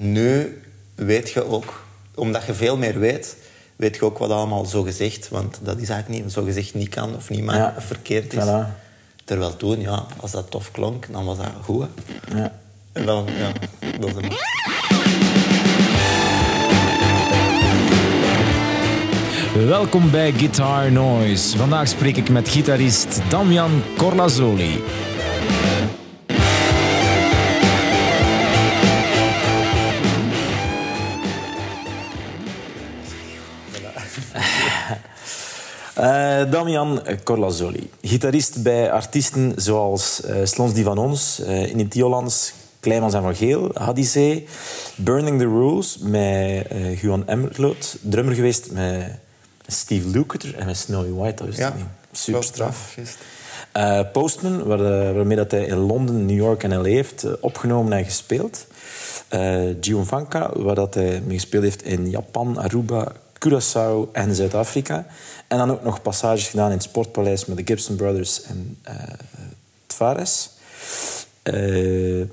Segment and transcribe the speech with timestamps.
[0.00, 0.60] Nu
[0.94, 1.84] weet je ook,
[2.14, 3.36] omdat je veel meer weet,
[3.76, 6.88] weet je ook wat allemaal zo gezegd, want dat is eigenlijk niet, zo gezegd niet
[6.88, 7.74] kan of niet maar Ja.
[7.78, 8.44] verkeerd is.
[8.44, 8.66] Voilà.
[9.24, 11.86] Terwijl toen, ja, als dat tof klonk, dan was dat goed.
[12.28, 12.38] hè.
[12.38, 12.52] Ja.
[12.92, 13.52] En dan, ja,
[13.98, 14.36] dat is.
[19.66, 21.56] Welkom bij Guitar Noise.
[21.56, 24.80] Vandaag spreek ik met gitarist Damian Corlazzoli.
[35.98, 41.94] Eh, Damian Corlazzoli, gitarist bij artiesten zoals eh Slons die van ons, eh, in het
[41.94, 43.72] Hollands, Kleimans en Van Geel,
[44.96, 49.18] Burning the Rules met eh Juan Emmerloot, drummer geweest met
[49.66, 51.44] Steve Lukather en met Snowy White.
[51.44, 51.74] Dat is Ja,
[52.12, 52.96] super straf.
[54.12, 58.66] Postman, waar, waarmee dat hij in Londen, New York en LA heeft opgenomen en gespeeld.
[59.28, 65.06] Eh Giovanka, waar dat hij mee gespeeld heeft in Japan, Aruba, Curaçao en Zuid-Afrika.
[65.48, 68.94] En dan ook nog passages gedaan in het Sportpaleis met de Gibson Brothers en eh
[69.86, 70.50] Tavares.
[71.42, 71.54] Eh,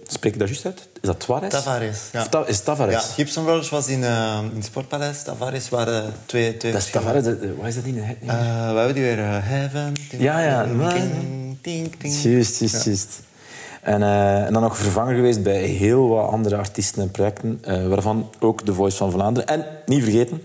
[0.07, 0.79] spreek ik dat juist uit?
[1.01, 1.49] Is dat Tavares?
[1.51, 2.21] Tavares, ja.
[2.21, 2.93] Of Ta- is Tavares?
[2.93, 5.23] Ja, Gibson Brothers was in, eh, in het Sportpaleis.
[5.23, 7.23] Tavares waren twee, twee Dat is Tavares.
[7.57, 7.95] Wat is dat in?
[7.95, 9.93] We hebben die weer Heaven.
[10.09, 10.65] Ding, Ja, ja.
[12.23, 13.19] Juist, juist, juist.
[13.81, 18.29] En, eh, en dan nog vervanger geweest bij heel wat andere artiesten en projecten, waarvan
[18.39, 19.49] ook The Voice van Vlaanderen.
[19.49, 20.41] En, niet vergeten,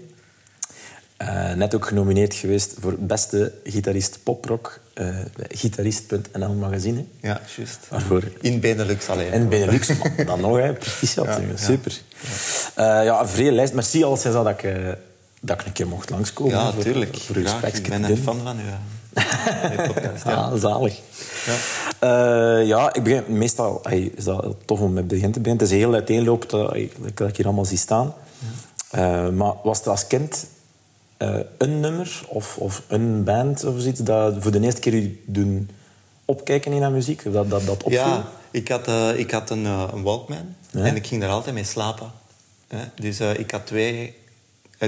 [1.20, 7.04] eh, net ook genomineerd geweest voor beste gitarist poprock eh, bij gitarist.nl magazine.
[7.20, 7.78] Ja, juist.
[7.88, 9.32] Waarvoor In Benelux alleen.
[9.32, 10.72] en Benelux, man, dan nog, hè.
[10.72, 11.26] proficiat.
[11.30, 11.48] Ja, jongen.
[11.50, 11.56] ja.
[11.64, 12.00] Super.
[12.76, 13.00] Ja.
[13.00, 13.72] ja, een vrije lijst.
[13.72, 14.74] Merci al dat ik, eh,
[15.41, 16.52] dat ik een keer mocht langskomen.
[16.52, 17.16] Ja, voor- tuurlijk.
[17.16, 17.72] Voor uw Graag.
[17.72, 18.62] Ik ben een fan van u.
[19.14, 20.24] eh, podcast.
[20.24, 20.56] Ja.
[20.56, 21.00] Zalig.
[21.46, 21.54] Ja.
[21.98, 25.64] Eh, ja, ik begin meestal ey, is dat tof om met begin te beginnen.
[25.66, 26.76] Het is heel uiteenloop dat,
[27.14, 28.14] dat ik hier allemaal zie staan.
[28.91, 30.46] Eh, maar was het als kind
[31.20, 35.22] eh, een nummer of, of een band of zoiets dat voor de eerste keer u
[35.26, 35.70] doen
[36.25, 37.32] opkijken in naar muziek?
[37.32, 38.00] Dat, dat, dat opviel?
[38.00, 40.84] Ja, ik had, eh, ik had een, eh, een Walkman Ja?
[40.84, 42.10] en ik ging daar altijd mee slapen.
[42.69, 42.84] Hè.
[42.94, 44.14] Dus ik had twee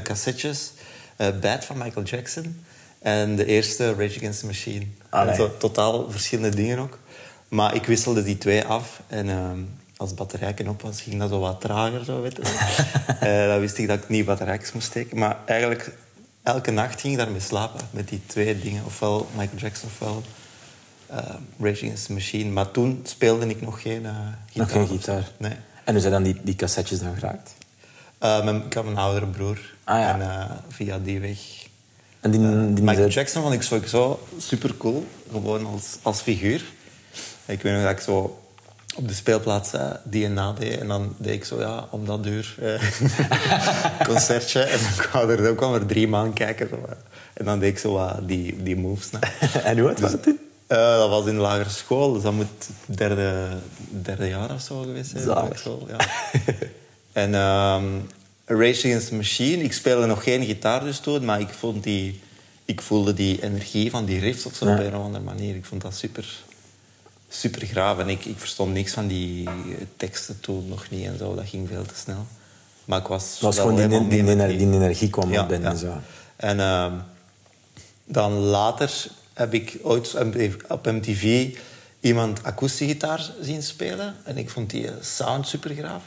[0.03, 0.73] cassettes.
[1.17, 2.65] Bad van Michael Jackson
[2.99, 4.87] en de eerste Rage Against the Machine.
[5.37, 6.99] Zo, totaal verschillende dingen ook.
[7.49, 9.29] Maar ik wisselde die twee af en
[10.03, 12.05] als batterijken op was, ging dat zo wat trager.
[12.05, 12.43] Zo, weet je.
[13.21, 15.19] Eh, dan wist ik dat ik niet batterijtjes moest steken.
[15.19, 15.91] Maar eigenlijk,
[16.43, 18.85] elke nacht ging ik daarmee slapen met die twee dingen.
[18.85, 20.23] Ofwel Michael Jackson ofwel
[21.61, 22.51] Against the Machine.
[22.51, 24.17] Maar toen speelde ik nog geen eh
[24.47, 24.67] gitaar.
[24.67, 25.31] Nog geen gitaar.
[25.37, 25.57] Nee.
[25.85, 27.55] En hoe zijn dan die, die cassettes dan geraakt?
[28.19, 29.75] Eh, mijn, ik had een oudere broer.
[29.85, 30.21] Ah, ja.
[30.21, 31.39] En via die weg...
[32.21, 32.41] En die,
[32.73, 35.07] die Michael Jackson vond ik sowieso super cool.
[35.31, 36.65] Gewoon als, als figuur.
[37.47, 38.42] Ik weet nog dat ik zo
[38.95, 39.71] op de speelplaats
[40.05, 40.79] die en na deed.
[40.79, 44.61] En dan deed ik zo, ja, om dat uur eh, concertje.
[44.61, 46.69] En dan kwam er, dan kwam er drie man kijken.
[46.69, 46.89] Zo.
[47.35, 49.11] En dan deed ik zo wat die, die moves.
[49.65, 50.39] En hoe oud was het toen?
[50.67, 53.49] Eh, dat was in de lagere school, dus dat moet derde,
[53.89, 55.23] derde jaar of zo geweest zijn.
[55.23, 55.59] Zalig.
[55.59, 55.97] School, ja.
[57.23, 57.35] en
[58.47, 62.21] Rage Against the Machine, ik speelde nog geen gitaar dus toen, maar ik, vond die,
[62.65, 64.73] ik voelde die energie van die riffs of zo Ja.
[64.75, 65.55] op een of andere manier.
[65.57, 66.43] Ik vond dat super,
[67.33, 67.99] super graaf.
[67.99, 69.49] En ik, ik verstond niks van die
[69.97, 71.35] teksten toen nog niet en zo.
[71.35, 72.27] Dat ging veel te snel.
[72.85, 73.31] Maar ik was...
[73.33, 75.73] Het was gewoon die, die, mee die, energie kwam ja, op binnen.
[75.73, 75.77] ja.
[75.79, 75.93] Zo.
[76.37, 76.93] En ehm,
[78.05, 80.15] dan later heb ik ooit
[80.69, 81.55] op MTV
[82.01, 84.15] iemand akoestiegitaar zien spelen.
[84.25, 86.03] En ik vond die sound super graaf.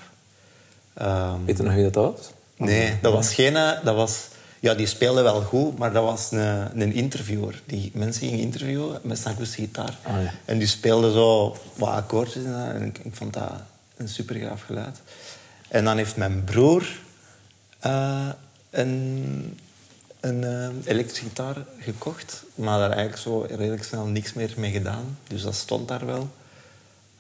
[0.93, 2.31] Ehm, Weet je nog wie dat was?
[2.57, 3.55] nee, dat was geen...
[3.55, 4.27] eh, Dat was,
[4.65, 7.61] ja, die speelde wel goed, maar dat was een, een interviewer.
[7.65, 9.97] Die mensen ging interviewen met zijn akoestiegitaar.
[10.03, 10.33] Ah, ja.
[10.45, 12.43] En die speelde zo wat akkoordjes.
[12.43, 13.51] En, en ik, ik vond dat
[13.97, 15.01] een super graaf geluid.
[15.67, 16.99] En dan heeft mijn broer
[17.79, 18.29] eh,
[18.69, 19.59] een,
[20.19, 25.17] een eh, elektrische gitaar gekocht, maar daar eigenlijk zo redelijk snel niks meer mee gedaan.
[25.27, 26.29] Dus dat stond daar wel.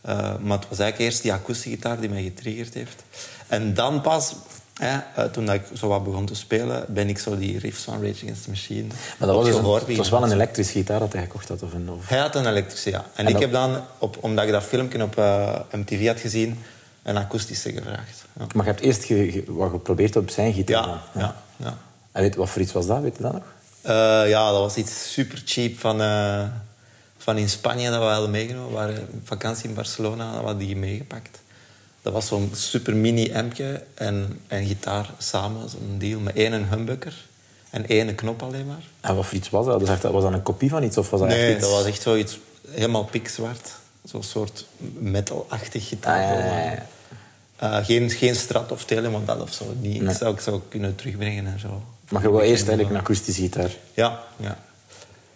[0.01, 3.03] Eh, maar het was eigenlijk eerst die akoestische gitaar die mij getriggerd heeft.
[3.47, 4.35] En dan pas,
[4.79, 7.83] hè, eh, toen dat ik zo wat begon te spelen, ben ik zo die riffs
[7.83, 10.71] van Rage Against the Machine Maar dat was, dus een, het was wel een elektrische
[10.73, 11.63] gitaar dat hij gekocht had.
[11.63, 12.09] Of een, of...
[12.09, 12.97] hij had een elektrische, ja.
[12.99, 16.19] En, En ik dat- heb dan, op, omdat ik dat filmpje op eh, MTV had
[16.19, 16.59] gezien,
[17.03, 18.25] een akoestische gevraagd.
[18.39, 20.87] Ja, Maar je hebt eerst ge, ge- wat geprobeerd op zijn gitaar.
[20.87, 21.35] ja, ja.
[21.57, 21.77] ja.
[22.11, 23.01] En weet, wat voor iets was dat?
[23.01, 23.43] Weet je dat nog?
[23.81, 23.93] Eh,
[24.29, 25.97] ja, dat was iets super cheap van,
[27.17, 28.69] van in Spanje dat we hadden meegenomen.
[28.69, 31.39] We waren op vakantie in Barcelona, dat we hadden die meegepakt.
[32.05, 37.13] Dat was zo'n super mini ampje en, en gitaar samen, zo'n deal met één humbucker
[37.69, 38.83] en één knop alleen maar.
[39.01, 39.79] En wat voor iets was dat?
[39.79, 40.97] Dus echt, was dat een kopie van iets?
[40.97, 41.61] Of was dat Nee, echt iets...
[41.65, 43.71] dat was echt zoiets helemaal pikzwart.
[44.03, 44.65] Zo'n soort
[44.99, 46.23] metal-achtig gitaar.
[46.33, 46.85] Ah, ja, ja, ja.
[47.79, 49.75] Eh, geen, geen strat of telemodel of zo.
[49.81, 50.15] Die Nee.
[50.15, 51.83] zou ik zou kunnen terugbrengen en zo.
[52.09, 53.71] Maar je wil eerst eigenlijk een akoestische gitaar.
[53.93, 54.57] Ja, ja.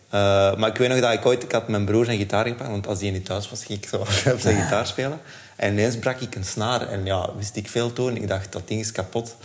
[0.10, 1.44] Eh, maar ik weet nog dat ik ooit...
[1.44, 3.89] Ik had mijn broer zijn gitaar gepakt, want als hij niet thuis was, ging ik
[3.89, 3.98] zo
[4.33, 5.19] op zijn gitaar spelen.
[5.59, 6.88] En ineens brak ik een snaar.
[6.88, 8.15] En ja, wist ik veel toen.
[8.15, 9.35] Ik dacht, dat ding is kapot.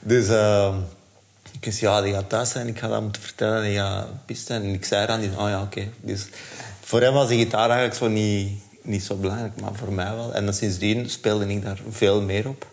[0.00, 0.74] Dus eh,
[1.52, 2.68] ik wist, ja, die gaat thuis zijn.
[2.68, 3.62] Ik ga dat moeten vertellen.
[3.62, 4.06] Die gaat.
[4.48, 5.88] En ik zei aan die, oh ja, oké.
[6.00, 6.26] Dus
[6.80, 10.34] voor hem was die gitaar eigenlijk zo niet, niet zo belangrijk, maar voor mij wel.
[10.34, 12.66] En dan sindsdien speelde ik daar veel meer op.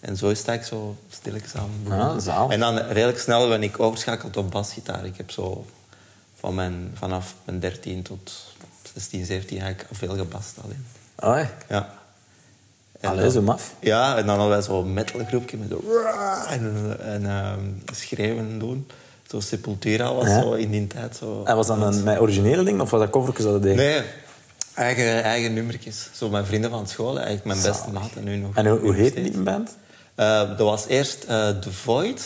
[0.00, 1.70] En zo is ik zo stilletjes aan.
[2.28, 2.52] Ah.
[2.52, 5.04] En dan redelijk snel ben ik overschakeld op basgitaar.
[5.04, 5.66] Ik heb zo
[6.38, 8.32] van mijn, vanaf mijn 13 tot
[8.94, 10.86] 16, 17 eigenlijk veel gebast alleen.
[11.16, 12.00] Oh, ja.
[13.02, 13.74] En Allee, zo maf.
[13.80, 15.82] Ja, en dan hadden wij zo'n metalgroepje met zo...
[16.48, 18.86] En, en ehm, schreeuwen doen.
[19.28, 20.40] Zo Sepultura was Ja.
[20.40, 21.42] zo in die tijd zo...
[21.44, 23.76] En was dat een, mijn originele ding of was dat covertjes dat deed?
[23.76, 24.02] Nee,
[24.74, 26.08] eigen, eigen nummertjes.
[26.12, 28.54] Zo mijn vrienden van school, eigenlijk mijn beste maat en nu nog.
[28.54, 29.76] En hoe, nog heette die band?
[30.14, 32.16] Eh, dat was eerst eh, The Void.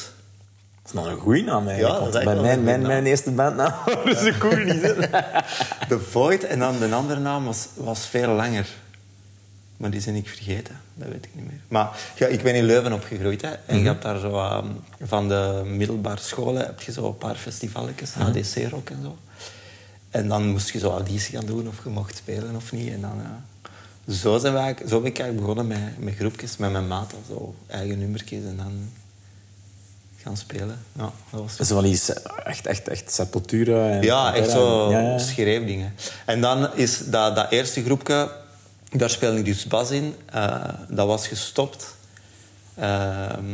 [0.83, 1.99] Dat is nog een goede naam eigenlijk.
[1.99, 3.73] Ja, dat is bij mijn, mijn, mijn eerste bandnaam
[4.05, 4.83] was een niet.
[5.89, 6.45] The Void.
[6.45, 8.67] En dan de andere naam was, was veel langer.
[9.77, 10.81] Maar die ben ik vergeten.
[10.95, 11.61] Dat weet ik niet meer.
[11.69, 13.43] Maar ja, ik ben in Leuven opgegroeid.
[13.43, 13.53] Hè.
[13.67, 14.37] En je hebt daar zo...
[14.37, 14.67] ehm,
[15.03, 18.13] van de middelbare scholen heb je zo een paar festivalletjes.
[18.19, 19.19] ADC-rock en zo.
[20.11, 22.93] En dan moest je zo auditie gaan doen of je mocht spelen of niet.
[22.93, 23.15] En dan...
[23.23, 23.45] ja,
[24.13, 27.19] zo, zijn we eigenlijk, zo ben ik eigenlijk begonnen met, met groepjes, met mijn maten.
[27.29, 28.91] Zo eigen nummertjes en dan
[30.23, 30.79] gaan spelen.
[30.93, 32.13] Ja, dat was is wel iets
[32.45, 33.91] echt, echt, echt Sepultura.
[33.91, 35.19] En ja, echt zo Ja, ja.
[35.19, 35.95] schreefdingen.
[36.27, 38.31] En dan is dat, dat eerste groepje,
[38.99, 40.15] daar speelde ik dus bas in.
[40.33, 41.95] Eh, dat was gestopt.
[42.75, 43.45] Ehm,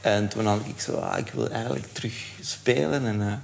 [0.00, 3.06] en toen had ik zo, ah, ik wil eigenlijk terug spelen.
[3.06, 3.42] En,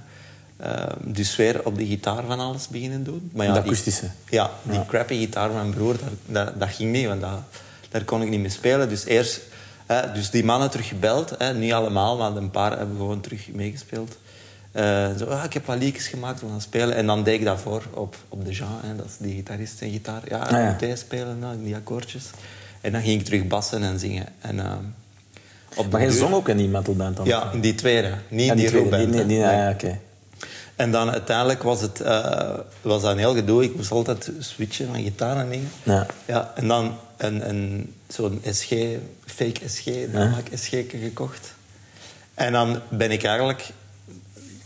[0.57, 3.29] ehm, dus weer op de gitaar van alles beginnen doen.
[3.33, 4.09] Maar ja, De die- akoestische?
[4.29, 5.95] ja, die crappy gitaar van mijn broer,
[6.57, 7.39] dat ging niet, want dat,
[7.89, 8.89] daar kon ik niet mee spelen.
[8.89, 9.39] Dus eerst,
[9.85, 13.47] hè, dus die mannen terug gebeld, hè, niet allemaal, maar een paar hebben gewoon terug
[13.51, 14.17] meegespeeld.
[14.79, 16.95] Eh, zo, ah, ik heb wat liedjes gemaakt, we gaan spelen.
[16.95, 19.81] En dan deed ik dat voor op, op de Jean, hè, dat is die gitarist
[19.81, 20.21] en gitaar.
[20.27, 20.77] Ja, Ah, ja.
[20.81, 22.23] moet spelen, nou, die akkoordjes.
[22.81, 24.25] En dan ging ik terug bassen en zingen.
[24.41, 24.77] En, ehm,
[25.75, 27.25] op Maar duur- zong ook in die metalband dan?
[27.25, 29.45] Ja, in die tweede, niet Ja, in die, tweede, rockband, die- die- die- Nee.
[29.55, 29.99] ja, ja, oké.
[30.75, 33.63] En dan uiteindelijk was het eh, was dat een heel gedoe.
[33.63, 35.71] Ik moest altijd switchen van gitaar en dingen.
[35.83, 36.05] Ja.
[36.25, 38.69] Ja, en dan een, een, zo'n SG,
[39.25, 41.53] fake SG, dan ik SG gekocht.
[42.33, 43.69] En dan ben ik eigenlijk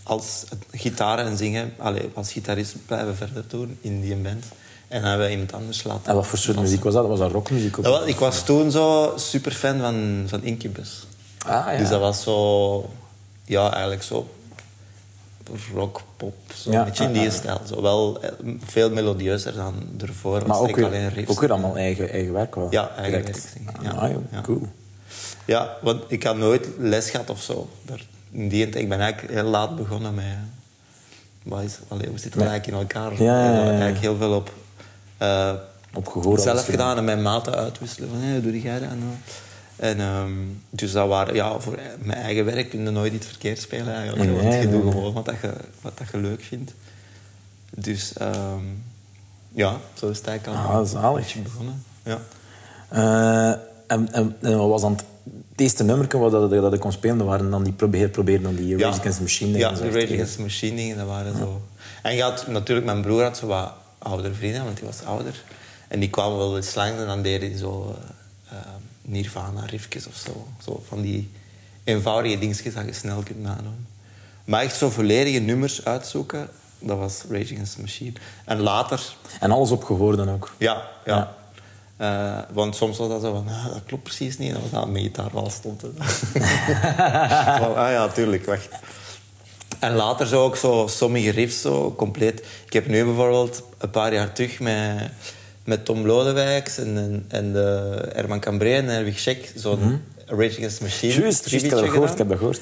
[0.03, 4.45] als gitaar en zingen, allee, als gitarist blijven verder doen in die band.
[4.87, 6.05] En dan hebben we iemand anders laten.
[6.05, 7.07] En wat voor soort muziek was dat?
[7.07, 7.85] Was dat rockmuziek ook?
[7.85, 11.05] Was- ik was toen zo super fan van, van Incubus.
[11.45, 11.77] Ah, ja.
[11.77, 12.89] Dus dat was zo,
[13.45, 14.27] ja, eigenlijk zo
[15.73, 17.33] rock, pop, zo Ja, een beetje in ah, die ah.
[17.33, 17.61] stijl.
[17.67, 18.29] Zo wel eh,
[18.65, 20.47] veel melodieuzer dan ervoor.
[20.47, 22.67] maar ook weer, ook weer allemaal eigen, eigen werk wel?
[22.69, 23.37] Ja, eigen werk,
[23.81, 23.91] ja.
[23.91, 24.41] Ah, Ja.
[24.41, 24.67] cool.
[25.45, 27.69] Ja, want ik had nooit les gehad of zo.
[27.85, 30.23] Daar- In die tijd, ik ben eigenlijk heel laat begonnen met...
[31.43, 33.23] Wat is, allee, hoe zit dat Met- eigenlijk in elkaar?
[33.23, 33.67] Ja, ja.
[33.67, 34.53] Eigenlijk heel veel op...
[35.17, 35.53] eh,
[35.93, 38.09] Op gehoor zelf gedaan en mijn maten uitwisselen.
[38.09, 38.89] Van, hey, doe jij dat?
[39.75, 40.31] En, ehm,
[40.69, 44.29] dus dat waren, ja, voor mijn eigen werk kun je nooit iets verkeerd spelen eigenlijk.
[44.31, 44.91] Nee, want je nee, doet nee.
[44.91, 46.73] gewoon wat, dat je, wat dat je leuk vindt.
[47.69, 48.63] Dus ehm,
[49.51, 51.15] ja, zo is het eigenlijk al Ah, een zalig.
[51.23, 51.83] beetje begonnen.
[52.03, 52.19] Ja.
[52.89, 53.49] Eh,
[53.87, 55.03] en, en, en wat was dan het,
[55.53, 57.17] het eerste nummer wat dat, dat ik kon spelen?
[57.17, 59.83] Dat waren dan die probeer, probeer dan die Rage Against the Machine Ja, dingen, zo
[59.83, 61.61] de Rage Against the Machine dingen, dat waren zo...
[62.01, 65.43] En je had, natuurlijk, mijn broer had zo wat oudere vrienden, want die was ouder.
[65.87, 67.95] En die kwamen wel eens langs en dan deden die zo
[68.49, 68.65] eh, eh,
[69.01, 70.47] Nirvana-riffjes of zo.
[70.63, 71.31] Zo van die
[71.83, 73.85] eenvoudige dingetjes dat je snel kunt nadoen.
[74.45, 76.49] Maar echt zo volledige nummers uitzoeken,
[76.79, 78.13] dat was Rage Against the Machine.
[78.45, 80.53] En later, En alles op gehoor dan ook.
[80.57, 81.15] ja, ja.
[81.15, 81.35] Ja.
[82.03, 84.47] Eh, want soms was dat zo van, ah, dat klopt precies niet.
[84.47, 85.81] En dan was dat een gitaar wel stond.
[87.61, 88.69] Van, ah ja, tuurlijk, wacht.
[89.79, 92.43] En later zo ook zo sommige riffs zo compleet.
[92.65, 95.11] Ik heb nu bijvoorbeeld een paar jaar terug met,
[95.63, 100.77] met Tom Lodewijks en, en, en de Herman Cambré en Erwig Scheck zo'n Rage Against
[100.77, 101.13] the Machine.
[101.13, 102.11] Juist, ik heb dat gehoord.
[102.11, 102.61] Ik heb dat gehoord.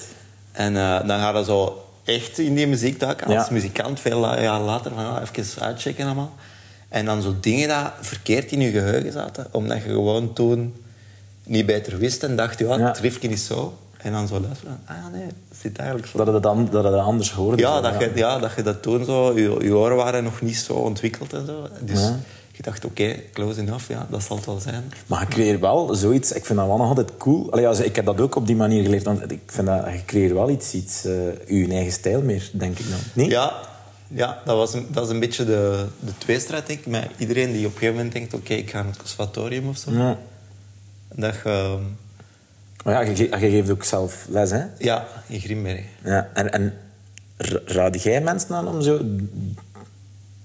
[0.52, 3.28] En eh, dan gaat dat zo echt in die muziek duiken.
[3.28, 3.54] Als Ja.
[3.54, 6.34] muzikant, veel jaar later, van ja, even uitchecken allemaal.
[6.92, 9.48] En dan zo dingen die verkeerd in je geheugen zaten.
[9.52, 10.74] Omdat je gewoon toen
[11.44, 13.74] niet beter wist en dacht, ja, het riffje is zo.
[13.98, 16.18] En dan zo luisteren, ah nee, het zit eigenlijk zo.
[16.18, 17.62] Dat je dat, dan, dat, je dat anders hoorde.
[17.62, 19.34] Ja, zo, dat je, ja, dat je dat toen zo...
[19.40, 21.68] Je, je oren waren nog niet zo ontwikkeld en zo.
[21.82, 22.20] Dus Ja.
[22.52, 24.84] je dacht, oké, close enough, ja, dat zal het wel zijn.
[25.08, 26.32] Maar je creëert wel zoiets...
[26.32, 27.52] Ik vind dat wel nog altijd cool.
[27.52, 29.04] Allee, also, ik heb dat ook op die manier geleerd.
[29.04, 31.14] Want ik vind dat je creëert wel iets, iets eh,
[31.48, 33.00] je eigen stijl meer, denk ik dan.
[33.14, 33.30] Nee?
[33.30, 33.54] Ja,
[34.14, 36.86] ja dat, was een, dat is een beetje de, de tweestrijd, denk ik.
[36.86, 39.78] Met iedereen die op een gegeven moment denkt, oké, ik ga naar het conservatorium of
[39.78, 39.92] zo.
[39.92, 40.18] Ja.
[41.16, 41.78] Dat je...
[42.84, 44.64] Maar ja, je, ge- je geeft ook zelf les, hè?
[44.78, 45.86] Ja, in Grimbergen.
[46.04, 46.74] Ja, en, en
[47.38, 49.00] ra- raad jij mensen aan om zo,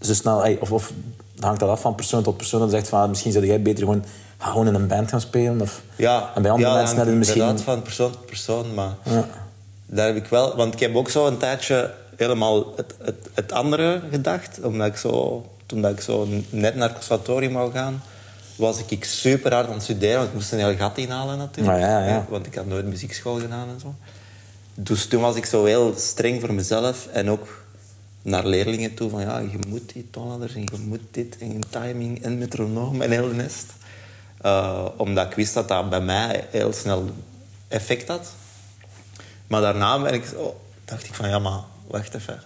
[0.00, 0.56] zo snel...
[0.60, 0.92] Of, of
[1.38, 2.60] hangt dat af van persoon tot persoon?
[2.60, 4.04] Dat zegt van, ah, misschien zou jij beter gewoon,
[4.38, 5.60] ga gewoon in een band gaan spelen?
[5.60, 7.40] Of, Ja, en bij andere ja, mensen dat misschien...
[7.40, 9.24] inderdaad van persoon tot persoon, maar Ja.
[9.86, 10.56] daar heb ik wel...
[10.56, 14.60] Want ik heb ook zo een tijdje helemaal het, het, het andere gedacht.
[14.62, 18.02] Omdat ik zo, toen dat ik zo net naar het conservatorium wou gaan,
[18.56, 20.16] was ik super hard aan het studeren.
[20.16, 21.76] Want ik moest een heel gat inhalen natuurlijk.
[21.76, 22.26] Ah, ja, ja.
[22.28, 23.94] Want ik had nooit muziekschool gedaan en zo.
[24.74, 27.64] Dus toen was ik zo heel streng voor mezelf en ook
[28.22, 32.22] naar leerlingen toe van ja, je moet die toonladders en je moet dit en timing
[32.22, 33.66] en metronoom en heel nest.
[34.40, 37.10] Eh, omdat ik wist dat dat bij mij heel snel
[37.68, 38.32] effect had.
[39.46, 40.24] Maar daarna ben ik
[40.84, 42.40] dacht ik van ja, maar wacht even.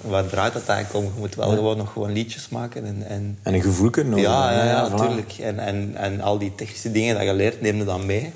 [0.00, 1.12] Waar draait het eigenlijk om?
[1.14, 4.52] Je moet wel gewoon nog gewoon liedjes maken en, en En een gevoel kunnen ja,
[4.52, 4.92] ja, ja, voilà.
[4.92, 5.32] natuurlijk.
[5.38, 8.32] En, en, en al die technische dingen dat je leert, neem je dan mee.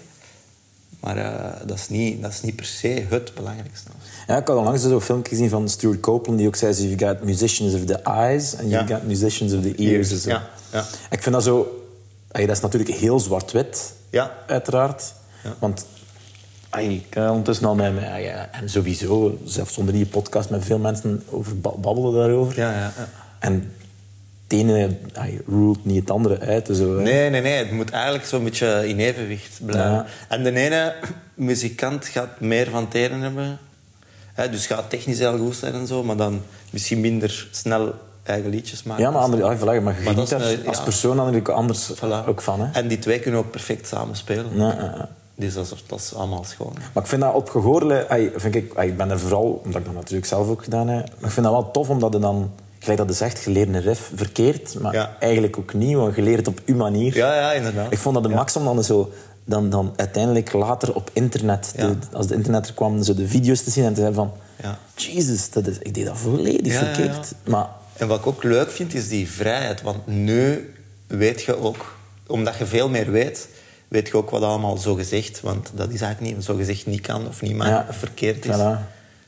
[1.00, 3.90] Maar eh, dat, is niet, dat is niet per se het belangrijkste.
[4.26, 7.22] Ja, ik had onlangs zo'n filmpje gezien van Stuart Copeland die ook zei: You've got
[7.24, 8.96] musicians of the eyes and you've Ja.
[8.96, 10.24] got musicians of the ears.
[10.24, 10.84] Ja, ja.
[11.10, 11.84] Ik vind dat zo.
[12.30, 14.34] ey, dat is natuurlijk heel zwart-wit, Ja.
[14.46, 15.12] uiteraard.
[15.44, 15.54] Ja.
[15.58, 15.84] Want
[16.70, 17.92] ey, ik kan ondertussen al met.
[18.00, 22.56] ja, en sowieso, zelfs zonder die podcast, met veel mensen over ba- babbelen daarover.
[22.58, 23.08] Ja, ja, ja.
[23.38, 23.72] En
[24.42, 26.68] het ene ey, ruled niet het andere uit.
[26.68, 27.02] en Zo, hè.
[27.02, 27.52] Nee, nee, nee.
[27.52, 29.92] Het moet eigenlijk zo'n beetje in evenwicht blijven.
[29.92, 30.06] Ja.
[30.28, 30.94] En de ene
[31.34, 33.58] muzikant gaat meer van teren hebben.
[34.34, 38.50] Hè, dus gaat technisch heel goed zijn en zo, maar dan misschien minder snel eigen
[38.50, 39.04] liedjes maken.
[39.04, 40.82] Ja, maar, andere, ja, voilà, maar dat is als ja.
[40.84, 42.26] persoon natuurlijk anders Voilà.
[42.26, 42.60] ook van.
[42.60, 42.72] Hè?
[42.80, 44.56] En die twee kunnen ook perfect samen spelen.
[44.56, 45.08] Ja.
[45.40, 46.72] Dus dat is, dat is allemaal schoon.
[46.92, 48.30] Maar ik vind dat op gehoorle...
[48.36, 51.08] Vind ik, ben er vooral, omdat ik dat natuurlijk zelf ook gedaan heb...
[51.18, 52.50] Maar ik vind dat wel tof, omdat je dan...
[52.78, 54.80] Gelijk dat je leert een riff verkeerd.
[54.80, 55.16] Maar Ja.
[55.20, 57.14] eigenlijk ook niet, want je leert het op uw manier.
[57.16, 57.92] Ja, ja, inderdaad.
[57.92, 58.34] Ik vond dat de Ja.
[58.36, 59.10] max om dan zo...
[59.44, 61.86] Dan, dan uiteindelijk later op internet, Ja.
[61.88, 64.32] de- als de internet er kwam, zo de video's te zien en te zeggen van...
[64.62, 64.78] Ja.
[64.94, 67.32] Jesus, dat is, ik deed dat volledig verkeerd.
[67.44, 67.66] Maar
[67.96, 69.82] En wat ik ook leuk vind, is die vrijheid.
[69.82, 70.72] Want nu
[71.06, 73.48] weet je ook, omdat je veel meer weet,
[73.90, 77.00] weet je ook wat allemaal zo gezegd, want dat is eigenlijk niet, zo gezegd niet
[77.00, 77.86] kan of niet Ja.
[77.88, 78.56] of verkeerd is.
[78.56, 78.78] Voilà.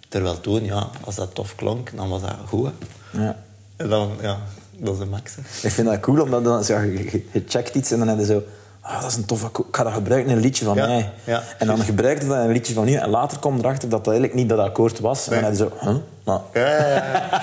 [0.08, 2.70] Terwijl toen, ja, als dat tof klonk, dan was dat goed.
[3.10, 3.22] hè.
[3.24, 3.36] ja.
[3.76, 4.38] En dan, ja,
[4.78, 5.34] dat is de max.
[5.34, 5.66] hè.
[5.68, 8.24] Ik vind dat cool, omdat dan, zo, je, je- checkt iets en dan heb je
[8.24, 8.42] zo...
[8.80, 9.46] Ah, dat is een toffe...
[9.46, 11.12] Ik ga dat gebruiken in een liedje van Ja, mij.
[11.24, 12.92] ja, en dan gebruik je dat in een liedje van u.
[12.94, 15.28] En later komt erachter dat dat eigenlijk niet dat akkoord was.
[15.28, 15.72] En dan zo...
[15.80, 15.94] Huh?
[16.24, 16.86] Maar, Ja, ja,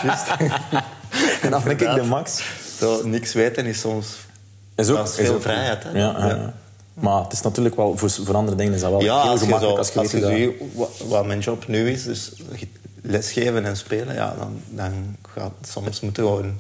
[0.04, 0.26] ja,
[1.42, 2.44] en dan vind ik de max.
[2.78, 4.18] Zo, niks weten is soms...
[4.76, 5.90] Is ook, Dat is veel ook- vrijheid, hè?
[5.92, 6.54] Ja.
[7.00, 7.98] Maar het is natuurlijk wel...
[7.98, 10.26] Voor, voor andere dingen is dat wel Ja, heel als je, gemakkelijk zo, als je
[10.26, 12.32] als je wat, wat mijn job nu is, dus
[13.02, 14.92] lesgeven en spelen, ja, dan, dan
[15.34, 16.60] gaat soms moeten gewoon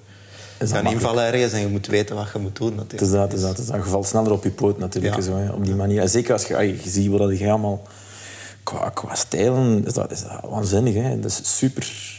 [0.58, 2.77] dat gaan invallen ergens en je moet weten wat je moet doen.
[2.77, 3.31] Het is Natuurlijk.
[3.31, 3.84] dat, is dat, is dat.
[3.84, 5.22] Je valt sneller op je poot natuurlijk, Ja.
[5.22, 6.01] zo, hè, op die manier.
[6.01, 7.81] En zeker als je, je ziet wat je allemaal...
[8.63, 11.19] Qua, qua stijlen is dat, is dat waanzinnig, hè.
[11.19, 12.17] Dat is super...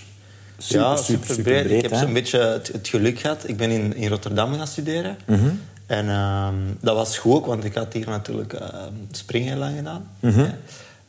[0.59, 1.63] Super, ja, super, super, breed.
[1.67, 3.49] breed, Ik heb zo'n beetje het, het geluk gehad.
[3.49, 5.17] Ik ben in, in Rotterdam gaan studeren.
[5.27, 5.49] Mhm.
[5.91, 10.11] En ehm, dat was goed, ook, want ik had hier natuurlijk ehm, springen lang gedaan.
[10.21, 10.51] Mhm.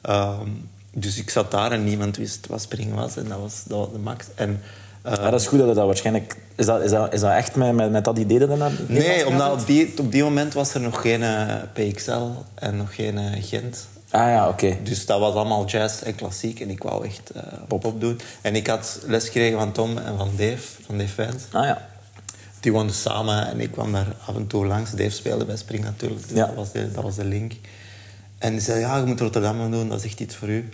[0.01, 0.50] Ehm,
[0.93, 3.17] dus ik zat daar en niemand wist wat springen was.
[3.17, 4.25] En dat was, dat was de max.
[4.35, 4.61] En,
[5.01, 6.35] dat is goed dat je dat waarschijnlijk...
[6.55, 8.71] Is dat, is dat, is dat echt met, met, met dat idee dat je naar
[8.88, 12.95] Nee, omdat op die, op die moment was er nog geen eh, PXL en nog
[12.95, 13.88] geen eh, Gent.
[14.09, 14.77] Ah ja, oké.
[14.83, 16.59] Dus dat was allemaal jazz en klassiek.
[16.59, 17.81] En ik wou echt eh, Pop.
[17.81, 18.01] pop.
[18.01, 18.19] doen.
[18.41, 21.45] En ik had les gekregen van Tom en van Dave, van Dave Vance.
[21.51, 21.89] Ah ja.
[22.62, 24.91] Die woonden samen en ik kwam daar af en toe langs.
[24.91, 26.46] Dave speelde bij Spring natuurlijk, dus Ja.
[26.46, 27.53] dat, was de, dat was de link.
[28.38, 30.70] En die zei, ja, je moet Rotterdam gaan doen, dat is echt iets voor u.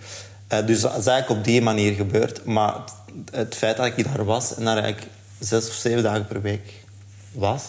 [0.46, 2.44] Eh, dus dat is eigenlijk op die manier gebeurd.
[2.44, 2.92] Maar het,
[3.32, 6.84] het feit dat ik daar was en daar eigenlijk zes of zeven dagen per week
[7.32, 7.62] was...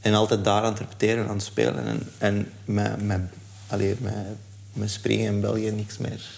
[0.00, 1.86] en altijd daar aan het repeteren en aan het spelen...
[1.86, 3.20] en, en met, met,
[3.66, 4.14] allee, met,
[4.72, 6.30] met springen in België niks meer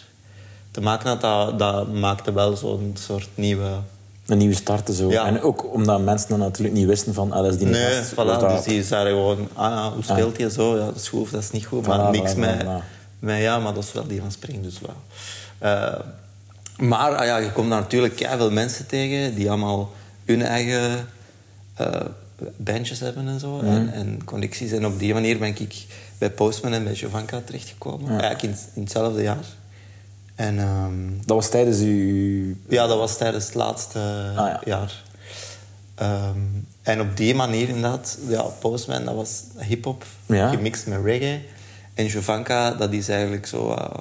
[0.71, 1.21] te maken had...
[1.21, 3.79] dat, dat maakte wel zo'n soort nieuwe...
[4.27, 5.11] Een nieuwe start en zo.
[5.11, 5.27] Ja.
[5.27, 7.33] En ook omdat mensen dan natuurlijk niet wisten van...
[7.33, 8.13] Ah, dat is die Nee, gast.
[8.13, 10.77] voilà, dus die zeiden gewoon, ah, ja, hoe speelt hij zo?
[10.79, 11.85] Ja, dat is goed of dat is niet goed.
[11.85, 12.85] Voilà, Maar niks voilà, met, voilà.
[13.19, 14.95] met, ja, maar dat is wel die van springen, dus wel.
[15.59, 16.01] Eh,
[16.77, 19.93] maar ah, ja, je komt daar natuurlijk veel mensen tegen die allemaal
[20.25, 21.09] hun eigen
[21.75, 22.01] eh,
[22.57, 23.57] bandjes hebben en zo.
[23.57, 23.67] Mhm.
[23.67, 24.73] En, en connecties.
[24.73, 25.87] En op die manier ben ik
[26.19, 28.11] bij Postman en bij Jovanka terechtgekomen.
[28.11, 29.45] Eigenlijk in, in hetzelfde jaar.
[30.37, 30.93] En ehm,
[31.25, 32.55] Dat was tijdens uw...
[32.69, 33.99] ja, dat was tijdens het laatste
[34.37, 34.61] Ah, ja.
[34.65, 35.03] jaar.
[35.95, 36.39] Ehm,
[36.83, 40.49] en op die manier inderdaad, ja, Postman, dat was hip-hop Ja.
[40.51, 41.41] gemixt met reggae.
[41.95, 44.01] En Jovanka, dat is eigenlijk zo ehm,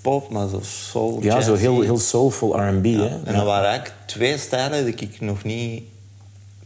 [0.00, 1.22] pop, maar zo soul.
[1.22, 2.98] Ja, zo heel, heel soulful R&B, Ja.
[2.98, 3.20] hè.
[3.24, 5.82] En dat waren eigenlijk twee stijlen die ik nog niet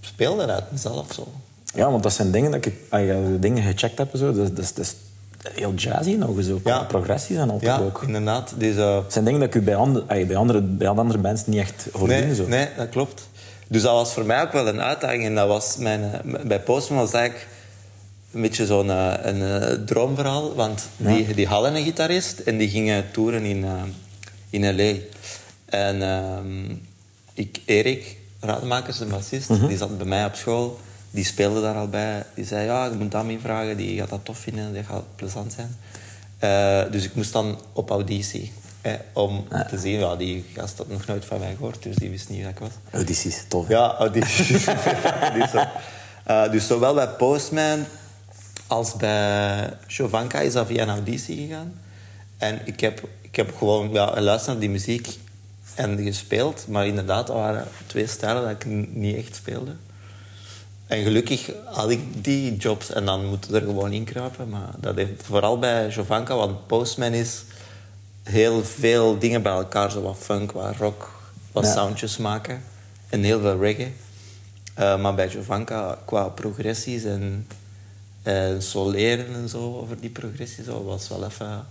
[0.01, 1.13] speelde uit mezelf.
[1.13, 1.29] Zo.
[1.75, 2.75] Ja, want dat zijn dingen dat ik...
[2.89, 4.95] Als je dingen gecheckt hebt, en zo, dat, dat, dat is
[5.43, 6.61] heel jazzy nog zo.
[6.65, 6.85] Ja.
[6.85, 8.03] Progressies en altijd Ja, ook.
[8.07, 8.53] inderdaad.
[8.57, 11.59] Dus, Dat zijn dingen dat ik u bij, andere, bij, andere, bij andere bands niet
[11.59, 12.35] echt hoor nee, doen.
[12.35, 12.47] Zo.
[12.47, 13.29] nee, dat klopt.
[13.69, 15.25] Dus dat was voor mij ook wel een uitdaging.
[15.25, 17.47] En dat was mijn, eh, bij Postman was eigenlijk
[18.33, 20.55] een beetje zo'n eh, een, eh, droomverhaal.
[20.55, 23.83] Want die, die hadden een gitarist en die gingen toeren in, eh,
[24.51, 24.95] in L.A.
[25.65, 26.77] En ehm,
[27.35, 30.79] ik, Erik Rademakers, de bassist, die zat bij mij op school.
[31.11, 32.25] Die speelde daar al bij.
[32.35, 33.77] Die zei, ja, je moet Dami vragen.
[33.77, 34.75] Die gaat dat tof vinden.
[34.75, 35.77] Dat gaat plezant zijn.
[36.39, 38.53] Eh, dus ik moest dan op auditie.
[38.81, 41.83] eh, om te zien, ja, die gast had nog nooit van mij gehoord.
[41.83, 42.71] Dus die wist niet wie ik was.
[42.91, 43.69] Audities, tof.
[43.69, 44.47] Ja, auditie.
[45.35, 45.65] dus, zo.
[46.25, 47.85] Eh, dus zowel bij Postman
[48.67, 51.81] als bij Chovanka is dat via een auditie gegaan.
[52.39, 55.09] En ik heb, ik heb gewoon ja, geluisterd naar die muziek
[55.75, 56.65] en gespeeld.
[56.69, 58.65] Maar inderdaad, er waren twee stijlen dat ik
[58.95, 59.73] niet echt speelde.
[60.91, 64.49] En gelukkig had ik die jobs en dan moet er gewoon in kruipen.
[64.49, 67.45] Maar dat heeft vooral bij Jovanka, want Postman is
[68.23, 69.91] heel veel dingen bij elkaar.
[69.91, 71.11] Zo wat funk, wat rock,
[71.53, 71.73] wat Ja.
[71.73, 72.63] soundjes maken.
[73.09, 73.93] En heel veel reggae.
[74.75, 77.47] Eh, maar bij Jovanka, qua progressies en,
[78.23, 81.67] en soleren en zo, over die progressies, zo, was wel even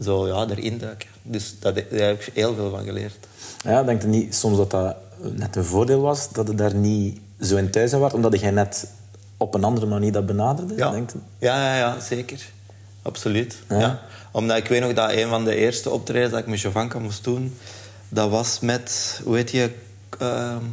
[0.00, 1.08] zo, ja, erin duiken.
[1.22, 3.26] Dus dat, daar heb ik heel veel van geleerd.
[3.64, 4.96] Ja, denk je niet soms dat dat
[5.32, 8.86] net een voordeel was dat je daar niet zo in thuis was, omdat jij net
[9.36, 10.74] op een andere manier dat benaderde?
[10.76, 12.40] Ja, Denk ja, ja, ja zeker.
[13.02, 13.56] Absoluut.
[13.68, 13.78] Ja?
[13.78, 14.00] Ja.
[14.32, 17.24] Omdat ik weet nog dat een van de eerste optredens dat ik met Jovanka moest
[17.24, 17.56] doen,
[18.08, 19.70] dat was met, hoe heet je?
[20.18, 20.64] ehm,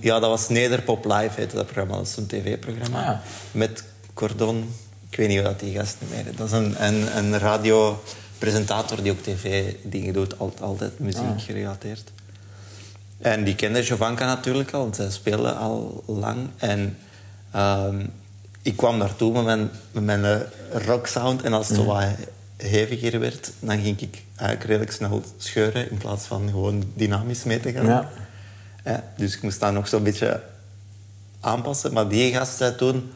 [0.00, 1.96] ja, dat was Nederpop Live, heette dat programma.
[1.96, 2.98] Dat is een tv-programma.
[3.00, 3.20] Ah, ja.
[3.50, 3.84] Met
[4.14, 4.74] Cordon,
[5.10, 6.36] ik weet niet hoe dat die gast meer is.
[6.36, 11.40] Dat is een, een, een radiopresentator die ook tv-dingen doet, altijd, altijd muziek Ah.
[11.40, 12.10] gerelateerd.
[13.20, 16.48] En die kende Jovanka natuurlijk al, want zij speelde al lang.
[16.56, 16.98] En
[17.50, 18.06] ehm,
[18.62, 20.40] ik kwam daartoe met mijn, met mijn eh,
[20.86, 21.42] rocksound.
[21.42, 22.04] En als het zo wat
[22.56, 27.60] heviger werd, dan ging ik eigenlijk redelijk snel scheuren in plaats van gewoon dynamisch mee
[27.60, 27.86] te gaan.
[27.86, 28.10] Ja.
[28.84, 30.42] Ja, dus ik moest dat nog zo'n beetje
[31.40, 31.92] aanpassen.
[31.92, 33.12] Maar die gast zei toen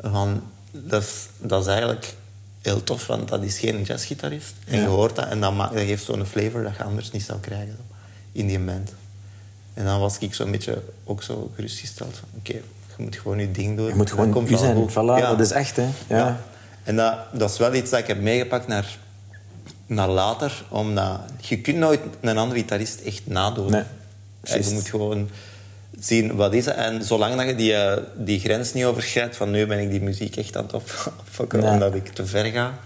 [0.00, 2.14] van, dat is, dat is eigenlijk
[2.62, 4.54] heel tof, want dat is geen jazzgitarist.
[4.66, 7.22] En je hoort dat en dat, maakt, dat geeft zo'n flavor dat je anders niet
[7.22, 7.76] zou krijgen
[8.32, 8.92] in die band.
[9.78, 12.52] En dan was ik zo'n beetje ook zo gerustgesteld van, oké,
[12.96, 13.86] je moet gewoon je ding doen.
[13.88, 14.90] Je moet gewoon komt u zijn.
[14.90, 15.18] Voilà, Ja.
[15.30, 15.86] dat is echt, hè.
[16.08, 16.40] Ja.
[16.84, 18.98] En dat, dat is wel iets dat ik heb meegepakt naar,
[19.86, 20.64] naar later.
[20.68, 23.70] Omdat je kunt nooit een andere gitarist echt nadoen.
[23.70, 23.82] Nee,
[24.42, 25.28] En je moet gewoon
[26.00, 26.74] zien wat is het.
[26.74, 30.00] En zolang dat je die, eh, die grens niet overschrijdt van nu ben ik die
[30.02, 31.72] muziek echt aan het op- opfokken Ja.
[31.72, 32.78] omdat ik te ver ga.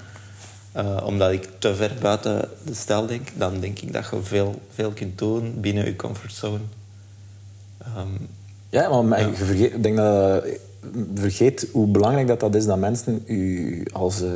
[0.73, 4.63] eh, omdat ik te ver buiten de stijl denk, dan denk ik dat je veel,
[4.75, 6.59] veel kunt doen binnen je comfortzone.
[7.85, 8.09] Ehm,
[8.69, 10.07] Ja, maar je vergeet, ik denk dat
[10.45, 10.61] je
[11.15, 14.31] vergeet hoe belangrijk dat, dat is dat mensen u als, eh,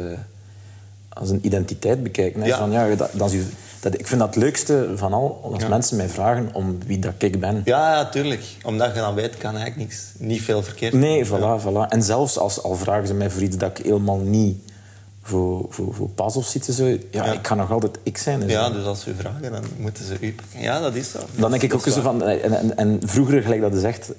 [1.09, 2.41] als een identiteit bekijken.
[2.41, 2.47] Hè.
[2.47, 2.59] Ja.
[2.59, 3.45] Van, ja, dat, dat is
[3.81, 5.69] dat, ik vind dat het leukste van al als Ja.
[5.69, 7.63] mensen mij vragen om wie dat ik ben.
[7.65, 8.43] ja, ja, tuurlijk.
[8.65, 11.89] Omdat je dan weet, kan eigenlijk niks, niet veel verkeerd Nee, voilà, voilà.
[11.89, 14.59] En zelfs als al vragen ze mij voor iets dat ik helemaal niet
[15.27, 17.25] voor, voor, voor pas of zitten, zo, ja, Ja.
[17.25, 18.41] ik ga nog altijd ik zijn.
[18.41, 20.61] Dus Ja, dus als ze u vragen, dan moeten ze u pakken.
[20.61, 21.19] Ja, dat is zo.
[21.35, 22.23] Dan denk ik ook zo van...
[22.23, 24.13] En, en, en vroeger, gelijk dat je zegt,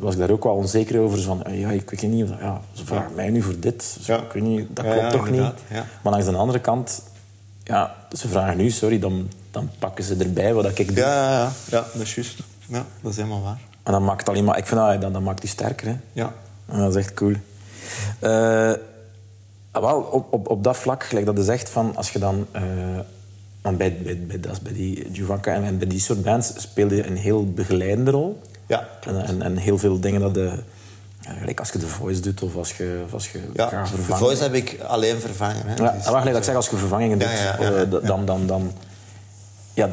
[0.00, 1.18] was ik daar ook wel onzeker over.
[1.18, 2.28] zo Van, ja, ik weet niet...
[2.40, 3.98] Ja, ze vragen mij nu voor dit.
[4.00, 4.14] Zo.
[4.16, 5.52] Ik weet niet, dat klopt toch niet?
[6.02, 7.02] Maar langs de andere kant...
[7.64, 10.96] Ja, ze vragen nu, sorry, dan, dan pakken ze erbij wat ik doe.
[10.96, 11.52] Ja, ja, ja.
[11.70, 12.38] ja, dat is juist.
[12.66, 13.58] Ja, dat is helemaal waar.
[13.82, 14.58] En dan maakt het alleen maar...
[14.58, 15.96] Ik vind dat, dat, dat maakt u sterker, hè.
[16.12, 16.32] Ja.
[16.66, 17.34] En dat is echt cool.
[18.18, 18.76] Eh, ah,
[19.72, 22.46] wel, op, op, op dat vlak, gelijk dat je zegt, van, als je dan...
[22.52, 22.62] eh,
[23.62, 26.94] want bij, bij, bij, is bij die Juvanka en, en bij die soort bands speelde
[26.96, 28.40] je een heel begeleidende rol.
[28.66, 30.52] Ja, En, en, en heel veel dingen dat de...
[31.20, 33.84] Ja, gelijk als je de voice doet of als je, of als je ja.
[33.96, 35.62] de voice heb ik alleen vervangen.
[35.66, 35.74] Hè.
[35.74, 37.72] Ja, Dus- en wacht, gelijk dat ik zeg, als je vervangingen doet, Ja, ja, ja,
[37.72, 38.24] eh, dan...
[38.24, 38.72] dan, dan
[39.74, 39.88] ja,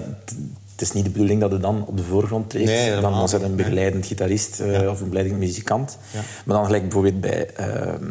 [0.71, 2.65] het is niet de bedoeling dat je dan op de voorgrond treedt.
[2.69, 5.97] Nee, dan was het een begeleidend gitarist eh, of een begeleidend muzikant.
[6.11, 6.19] Ja.
[6.45, 8.03] Maar dan gelijk bijvoorbeeld bij, ehm,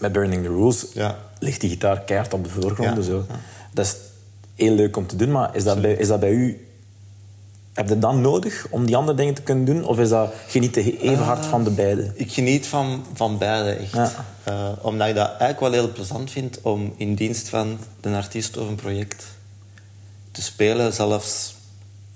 [0.00, 1.18] bij Burning the Rules Ja.
[1.38, 2.96] ligt die gitaar keihard op de voorgrond.
[2.96, 3.24] Ja, Zo.
[3.28, 3.34] ja.
[3.72, 3.96] Dat is
[4.54, 6.66] heel leuk om te doen, maar is dat, bij, is dat bij u...
[7.72, 9.84] Heb je dat nodig om die andere dingen te kunnen doen?
[9.84, 12.10] Of is dat, geniet je even hard van de beide?
[12.14, 13.92] Ik geniet van, van beide, echt.
[13.92, 14.12] Ja.
[14.44, 18.56] Eh, omdat ik dat eigenlijk wel heel plezant vind om in dienst van de artiest
[18.56, 19.24] of een project
[20.30, 21.54] te spelen, zelfs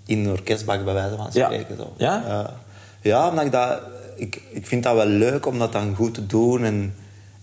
[0.07, 1.45] in een orkestbak bij wijze van Ja.
[1.45, 1.77] spreken.
[1.77, 1.93] Zo.
[1.97, 2.25] Ja?
[2.29, 2.53] Eh,
[3.01, 3.81] ja, omdat ik dat...
[4.17, 6.95] Ik, ik vind dat wel leuk om dat dan goed te doen en,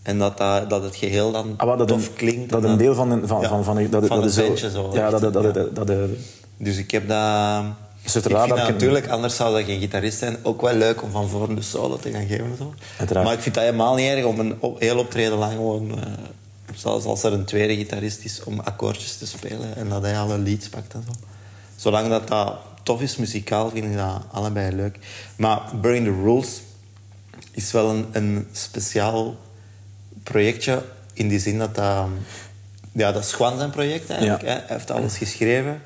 [0.04, 2.50] en dat, dat, dat het geheel dan Ah, dat tof een, klinkt.
[2.50, 3.12] Dat en een deel van...
[3.12, 4.34] een- van, Ja, van, van, dat, van dat is
[4.72, 6.06] zo- Ja, dat, dat, dat, ja.
[6.58, 7.64] Dus ik heb dat...
[8.02, 11.12] Het ik vind dat natuurlijk, anders zou dat geen gitarist zijn, ook wel leuk om
[11.12, 12.46] van voren de solo te gaan geven.
[12.46, 12.74] en Zo.
[13.24, 15.92] Maar ik vind dat helemaal niet erg om een op, heel optreden lang gewoon,
[16.76, 20.38] zelfs als er een tweede gitarist is, om akkoordjes te spelen en dat hij alle
[20.38, 21.14] leads pakt en zo.
[21.76, 25.00] Zolang dat, dat tof is muzikaal, vind ik dat allebei leuk.
[25.36, 26.62] Maar Burning the Rules
[27.52, 29.36] is wel een, een speciaal
[30.24, 30.84] projectje
[31.14, 32.08] in die zin dat dat...
[32.92, 34.42] Ja, dat is Juan zijn project eigenlijk.
[34.42, 34.48] Ja.
[34.48, 34.54] Hè.
[34.54, 35.82] Hij heeft alles geschreven.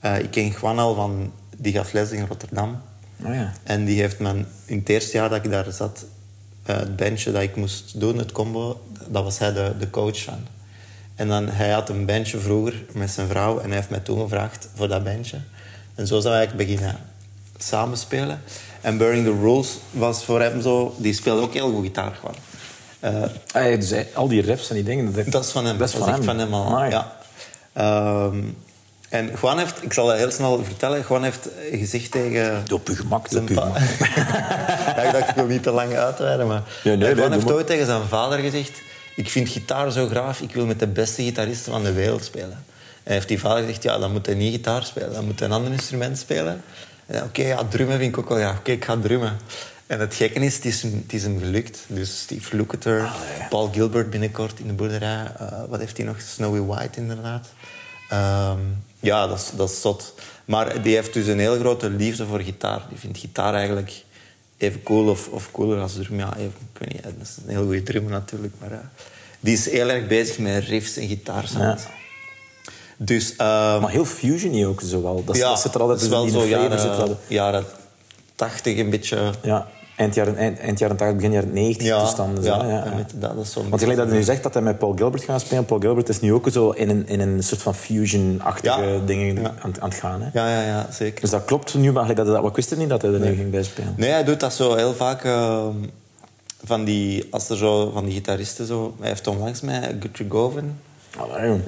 [0.00, 1.32] Eh, ik ken Juan al van...
[1.56, 2.82] Die gaf les in Rotterdam.
[3.24, 3.52] Oh ja.
[3.62, 6.04] En die heeft me in het eerste jaar dat ik daar zat...
[6.62, 8.80] eh, het bandje dat ik moest doen, het combo...
[9.08, 10.46] Dat was hij de, de coach van.
[11.14, 13.58] En dan, hij had een bandje vroeger met zijn vrouw.
[13.58, 15.38] En hij heeft mij toen gevraagd voor dat bandje.
[15.94, 16.96] En zo zijn we eigenlijk beginnen
[17.58, 18.40] samenspelen.
[18.80, 20.94] En Burning the Rules was voor hem zo...
[20.98, 22.34] Die speelde ook heel goed gitaar gewoon.
[23.00, 25.12] Ja, dus hij- al die refs en die dingen...
[25.12, 25.78] Dat, dat is van hem.
[25.78, 26.22] Dat is van hem.
[26.22, 26.66] van hem al.
[26.66, 26.90] Amai.
[26.90, 27.16] Ja.
[27.72, 28.38] Ehm,
[29.08, 32.64] en Juan heeft, ik zal dat heel snel vertellen, Juan heeft gezegd tegen...
[32.72, 33.78] Op gemak, op gemak.
[34.96, 36.62] ja, ik dacht, ik wil niet te lang uitweiden, maar...
[36.82, 38.80] Ja, nee, Juan heeft ooit tegen zijn vader gezegd...
[39.16, 42.64] Ik vind gitaar zo graaf, ik wil met de beste gitaristen van de wereld spelen.
[43.02, 45.48] En heeft die vader gezegd, ja, dan moet hij niet gitaar spelen, dan moet hij
[45.48, 46.62] een ander instrument spelen.
[47.06, 48.58] Oké, ja, drummen vind ik ook wel graag.
[48.58, 49.38] Oké, ik ga drummen.
[49.90, 51.84] En het gekke is, het is hem, het is hem gelukt.
[51.86, 53.12] Dus Steve Lukather,
[53.48, 55.32] Paul Gilbert binnenkort in de boerderij.
[55.38, 56.20] Eh, wat heeft hij nog?
[56.20, 57.48] Snowy White, inderdaad.
[58.08, 58.58] Ehm,
[59.00, 60.14] ja, dat is, dat is zot.
[60.44, 62.82] Maar die heeft dus een heel grote liefde voor gitaar.
[62.88, 64.04] Die vindt gitaar eigenlijk
[64.56, 66.18] even cool of, of cooler als drum.
[66.18, 68.54] Ja, even, ik weet niet, dat is een heel goede drummer natuurlijk.
[68.60, 68.78] Maar eh,
[69.40, 71.82] die is heel erg bezig met riffs en gitaarsounds.
[71.82, 71.88] Ja.
[72.96, 73.36] Dus...
[73.36, 75.24] ehm, Maar heel fusiony ook zo wel.
[75.24, 77.64] Dat, ja, dat zit er altijd dat is in wel die zo jaren, altijd- jaren
[78.34, 79.32] 80 een beetje...
[79.42, 79.68] Ja,
[80.00, 82.44] eind jaren, eind, eind jaren 80, begin jaren 90 Ja, toestanden.
[82.44, 82.96] ja, zo, ja, en ja.
[82.96, 85.24] met- dat is zo'n Want gelijk dat hij nu zegt dat hij met Paul Gilbert
[85.24, 85.64] gaat spelen.
[85.64, 89.54] Paul Gilbert is nu ook zo in een, in een soort van fusion-achtige dingen aan,
[89.80, 90.22] aan het gaan.
[90.22, 90.28] Hè?
[90.32, 91.20] Ja, ja, ja, zeker.
[91.20, 93.34] Dus dat klopt nu, maar dat, dat, ik wist het niet dat hij er nu
[93.34, 93.94] ging bij spelen.
[93.96, 95.24] Nee, hij doet dat zo heel vaak.
[95.24, 95.74] ehm,
[96.64, 98.94] van die, als er zo van die gitaristen zo.
[99.00, 100.64] Hij heeft onlangs met Guthrie Govan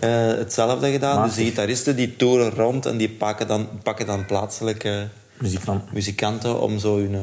[0.01, 1.27] eh, hetzelfde gedaan.
[1.27, 5.93] Dus die gitaristen die toeren rond en die pakken dan, pakken dan plaatselijke Muzikant.
[5.93, 7.21] muzikanten om zo hun, eh,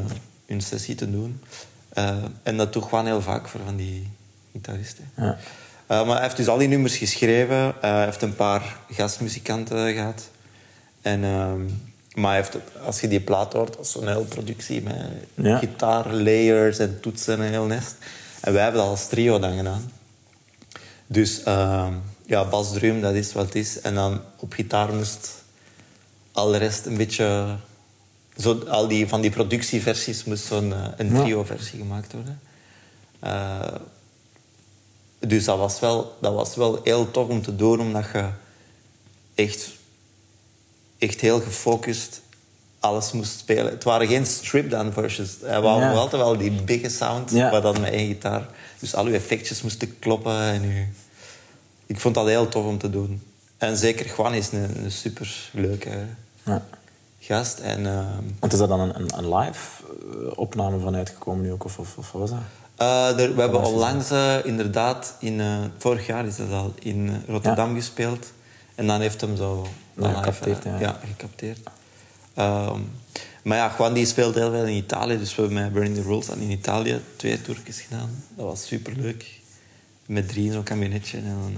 [0.49, 1.41] hun sessie te doen.
[1.89, 4.09] Eh, en dat doe ik gewoon heel vaak voor van die
[4.51, 5.11] gitaristen.
[5.15, 5.37] Ja.
[5.87, 7.55] Eh, maar hij heeft dus al die nummers geschreven.
[7.81, 10.29] Eh, hij heeft een paar gastmuzikanten gehad.
[11.01, 11.61] En, ehm,
[12.13, 14.95] maar heeft, als je die plaat hoort, dat is zo'n hele productie met
[15.33, 15.57] Ja.
[15.57, 17.95] gitaarlayers en toetsen en heel nest.
[18.41, 19.91] En wij hebben dat als trio dan gedaan.
[21.07, 21.93] Dus ehm,
[22.25, 23.81] ja, bas, drum, dat is wat het is.
[23.81, 25.29] En dan op gitaar moest
[26.31, 27.55] al de rest een beetje...
[28.41, 32.39] Zo, al die, van die productieversies moest zo'n eh, een trio-versie gemaakt worden.
[33.19, 33.75] Eh,
[35.19, 38.29] dus dat was, wel, dat was wel heel tof om te doen, omdat je
[39.35, 39.69] echt,
[40.97, 42.21] echt heel gefocust
[42.79, 43.71] alles moest spelen.
[43.71, 45.35] Het waren geen strip-down versions.
[45.41, 45.91] Hij wou Ja.
[45.91, 47.51] altijd wel die bigge sound, Ja.
[47.51, 48.47] maar dan met één gitaar.
[48.79, 50.41] Dus al uw effectjes moesten kloppen.
[50.41, 50.85] En uw...
[51.85, 53.21] Ik vond dat heel tof om te doen.
[53.57, 55.89] En zeker Juan is een, een super leuke
[56.45, 56.65] Ja.
[57.19, 57.59] Gast.
[57.59, 61.63] En, ehm, Want is daar dan een, een, live eh, opname van uitgekomen nu ook?
[61.63, 62.39] Of, of, of wat was dat?
[62.75, 65.41] Eh, we hebben onlangs eh, inderdaad, in,
[65.77, 68.31] vorig jaar is dat al, in Rotterdam gespeeld.
[68.75, 70.79] En dan heeft hem zo Ja, live, gecapteerd, ja.
[70.79, 71.59] ja, gecapteerd.
[72.33, 72.79] Ehm,
[73.43, 75.17] maar ja, Juan die speelt heel veel in Italië.
[75.17, 78.23] Dus we hebben met Burning the Rules dan in Italië twee toertjes gedaan.
[78.35, 79.39] Dat was superleuk.
[80.05, 81.17] Met drie in zo'n kabinetje.
[81.17, 81.57] En dan,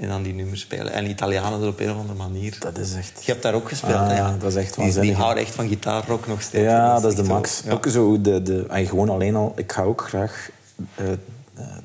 [0.00, 0.92] en dan die nummers spelen.
[0.92, 2.56] En Italianen er op een of andere manier.
[2.60, 3.12] Dat is echt...
[3.24, 4.16] Je hebt daar ook gespeeld, Ah, hè?
[4.16, 4.34] Ja.
[4.38, 5.16] dat is echt Die, die waanzinnig.
[5.22, 6.64] houden echt van gitaarrock nog steeds.
[6.64, 7.62] Ja, dat is de zo- max.
[7.64, 7.72] ja.
[7.72, 10.48] Ook zo de, de, ay, gewoon alleen al, ik ga ook graag
[10.94, 11.18] eh, eh,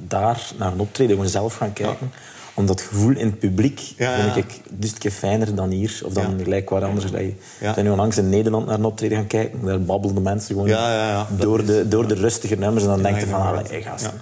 [0.07, 2.11] daar naar een optreden gewoon zelf gaan kijken.
[2.55, 6.01] Omdat het gevoel in het publiek vind ik dus een keer fijner dan hier.
[6.05, 7.05] Of dan gelijk waar anders.
[7.59, 7.73] Ja.
[7.73, 9.65] zijn nu onlangs in Nederland naar een optreden gaan kijken.
[9.65, 11.27] Daar babbelden mensen gewoon Ja, ja, ja.
[11.29, 12.83] Dat Door, de, door de rustige nummers.
[12.83, 14.11] En dan denk je van, allee, gasten.
[14.13, 14.21] Ja.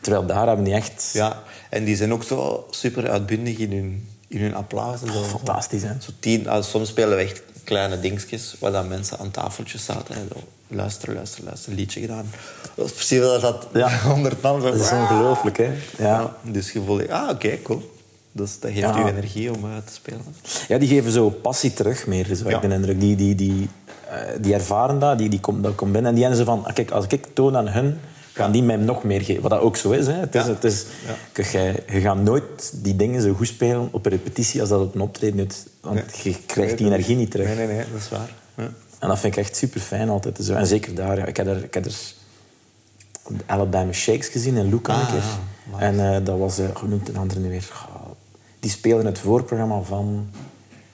[0.00, 1.10] Terwijl daar hebben die echt...
[1.12, 5.02] Ja, en die zijn ook zo super uitbundig in hun, in hun applaus.
[5.02, 5.22] En zo.
[5.22, 5.88] fantastisch, hè?
[6.00, 10.14] Zo tien, ah, soms spelen we echt kleine dingetjes waar dan mensen aan tafeltjes zaten.
[10.14, 12.30] En zo, luister, luister, luister, liedje gedaan.
[12.74, 13.98] Dat is precies wat dat Ja.
[13.98, 14.60] honderd man.
[14.60, 15.64] zo- Dat is ongelooflijk, hè?
[15.64, 15.74] Ja.
[15.98, 17.90] Ja, dus je voelt, ah, oké, cool.
[18.32, 18.98] Dus dat geeft Ja.
[18.98, 20.20] je energie om eh, te spelen.
[20.68, 22.56] Ja, die geven zo passie terug meer, zo, Ja.
[22.62, 23.00] ik indruk.
[23.00, 23.68] Die, die, die,
[24.10, 26.10] eh, die ervaren dat, die, die komt dat komt binnen.
[26.10, 27.98] En die hebben ze van, ah, kijk, als ik toon aan hun,
[28.32, 29.42] gaan die mij nog meer geven.
[29.42, 30.06] Wat dat ook zo is.
[30.06, 30.12] Hè.
[30.12, 30.48] Het is, Ja.
[30.52, 34.68] het is jij- je gaat nooit die dingen zo goed spelen op een repetitie als
[34.68, 35.66] dat op een optreden doet.
[35.80, 37.46] Want je krijgt die energie niet terug.
[37.46, 38.30] Nee, nee, nee, dat is waar.
[38.56, 38.70] Ja.
[38.98, 40.38] En dat vind ik echt super fijn altijd.
[40.42, 40.54] Zo.
[40.54, 41.16] En zeker daar.
[41.16, 41.24] Ja.
[41.26, 41.94] Ik heb er, ik heb er
[43.28, 45.22] de Alabama Shakes gezien in Luca een Ah, keer.
[45.72, 45.78] ja.
[45.78, 47.72] En eh, dat was, eh, hoe noemt de andere nu weer?
[48.60, 50.26] Die speelden het voorprogramma van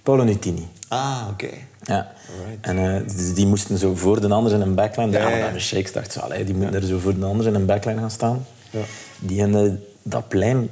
[0.03, 0.68] Paolo Nutini.
[0.88, 1.48] Ah, oké.
[1.88, 2.12] Ja.
[2.61, 5.12] En eh, die moesten zo voor de anderen in een backline.
[5.12, 5.46] Ja, Ja, ja, ja.
[5.46, 7.66] ja, de Shakes dacht zo, allee, die moeten er zo voor de anderen in een
[7.66, 8.46] backline gaan staan.
[8.70, 8.81] Ja.
[9.18, 10.70] Die hebben dat plein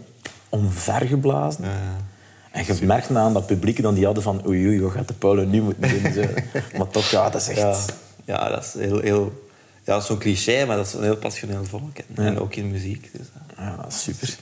[0.49, 1.65] omvergeblazen.
[1.65, 1.97] Ja, ja.
[2.51, 5.15] En je merkte aan dat publiek dan die hadden van oei oei, wat gaat de
[5.15, 6.13] Paulo nu moeten doen?
[6.13, 6.23] Zo.
[6.79, 7.59] maar toch, ja, dat is echt...
[7.61, 7.85] Ja,
[8.25, 9.01] ja dat is heel...
[9.01, 9.45] heel
[9.85, 11.97] ja, dat is zo'n cliché, maar dat is een heel passioneel volk.
[12.15, 13.11] En, ook in muziek.
[13.13, 13.27] Dus.
[13.59, 14.37] Ja, dat is super.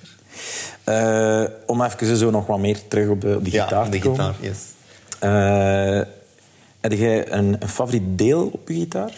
[0.85, 3.91] Eh, om even zo nog wat meer terug op de, op die ja, gitaar de
[3.91, 4.35] te komen.
[4.35, 4.59] gitaar, yes.
[5.19, 6.24] Eh,
[6.91, 9.13] heb jij een, een favoriet deel op je gitaar?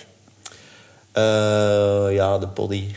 [1.13, 2.95] Eh, ja, de body.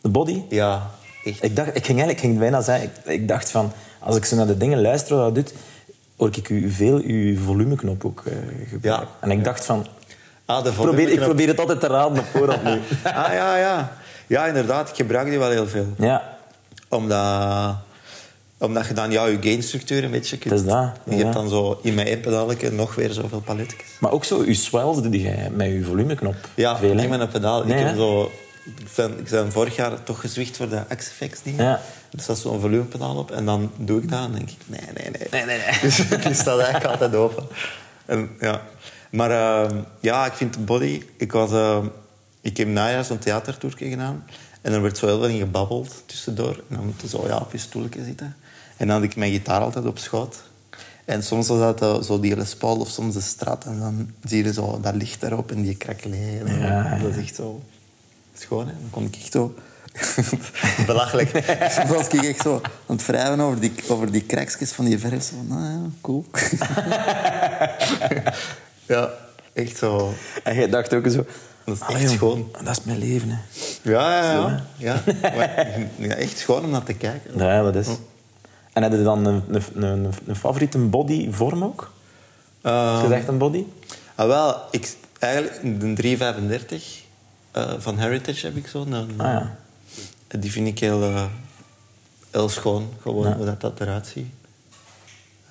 [0.00, 0.42] De body?
[0.48, 0.90] Ja,
[1.24, 1.42] echt.
[1.44, 4.24] Ik, dacht, ik ging eigenlijk ik ging bijna zeggen, ik, ik dacht van, als ik
[4.24, 5.54] zo naar de dingen luister wat dat doet,
[6.16, 8.32] hoor ik u veel uw volumeknop ook eh,
[8.68, 9.08] gebruiken.
[9.08, 9.16] Ja.
[9.20, 9.86] En ik dacht van,
[10.44, 12.70] Ah, de probeer, ik probeer het altijd te raden op voorhand nu.
[13.04, 13.92] Ah, ja, ja.
[14.26, 14.88] Ja, inderdaad.
[14.88, 15.86] Ik gebruik die wel heel veel.
[15.98, 16.36] ja,
[16.88, 17.74] Omdat,
[18.62, 20.54] omdat je dan ja, je gainstructuur een beetje kunt...
[20.54, 21.22] Het is dat, Je ja.
[21.22, 23.88] hebt dan zo in mijn pedaaltje nog weer zoveel paletjes.
[24.00, 26.34] maar ook zo uw swells doe jij met uw volumeknop.
[26.54, 27.64] Ja, veel, niet met een pedaal.
[27.64, 28.30] Nee, ik, heb zo,
[28.64, 31.64] ik, ben, ik ben vorig jaar toch gezwicht voor de X-Effects dingen.
[31.64, 31.80] Ja.
[32.12, 35.10] Er staat zo'n volumepedaal op en dan doe ik dat en denk ik, nee, nee,
[35.10, 35.28] nee.
[35.30, 35.80] Nee, nee, nee.
[35.90, 37.44] Dus die staat eigenlijk altijd open.
[38.04, 38.62] En, ja.
[39.10, 41.02] Maar ehm, ja, ik vind body...
[41.16, 41.86] Ik, was, ehm,
[42.40, 44.24] ik heb najaar zo'n theatertoertje gedaan.
[44.60, 46.54] En er werd zo heel veel in gebabbeld tussendoor.
[46.68, 48.36] En dan moet je zo ja, op je stoeltje zitten.
[48.82, 50.42] En dan had ik mijn gitaar altijd op schoot.
[51.04, 53.64] En soms was dat eh, zo die Les Paul of soms de Strat.
[53.64, 56.42] En dan zie je zo dat licht daarop en die krakelé.
[56.46, 56.98] Ja.
[57.02, 57.62] Dat is echt zo
[58.38, 58.66] schoon.
[58.66, 58.72] Hè?
[58.80, 59.54] Dan kon ik echt zo...
[60.86, 61.30] Belachelijk.
[61.76, 64.98] Soms was ik echt zo aan het wrijven over die, over die kraksjes van die
[64.98, 65.22] verf.
[65.22, 66.24] Zo, nou ja, cool.
[68.94, 69.10] ja,
[69.52, 70.12] echt zo.
[70.42, 71.26] En jij dacht ook zo...
[71.64, 72.50] Dat is "Allee, echt schoon.
[72.64, 73.36] Dat is mijn leven, hè.
[73.90, 74.64] Ja, ja, ja.
[74.76, 75.02] ja.
[75.36, 77.38] Maar, ja, echt schoon om naar te kijken.
[77.38, 77.88] Ja, dat is.
[78.72, 81.90] En heb je dan een, een, een, een favoriete bodyvorm ook?
[82.62, 83.64] Ehm, Is je zegt een body?
[84.14, 87.00] ah, wel, ik, eigenlijk de 335
[87.50, 88.80] eh, van Heritage heb ik zo.
[88.80, 89.56] Een, Ah ja.
[90.38, 91.24] Die vind ik heel, eh,
[92.30, 94.26] heel schoon, gewoon hoe dat, dat eruit ziet.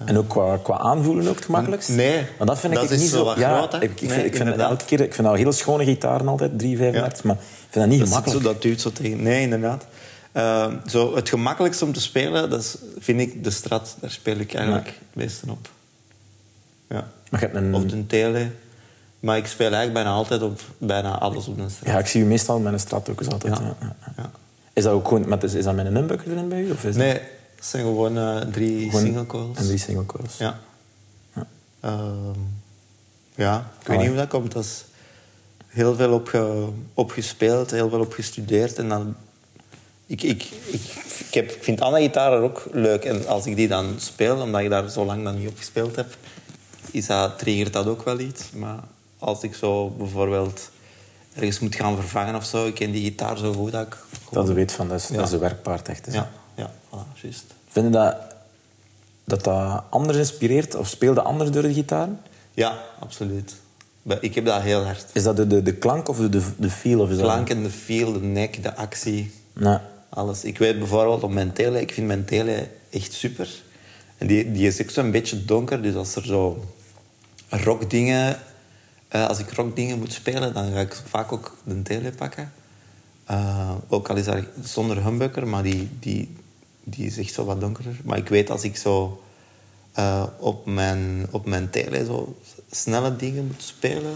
[0.05, 1.89] En ook qua, qua aanvoelen ook het gemakkelijkst?
[1.89, 3.81] Nee, Maar dat vind dat ik is niet zo wat ja, groot, hè?
[3.81, 4.99] ik, ik, vind, ik vind elke keer...
[5.01, 8.41] Ik vind dat hele schone gitaren altijd, 335, maar ik vind dat niet gemakkelijk.
[8.41, 9.23] zo, dat duwt zo tegen.
[9.23, 9.85] Nee, inderdaad.
[10.31, 13.95] Ehm, zo, het gemakkelijkste om te spelen, dat is, vind ik de strat.
[13.99, 15.69] Daar speel ik eigenlijk het meeste op.
[16.87, 17.11] Ja.
[17.29, 17.75] Maar je een...
[17.75, 18.51] Of de tele.
[19.19, 21.87] Maar ik speel eigenlijk bijna altijd op bijna alles op de strat.
[21.87, 23.57] Ja, ik zie u meestal met een strat ook eens altijd.
[23.57, 23.63] Ja.
[23.63, 24.13] ja, ja, ja.
[24.17, 24.31] Ja.
[24.73, 25.27] Is dat ook gewoon...
[25.27, 26.71] Met, is, is dat met een humbucker erin bij u?
[26.71, 27.21] Of is Nee, dat
[27.55, 29.57] het zijn gewoon eh, drie gewoon single coils.
[29.57, 30.37] En drie single coils.
[30.37, 30.59] Ja.
[31.35, 31.47] Ja.
[31.79, 32.39] Ehm,
[33.35, 34.51] ja, ik weet niet hoe dat komt.
[34.51, 34.85] Dat is
[35.67, 38.77] heel veel opge, opgespeeld, heel veel opgestudeerd.
[38.77, 39.15] En dan...
[40.11, 40.81] Ik, ik, ik,
[41.27, 43.03] ik, heb, ik vind alle gitaren ook leuk.
[43.05, 45.95] En als ik die dan speel, omdat ik daar zo lang dan niet op gespeeld
[45.95, 46.15] heb,
[46.91, 48.43] is dat, triggert dat ook wel iets.
[48.53, 48.79] Maar
[49.19, 50.69] als ik zo bijvoorbeeld
[51.35, 53.97] ergens moet gaan vervangen of zo, ik ken die gitaar zo goed dat ik...
[54.31, 55.15] Dat je weet van, dat is, Ja.
[55.15, 56.05] dat is een werkpaard echt.
[56.05, 56.11] hè.
[56.13, 57.43] Ja, ja, voilà, juist.
[57.67, 58.15] Vind je dat,
[59.23, 60.75] dat dat anders inspireert?
[60.75, 62.09] Of speelde anders door de gitaar?
[62.53, 63.55] Ja, absoluut.
[64.19, 65.05] Ik heb dat heel hard.
[65.13, 66.99] Is dat de, de, de klank of de, de, feel?
[66.99, 69.77] Of is dat- klank en de feel, de nek, de actie, Nee.
[70.13, 70.43] Alles.
[70.43, 73.61] Ik weet bijvoorbeeld op mijn tele, ik vind mijn tele echt super.
[74.17, 76.65] En die, die is ook zo'n beetje donker, dus als er zo
[77.49, 78.39] rockdingen...
[79.07, 82.51] eh, als ik rockdingen moet spelen, dan ga ik vaak ook de tele pakken.
[83.25, 86.35] Eh, ook al is dat zonder humbucker, maar die, die,
[86.83, 87.99] die is echt zo wat donkerder.
[88.03, 89.23] Maar ik weet als ik zo
[89.91, 92.37] eh, op, mijn, op mijn tele zo
[92.71, 94.15] snelle dingen moet spelen,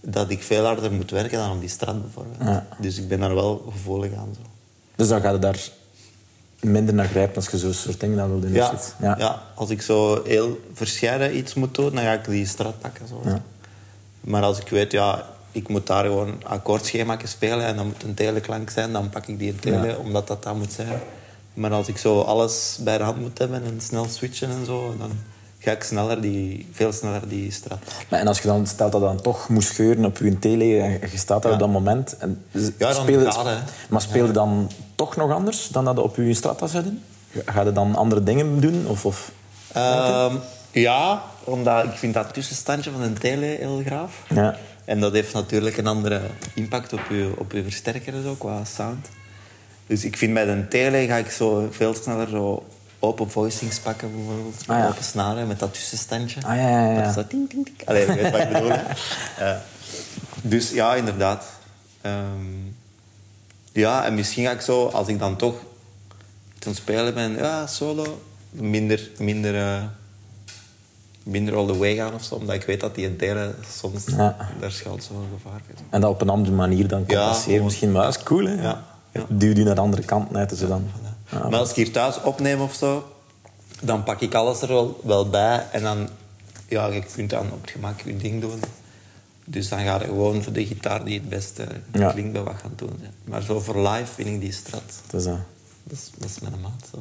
[0.00, 2.40] dat ik veel harder moet werken dan op die strand bijvoorbeeld.
[2.40, 2.66] Ja.
[2.80, 4.34] Dus ik ben daar wel gevoelig aan.
[4.34, 4.40] Zo.
[4.98, 5.58] Dus dan ga je daar
[6.60, 8.52] minder naar grijpen als je zo'n soort dingen dan wil doen.
[8.52, 8.92] Ja, zoiets.
[9.00, 9.42] ja.
[9.54, 13.08] als ik zo heel verscheiden iets moet doen, dan ga ik die straat pakken.
[13.08, 13.20] Zo.
[13.24, 13.42] Ja.
[14.20, 18.02] Maar als ik weet, ja, ik moet daar gewoon een akkoordschema spelen en dan moet
[18.02, 19.96] een teleklank zijn, dan pak ik die een tele, Ja.
[19.96, 21.00] omdat dat dat moet zijn.
[21.54, 24.94] Maar als ik zo alles bij de hand moet hebben en snel switchen en zo,
[24.98, 25.10] dan
[25.58, 27.78] ga ik sneller die, veel sneller die straat.
[28.08, 31.10] Maar en als je dan stelt dat dan toch moest scheuren op je tele en
[31.10, 31.56] je staat daar Ja.
[31.56, 32.16] op dat moment.
[32.16, 33.60] En Ja, dan speelde- gaat.
[33.88, 37.02] Maar speelde dan toch nog anders dan dat je op je strata zou doen?
[37.44, 38.86] Ga je dan andere dingen doen?
[38.86, 39.32] Of, of...
[39.72, 40.34] Ehm,
[40.70, 44.22] ja, omdat ik vind dat tussenstandje van een tele heel graaf.
[44.28, 44.56] Ja.
[44.84, 46.20] En dat heeft natuurlijk een andere
[46.54, 49.08] impact op je, op je versterker zo, qua sound.
[49.86, 52.66] Dus ik vind bij een tele ga ik zo veel sneller zo
[52.98, 54.62] open voicings pakken, bijvoorbeeld.
[54.66, 54.88] Ah, ja.
[54.88, 56.40] Open snaren met dat tussenstandje.
[56.42, 56.98] Ah, ja, ja, ja.
[56.98, 57.88] Dat is zo ting, ting, ting.
[57.88, 58.82] Allee, je weet wat ik bedoel, hè.
[59.44, 59.62] Ja.
[60.42, 61.44] Dus ja, inderdaad.
[62.00, 62.76] Ehm,
[63.78, 65.54] ja, en misschien ga ik zo, als ik dan toch
[66.58, 69.82] ten spelen ben, ja, solo, minder, minder, eh,
[71.22, 72.34] minder all the way gaan of zo.
[72.34, 74.04] Omdat ik weet dat die delen soms...
[74.06, 74.36] Ja.
[74.60, 75.74] Daar schuilt zo'n gevaar in.
[75.90, 77.92] En dat op een andere manier dan Ja, gewoon- misschien.
[77.92, 78.62] Maar dat is cool, hè?
[78.62, 78.84] Ja.
[79.12, 79.24] Ja.
[79.28, 80.90] Duw die naar de andere kant uit, dus dan...
[81.30, 83.12] Maar als ik hier thuis opneem of zo,
[83.82, 85.66] dan pak ik alles er wel, wel bij.
[85.72, 86.08] En dan,
[86.68, 88.60] ja, je kunt dan op het gemak je ding doen.
[89.50, 92.10] Dus dan ga je gewoon voor de gitaar die het beste Ja.
[92.12, 93.00] klinkt bij wat gaan doen.
[93.24, 94.82] Maar zo voor live vind ik die strat.
[95.10, 95.32] Dus, eh,
[95.84, 96.88] Dat is, dat is mijn maat.
[96.92, 97.00] Zo.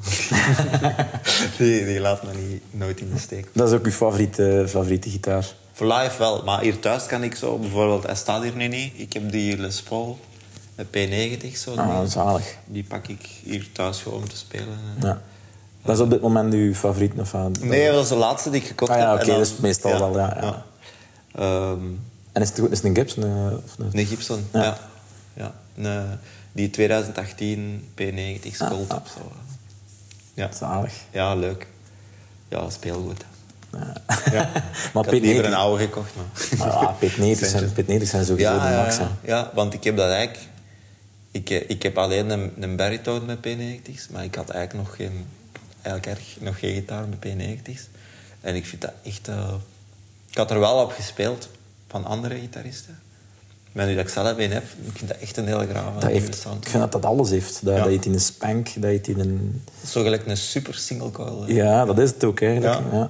[1.64, 3.48] die, die laat me niet, nooit in de steek.
[3.54, 5.46] dat is ook uw favoriete, favoriete gitaar.
[5.74, 8.94] Voor live wel, maar hier thuis kan ik zo bijvoorbeeld, hij staat hier nu niet.
[8.96, 10.20] Ik heb die Les Paul,
[10.76, 11.74] de P90 zo.
[11.76, 12.56] Ah, die, zalig.
[12.66, 14.78] die pak ik hier thuis gewoon om te spelen.
[15.02, 15.22] Ja.
[15.84, 17.12] Dat is op dit moment uw favoriet?
[17.20, 19.22] Of, ah, Nee, dat was de laatste die ik gekocht Ah ja, heb.
[19.22, 20.66] oké, dat is meestal wel, ja, ja.
[21.36, 21.80] Ehm,
[22.38, 23.23] En is het, goed- is het een Gibson?
[23.23, 23.89] eh, Of een...
[24.00, 24.63] een Gibson, Ja.
[24.63, 24.78] ja.
[25.34, 25.54] ja.
[25.76, 26.19] Een,
[26.52, 29.32] die 2018 P90 Scold Ah, zo.
[30.34, 30.50] Ja.
[30.54, 30.93] Zalig.
[31.12, 31.67] ja, leuk.
[32.50, 33.23] Ja, speelgoed.
[33.71, 33.93] Ja.
[34.32, 34.50] Ja.
[34.93, 36.58] maar ik had liever een P90 oude gekocht, maar...
[36.58, 38.97] Maar ja, P90 zijn, P90 zijn sowieso Ja, de ja, max.
[38.97, 39.04] hè.
[39.04, 40.45] ja, ja, want ik heb dat eigenlijk...
[41.32, 44.95] Ik, eh, ik heb alleen een, een baritone met P90's, maar ik had eigenlijk nog
[44.95, 45.26] geen,
[45.82, 47.82] eigenlijk erg, nog geen gitaar met P90's.
[48.41, 49.28] En ik vind dat echt...
[49.28, 49.54] eh,
[50.32, 51.50] ik had er wel op gespeeld
[51.88, 53.00] van andere gitaristen.
[53.71, 56.10] Maar nu dat ik zelf een heb, ik vind dat echt een hele grave Dat
[56.10, 56.63] heeft, sound.
[56.65, 57.60] ik vind dat dat alles heeft.
[57.65, 57.80] Dat, Ja.
[57.82, 59.63] dat je het in een spank, dat je het in een...
[59.88, 61.43] Zo gelijk een super single coil.
[61.47, 62.80] Ja, dat is het ook eigenlijk.
[62.91, 62.97] Ja.
[62.97, 63.10] Ja.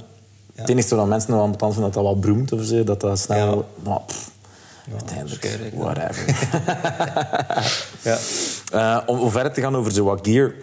[0.56, 3.02] Het enige wat mensen nog aan betand vinden dat dat wat broemt of zo, dat
[3.02, 3.70] dat snel...
[3.86, 3.98] Ja.
[3.98, 4.32] Pff,
[4.92, 6.26] uiteindelijk, whatever.
[8.10, 8.18] Ja.
[8.72, 10.54] Eh, om, om verder te gaan over zo wat gear,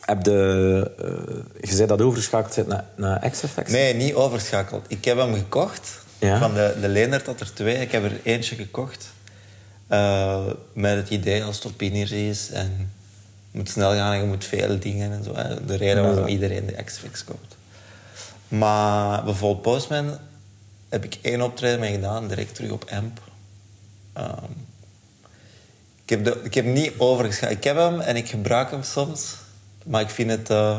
[0.00, 3.70] heb de, eh, je zei dat overgeschakeld bent naar, naar XFX?
[3.70, 4.84] Nee, niet overschakeld.
[4.88, 6.02] Ik heb hem gekocht.
[6.18, 6.38] Ja?
[6.38, 7.76] Van de, de Leendert had er twee.
[7.80, 9.12] Ik heb er eentje gekocht.
[9.86, 12.92] Eh, met het idee als het op is en
[13.50, 15.34] je moet snel gaan en je moet veel dingen en zo.
[15.34, 15.64] hè.
[15.64, 17.56] De reden waarom iedereen de XFX koopt.
[18.48, 20.18] Maar bijvoorbeeld Postman
[20.88, 23.20] heb ik één optreden mee gedaan, direct terug op AMP.
[24.12, 24.50] Ehm,
[26.04, 27.58] ik, heb de, ik heb niet overgeschakeld.
[27.58, 29.34] Ik heb hem en ik gebruik hem soms.
[29.84, 30.50] Maar ik vind het...
[30.50, 30.78] eh,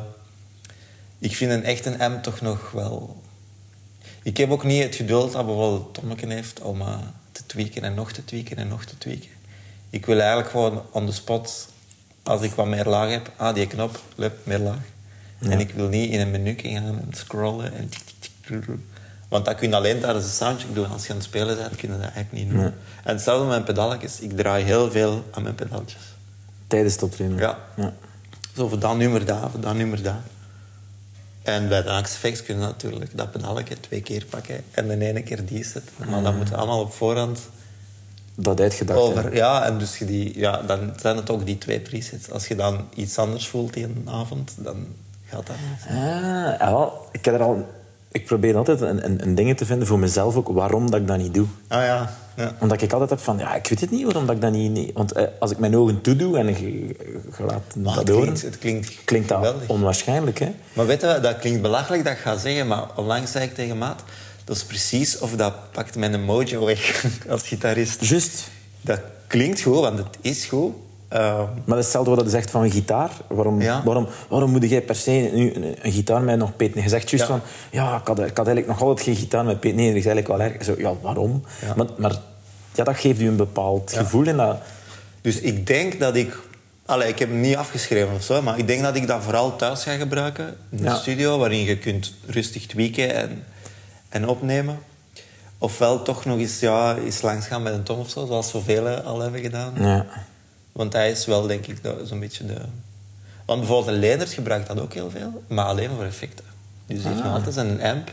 [1.20, 3.24] ik vind een echt een M toch nog wel...
[4.26, 6.98] Ik heb ook niet het geduld dat bijvoorbeeld Tommeken heeft om eh,
[7.32, 9.30] te tweaken en nog te tweaken en nog te tweaken.
[9.90, 11.68] Ik wil eigenlijk gewoon on the spot,
[12.24, 14.80] als ik wat meer laag heb, ah, die knop, lep, meer laag.
[15.40, 17.90] En ik wil niet in een menu gaan en scrollen en...
[17.90, 18.66] tik, tik, tik.
[19.28, 20.90] Want dat kun je alleen tijdens de soundcheck doen.
[20.90, 22.64] Als je aan het spelen bent, kun je dat eigenlijk niet doen.
[22.64, 24.20] En hetzelfde met mijn pedalletjes.
[24.20, 26.02] Ik draai heel veel aan mijn pedalletjes.
[26.68, 27.38] Tijdens het optreden?
[27.38, 27.58] Ja.
[27.76, 27.94] ja.
[28.56, 30.22] Zo voor dat nummer daar, voor dat nummer daar.
[31.46, 35.24] En bij de Axefix kun je natuurlijk dat pedaletje twee keer pakken en de ene
[35.24, 36.10] keer die zetten.
[36.10, 37.40] Maar dat moet allemaal op voorhand
[38.36, 39.00] Dat uitgedacht.
[39.00, 39.24] over.
[39.24, 39.30] hè.
[39.30, 42.32] Ja, en dus je die, ja, dan zijn het ook die twee presets.
[42.32, 44.88] Als je dan iets anders voelt die een avond, dan
[45.26, 45.98] gaat dat niet.
[45.98, 47.68] Ah, ja, ik, heb er al,
[48.12, 51.08] ik probeer altijd een, een, een ding te vinden voor mezelf ook, waarom dat ik
[51.08, 51.48] dat niet doe.
[51.68, 52.56] Ah ja, ja.
[52.60, 54.72] Omdat ik altijd heb van, ja, ik weet het niet waarom dat ik dat niet...
[54.72, 56.96] niet- want eh, als ik mijn ogen toedoe en je, je
[57.48, 59.70] laat Maar dat het, horen, klinkt, het klinkt, klinkt dat geweldig.
[59.70, 60.52] onwaarschijnlijk, hè?
[60.74, 63.78] Maar weet je, dat klinkt belachelijk dat ik ga zeggen, maar onlangs zei ik tegen
[63.78, 64.04] Maat,
[64.44, 68.06] dat is precies of dat pakt mijn mojo weg als gitarist.
[68.06, 68.48] Juist.
[68.82, 70.74] Dat klinkt goed, want het is goed.
[71.16, 73.10] Ehm, Maar dat is hetzelfde wat je zegt van een gitaar.
[73.28, 73.82] Waarom, Ja.
[73.84, 76.74] waarom, waarom moet jij per se nu een, een gitaar met nog P9?
[76.74, 77.32] Je zegt juist Ja.
[77.32, 79.62] van, ja, ik had, ik had eigenlijk nog altijd geen gitaar met P9.
[79.62, 80.64] Dat is eigenlijk wel erg.
[80.64, 81.44] Zo, ja, waarom?
[81.62, 81.74] Ja.
[81.76, 82.16] Maar, maar
[82.74, 84.26] ja, dat geeft u een bepaald gevoel.
[84.26, 84.58] En dat,
[85.22, 86.38] dus ik denk dat ik...
[86.86, 89.56] Allee, ik heb hem niet afgeschreven of zo, maar ik denk dat ik dat vooral
[89.56, 90.56] thuis ga gebruiken.
[90.72, 93.44] In de studio, waarin je kunt rustig tweaken en,
[94.10, 94.80] en opnemen.
[95.58, 98.88] Ofwel toch nog eens, ja, eens langs gaan met een tom of zo, zoals zoveel
[98.88, 99.74] al hebben gedaan.
[99.80, 100.06] ja.
[100.76, 102.58] Want hij is wel, denk ik, zo'n beetje de...
[103.46, 106.46] Want bijvoorbeeld een Leendert gebruikt dat ook heel veel, maar alleen voor effecten.
[106.86, 108.12] Dus hij heeft nog altijd een amp,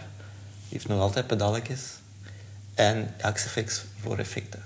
[0.68, 1.80] heeft nog altijd pedalletjes
[2.74, 4.62] en Axefix voor effecten.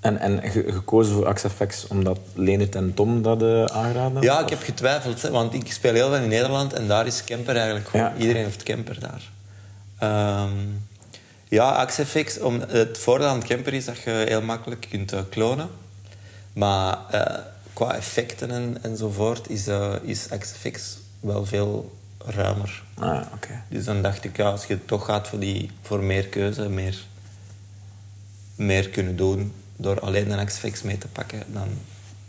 [0.00, 4.22] En, en ge- gekozen voor Axafx omdat Leonard en Tom dat eh, aanraden?
[4.22, 7.24] Ja, ik heb getwijfeld, hè, want ik speel heel veel in Nederland en daar is
[7.24, 8.06] camper eigenlijk gewoon...
[8.06, 8.16] Ja.
[8.16, 9.22] Iedereen heeft camper daar.
[9.98, 10.52] Ehm,
[11.48, 15.20] ja, Axefix, om, het voordeel aan het camper is dat je heel makkelijk kunt eh,
[15.30, 15.68] klonen.
[16.52, 17.38] Maar eh,
[17.72, 22.82] qua effecten en, enzovoort is, eh is Axefix wel veel ruimer.
[22.94, 23.62] Ah, oké.
[23.68, 27.04] Dus dan dacht ik, ja, als je toch gaat voor, die, voor meer keuze, meer,
[28.54, 31.68] meer kunnen doen door alleen een X-Fix mee te pakken, dan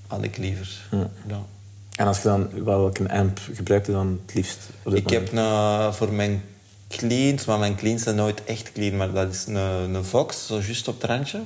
[0.08, 0.88] had ik liever.
[0.92, 1.42] Ja.
[1.96, 4.70] En als je dan, welke amp gebruikt je dan het liefst?
[4.84, 6.44] op dit Ik heb een, voor mijn
[6.88, 10.60] cleans, maar mijn cleans zijn nooit echt clean, maar dat is een, een Vox, zo
[10.60, 11.42] juist op het randje.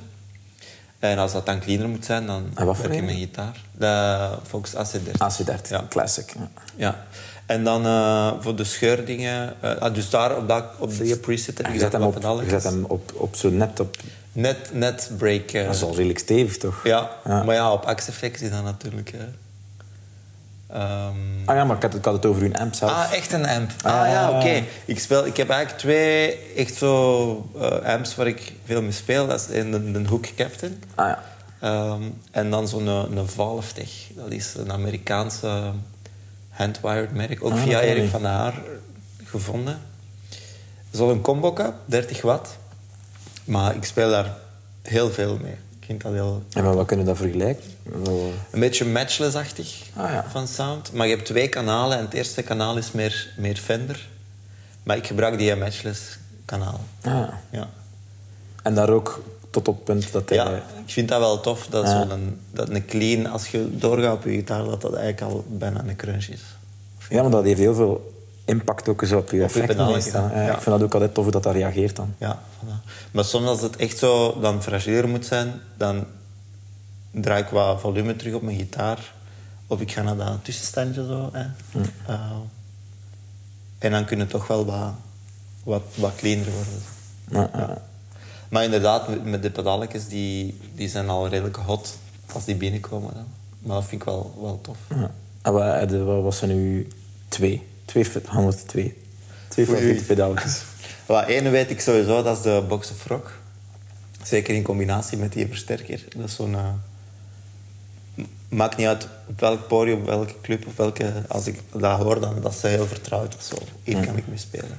[1.10, 3.60] En als dat dan cleaner moet zijn, dan gebruik ik mijn gitaar.
[3.78, 4.92] De Vox AC30.
[5.18, 5.36] moment?
[5.64, 5.84] AC30, Ja.
[5.88, 6.32] classic.
[6.38, 6.48] Ja.
[6.76, 7.04] Ja.
[7.46, 9.54] En dan eh, voor de scheurdingen...
[9.80, 12.48] ah, dus daar op, dat, op die preset heb Je ik zet hem op, je
[12.50, 13.96] zet hem op, op zo net op...
[14.32, 15.50] Net, net break.
[15.50, 16.80] eh, Dat is al redelijk stevig, toch?
[16.84, 17.10] ja.
[17.24, 17.42] Ja.
[17.42, 19.12] maar ja, op Axe FX is dat natuurlijk...
[20.66, 21.14] eh, ehm,
[21.44, 22.90] Ah ja, maar ik had, ik had het over uw amp zelf.
[22.90, 23.70] Ah, echt een amp.
[23.82, 24.08] Ah, Ah.
[24.08, 24.62] ja, oké.
[24.84, 29.26] Ik speel, ik heb eigenlijk twee echt zo eh, amps waar ik veel mee speel.
[29.26, 30.82] Dat is een, de, de Hook Captain.
[30.94, 31.22] Ah ja.
[31.60, 33.90] Ehm, en dan zo'n een, een Valve-tech.
[34.14, 35.70] Dat is een Amerikaanse
[36.50, 37.44] handwired merk.
[37.44, 38.10] Ook Ah, via Erik ik.
[38.10, 38.54] van der Haar
[39.24, 39.78] gevonden.
[40.90, 41.54] Zo'n combo
[41.84, 42.56] 30 watt.
[43.44, 44.34] Maar ik speel daar
[44.82, 45.54] heel veel mee.
[45.86, 46.42] Vind dat heel...
[46.52, 47.64] En maar wat kunnen we dat vergelijken?
[47.82, 50.24] Wel, Een beetje matchless-achtig Ah, ja.
[50.30, 50.92] van sound.
[50.92, 54.08] Maar je hebt twee kanalen en het eerste kanaal is meer, meer Fender.
[54.82, 56.80] Maar ik gebruik die matchless kanaal.
[57.02, 57.28] ah.
[57.50, 57.68] Ja.
[58.62, 60.38] En daar ook tot op het punt dat hij...
[60.38, 60.54] ja,
[60.86, 61.66] ik vind dat wel tof.
[61.66, 62.06] Dat, Ja.
[62.08, 65.84] zo'n, dat een clean, als je doorgaat op je gitaar, dat dat eigenlijk al bijna
[65.86, 66.40] een crunch is.
[67.08, 68.15] Ja, maar dat heeft heel veel
[68.46, 69.36] impact ook eens op je
[69.92, 70.28] meestal.
[70.28, 70.42] ja.
[70.42, 70.54] Ja.
[70.54, 72.14] Ik vind dat ook altijd tof hoe dat, dat reageert dan.
[72.18, 73.10] Ja, voilà.
[73.10, 76.06] Maar soms als het echt zo dan fragieler moet zijn, dan
[77.10, 79.14] draai ik wat volume terug op mijn gitaar.
[79.66, 81.28] Of ik ga naar dat tussenstandje zo.
[81.32, 81.46] Hè.
[81.70, 81.78] Hm.
[82.06, 82.30] Eh,
[83.78, 84.92] en dan kunnen toch wel wat,
[85.64, 86.82] wat, wat cleaner worden.
[87.52, 87.82] Ja, ja.
[88.48, 91.98] Maar inderdaad, met, de pedalletjes, die, die zijn al redelijk hot
[92.32, 93.12] als die binnenkomen.
[93.58, 94.78] Maar dat vind ik wel, wel tof.
[94.88, 95.10] Ja.
[95.42, 96.88] En wat, wat was er nu?
[97.28, 97.66] Twee.
[97.86, 98.96] Twee, handen twee.
[99.48, 100.62] Twee favoriete pedaaltjes.
[101.06, 103.32] Wat ene weet ik sowieso, dat is de Box of Rock.
[104.22, 106.04] Zeker in combinatie met die versterker.
[106.16, 106.54] Dat is zo'n...
[106.54, 111.12] eh, maakt niet uit op welk podium, op welke club of welke...
[111.28, 113.36] Als ik dat hoor, dan dat is ze heel vertrouwd.
[113.36, 113.56] of zo.
[113.82, 114.78] Hier kan ik mee spelen.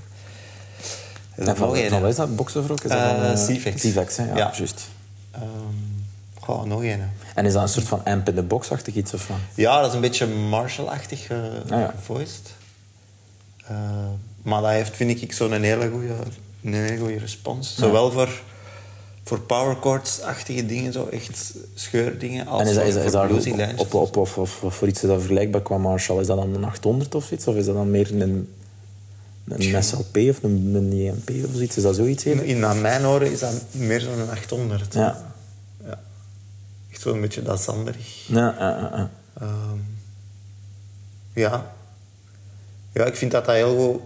[1.36, 2.36] Is nog één, van wat is dat?
[2.36, 2.84] Box of Rock?
[2.84, 3.32] Is dat Eh,
[4.18, 4.36] eh?
[4.36, 4.88] Ja, juist.
[6.40, 7.12] Goh, nog één.
[7.36, 9.14] En is dat een soort van amp in de box-achtig iets?
[9.14, 9.30] Of?
[9.54, 11.38] Ja, dat is een beetje Marshall-achtig Ah,
[11.70, 11.94] ja.
[11.98, 12.56] gevoiced.
[13.70, 13.76] Eh,
[14.42, 16.14] maar dat heeft, vind ik, zo'n hele goede
[16.64, 17.76] een hele goede respons.
[17.76, 18.42] Zowel voor,
[19.24, 23.32] voor power chords-achtige dingen, zo echt scheurdingen, als En is dat, is, dat
[23.94, 26.20] op, op, voor iets dat vergelijkbaar qua Marshall?
[26.20, 27.48] Is dat dan een 800 of iets?
[27.48, 28.54] Of is dat dan meer een,
[29.48, 31.78] een SLP of een, een EMP of zoiets?
[31.78, 32.26] Is dat zoiets?
[32.26, 34.94] in, in aan mijn oren is dat meer zo'n 800.
[34.94, 35.34] Ja.
[35.84, 36.00] ja.
[36.92, 38.28] Echt zo'n beetje dat zanderig.
[38.28, 39.10] Ja, ja, ja, ja.
[39.40, 39.80] Ehm,
[41.34, 41.76] ja.
[42.98, 44.02] Ja, ik vind dat dat heel goed,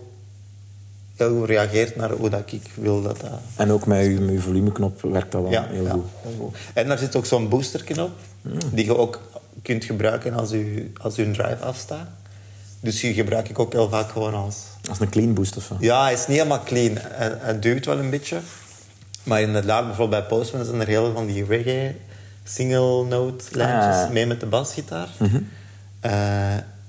[1.15, 3.29] heel goed reageert naar hoe dat ik wil dat dat...
[3.55, 6.05] En ook met je, volumeknop werkt dat wel Ja, heel ja, goed.
[6.21, 6.55] heel goed.
[6.73, 8.11] En daar zit ook zo'n boosterknop,
[8.71, 9.21] die je ook
[9.61, 12.07] kunt gebruiken als je, als je een drive afstaat.
[12.79, 14.55] Dus die gebruik ik ook heel vaak gewoon als...
[14.89, 15.75] Als een clean boost of zo.
[15.79, 16.97] Ja, hij is niet helemaal clean.
[16.99, 18.39] Hij, hij duwt wel een beetje.
[19.23, 21.95] Maar inderdaad, bijvoorbeeld bij Postman zijn er heel van die reggae
[22.43, 24.03] single note lijntjes Ah.
[24.03, 24.13] Mhm.
[24.13, 25.07] mee met de basgitaar.
[25.99, 26.11] Eh,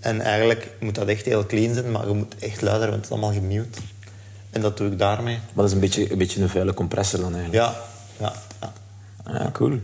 [0.03, 3.05] en eigenlijk moet dat echt heel clean zijn, maar je moet echt luider, want het
[3.05, 3.79] is allemaal gemute.
[4.51, 5.35] En dat doe ik daarmee.
[5.35, 7.65] Maar dat is een beetje een, beetje een vuile compressor dan eigenlijk.
[7.65, 7.75] Ja,
[8.21, 8.73] ja, ja.
[9.39, 9.79] Ja, cool.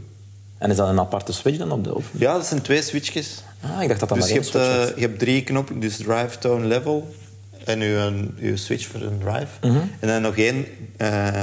[0.58, 1.94] En is dat een aparte switch dan op de...
[1.94, 2.06] Of?
[2.12, 3.42] Ja, dat zijn twee switches.
[3.60, 4.92] Ah, ik dacht dat dat Dus maar je één hebt, switch eh, was.
[4.94, 7.14] je hebt drie knoppen, dus drive, tone, level.
[7.64, 9.46] En je, je switch voor een drive.
[9.68, 9.78] Mhm.
[10.00, 10.66] En dan nog één
[10.96, 11.40] eh,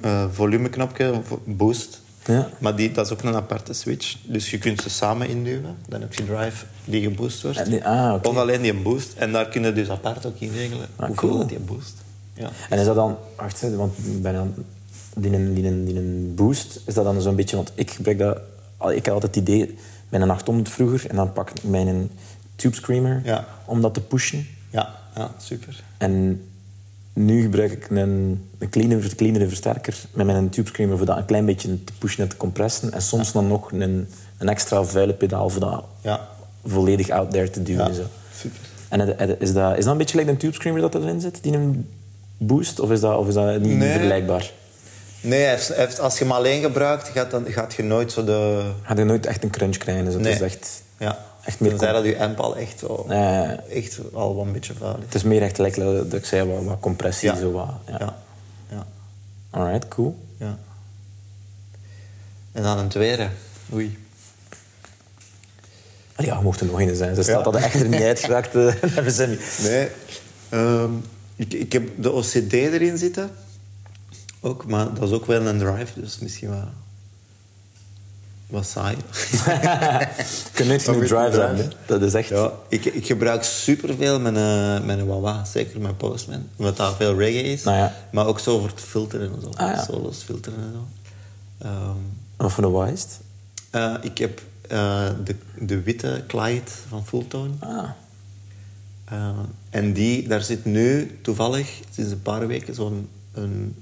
[0.00, 2.00] eh, volumeknopje, vo- boost.
[2.28, 2.48] Ja.
[2.58, 4.16] Maar die, dat is ook een aparte switch.
[4.22, 5.76] Dus je kunt ze samen induwen.
[5.88, 7.64] Dan heb je drive die geboost wordt.
[7.66, 8.28] Die- ah, oké.
[8.28, 9.12] Of alleen die boost.
[9.16, 11.38] En daar kun je dus apart ook in regelen Ah, hoeveel cool.
[11.38, 11.94] dat die boost.
[12.34, 12.50] Ja.
[12.70, 13.16] En is dat dan...
[13.36, 13.94] Wacht, want
[14.26, 14.54] aan...
[15.14, 16.00] Die, een- die, die
[16.34, 17.56] boost, is dat dan zo'n beetje...
[17.56, 18.38] Want ik gebruik dat...
[18.94, 19.76] Ik had altijd het idee
[20.08, 22.10] met een 800 vroeger en dan pak ik mijn
[22.56, 23.46] Tube Screamer Ja.
[23.64, 24.46] om dat te pushen.
[24.70, 25.82] Ja, ja, super.
[25.98, 26.42] En
[27.24, 31.84] nu gebruik ik een, een versterker met mijn Tube Screamer voor dat een klein beetje
[31.84, 32.92] te pushen en te compressen.
[32.92, 34.08] En soms dan nog een,
[34.38, 36.28] een extra vuile pedaal voor dat Ja,
[36.66, 37.86] volledig out there te duwen.
[37.86, 38.02] ja Zo.
[38.36, 38.58] super.
[38.88, 41.52] En is dat, is dat een beetje like een Tube Screamer dat erin zit, die
[41.52, 41.88] een
[42.38, 42.80] boost?
[42.80, 43.90] Of is dat, of is dat niet Nee.
[43.90, 44.50] vergelijkbaar?
[45.20, 45.48] Nee,
[46.00, 48.62] als je hem alleen gebruikt, gaat, dan, gaat je nooit zo de...
[48.82, 50.04] Ga je nooit echt een crunch krijgen.
[50.04, 50.32] Dus het Nee.
[50.32, 51.70] is echt, Ja, echt meer...
[51.70, 53.06] Tenzij dat je amp al echt, zo,
[53.70, 55.04] echt al wel een beetje vuil is.
[55.04, 57.28] het is meer echt like, dat ik zei, wat, wat compressie.
[57.28, 57.36] Ja.
[57.36, 57.96] Zo wat, ja.
[57.98, 58.16] Ja.
[58.70, 58.86] ja,
[59.50, 60.18] Alright, cool.
[60.36, 60.58] ja.
[62.52, 63.28] En dan een tweede.
[63.72, 63.98] Oei.
[66.14, 67.14] Allee, ja, je mocht er nog in zijn.
[67.14, 68.54] Ze staat dat echt er niet uitgeraakt.
[68.56, 68.74] eh.
[69.62, 69.88] Nee.
[70.48, 70.90] ehm,
[71.36, 73.30] ik, ik heb de OCD erin zitten.
[74.40, 76.68] Ook, maar dat is ook wel een drive, dus misschien wat,
[78.48, 78.96] wat saai.
[80.54, 81.40] Drives drive.
[81.40, 81.68] hè.
[81.86, 82.28] Dat is echt...
[82.28, 87.18] Ja, ik, ik gebruik superveel een, met een Wawa, zeker met Postman, omdat dat veel
[87.18, 87.62] reggae is.
[87.62, 87.94] Nou ja.
[88.12, 89.84] Maar ook zo voor het filteren en zo, Ah, ja.
[89.84, 90.86] solos filteren en zo.
[91.66, 91.96] Ehm,
[92.36, 93.18] Wat voor is het?
[93.70, 97.52] eh, ik heb eh, de, de witte Clyde van Fulltone.
[97.58, 97.88] Ah.
[99.04, 99.28] Eh,
[99.70, 103.76] en die, daar zit nu toevallig sinds een paar weken zo'n een,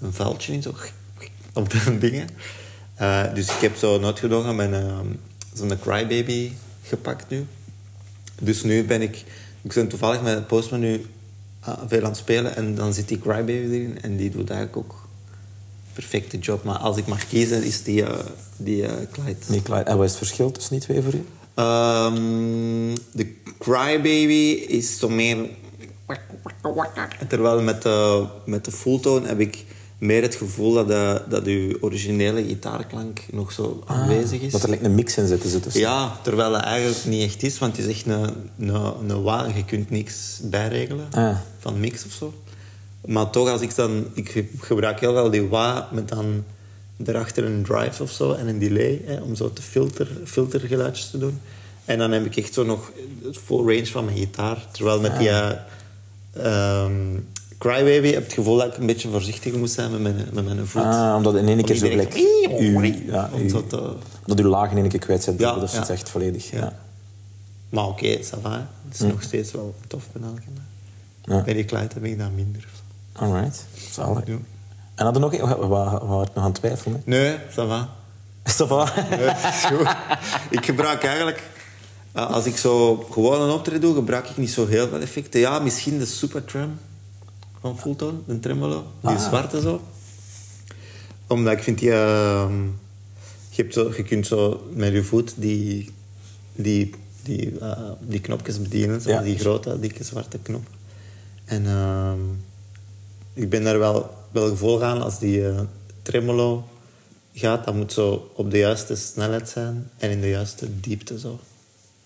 [0.00, 0.74] een veldje in, zo
[1.52, 2.28] op de dingen.
[2.94, 4.98] Eh, dus ik heb zo noodgedwongen mijn uh,
[5.52, 7.46] zo'n crybaby gepakt nu.
[8.40, 9.24] Dus nu ben ik,
[9.62, 11.06] ik ben toevallig met het postmenu
[11.68, 14.76] uh, veel aan het spelen en dan zit die crybaby erin en die doet eigenlijk
[14.76, 15.08] ook
[15.92, 16.64] perfecte job.
[16.64, 18.18] Maar als ik mag kiezen, is die, uh,
[18.56, 19.36] die uh, Clyde.
[19.48, 19.82] Die Clyde.
[19.82, 21.24] En wat is het verschil tussen die twee voor u?
[21.62, 25.48] Um, de Crybaby is zo meer...
[27.28, 29.64] Terwijl met de, met de fulltone heb ik
[30.04, 34.52] meer het gevoel dat, de, dat uw originele gitaarklank nog zo aanwezig is.
[34.52, 35.64] Dat er like, een mix in zit.
[35.64, 35.74] Dus.
[35.74, 39.46] Ja, terwijl het eigenlijk niet echt is, want het is echt een, een, een wa.
[39.54, 41.36] Je kunt niks bijregelen Ah.
[41.58, 42.34] van mix of zo.
[43.04, 44.06] Maar toch, als ik dan...
[44.14, 46.44] Ik gebruik heel wel die wa met dan
[47.04, 51.18] erachter een drive of zo en een delay, hè, om zo te filter, filtergeluidjes te
[51.18, 51.40] doen.
[51.84, 52.92] En dan heb ik echt zo nog
[53.24, 54.66] het full range van mijn gitaar.
[54.72, 55.50] Terwijl met die uh,
[56.84, 57.26] um,
[57.64, 60.66] Crybaby heb het gevoel dat ik een beetje voorzichtig moet zijn met mijn, met mijn
[60.66, 60.82] voet.
[60.82, 62.14] Ah, omdat in één keer zo gelijk...
[63.06, 63.30] ja,
[63.68, 63.96] te-
[64.26, 65.36] omdat uw lagen in één keer kwijt zijn.
[65.38, 65.78] Ja, dat is ja.
[65.78, 66.50] het echt volledig.
[66.50, 66.72] Ja.
[67.68, 68.66] Maar oké, ça va.
[68.88, 70.40] Het is nog steeds wel tof met elke.
[71.22, 71.42] Ja.
[71.42, 72.68] Bij die heb ik dat minder.
[73.12, 73.66] Alright.
[73.90, 74.26] Zalig.
[74.26, 74.32] Ja.
[74.94, 75.40] En hadden nog...
[75.40, 77.02] Waar, waar, waar het nog aan twijfelen?
[77.04, 77.88] Nee, ça va.
[78.44, 79.06] Is waar?
[79.10, 79.96] Nee, is goed.
[80.50, 81.42] ik gebruik eigenlijk...
[82.12, 85.40] eh, Als ik zo gewoon een optreden doe, gebruik ik niet zo heel veel effecten.
[85.40, 86.78] Ja, misschien de Supertram
[87.64, 88.84] van Fulltone, de tremolo.
[89.00, 89.28] Die Ah.
[89.28, 89.80] zwarte zo.
[91.26, 91.92] Omdat ik vind die...
[91.92, 92.62] ehm,
[93.50, 95.90] je, hebt zo, je kunt zo met je voet die,
[96.54, 96.90] die,
[97.22, 99.00] die, eh, die knopjes bedienen.
[99.00, 99.22] Zo, Ja.
[99.22, 100.66] Die grote, dikke zwarte knop.
[101.44, 102.18] En ehm,
[103.32, 105.60] ik ben daar wel, wel gevoelig aan als die eh,
[106.02, 106.64] tremolo
[107.34, 107.64] gaat.
[107.64, 111.18] Dat moet zo op de juiste snelheid zijn en in de juiste diepte.
[111.18, 111.38] Zo.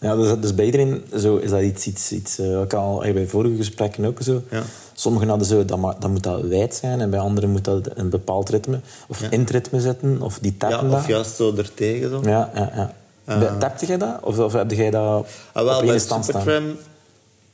[0.01, 3.13] Ja, dus, dus bij iedereen zo, is dat iets, iets, iets eh, ook al eh,
[3.15, 4.43] bij vorige gesprekken ook zo.
[4.51, 4.63] Ja.
[4.99, 8.49] Sommigen hadden zo, dat, moet dat wijd zijn en bij anderen moet dat een bepaald
[8.49, 9.31] ritme of Ja.
[9.31, 10.99] in het ritme zetten of die Ja, tappen dat.
[10.99, 12.09] of juist zo ertegen.
[12.11, 12.21] Zo.
[12.31, 12.95] Ja, ja, ja.
[13.39, 14.19] Bij- Tapte jij dat?
[14.23, 16.77] Of, of heb jij dat Ah, wel, op bij stand staan?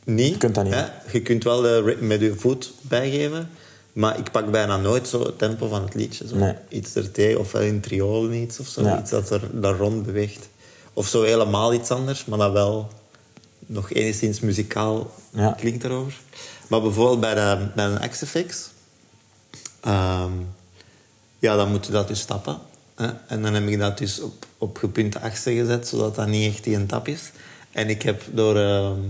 [0.05, 0.29] Niet.
[0.33, 0.75] Je kunt dat niet.
[0.75, 0.85] Hè?
[1.13, 3.51] Je kunt wel de ritme met je voet bijgeven.
[3.93, 6.27] Maar ik pak bijna nooit zo het tempo van het liedje.
[6.29, 6.37] Zo.
[6.37, 6.55] Nee.
[6.69, 8.83] Iets ertegen, of wel in triolen iets of zo.
[8.83, 8.99] Ja.
[9.01, 10.49] Iets dat er daar rond beweegt.
[10.93, 12.89] Of zo helemaal iets anders, maar dat wel
[13.67, 15.55] nog enigszins muzikaal Ja.
[15.59, 16.15] klinkt erover.
[16.69, 18.71] Maar bijvoorbeeld bij, de, bij een XFX...
[19.81, 20.33] ehm,
[21.39, 22.59] ja, dan moet je dat dus stappen.
[22.95, 23.11] Hè?
[23.27, 26.65] En dan heb ik dat dus op, op gepunte achtste gezet, zodat dat niet echt
[26.65, 27.31] die een tap is.
[27.73, 29.01] En ik heb door, ehm,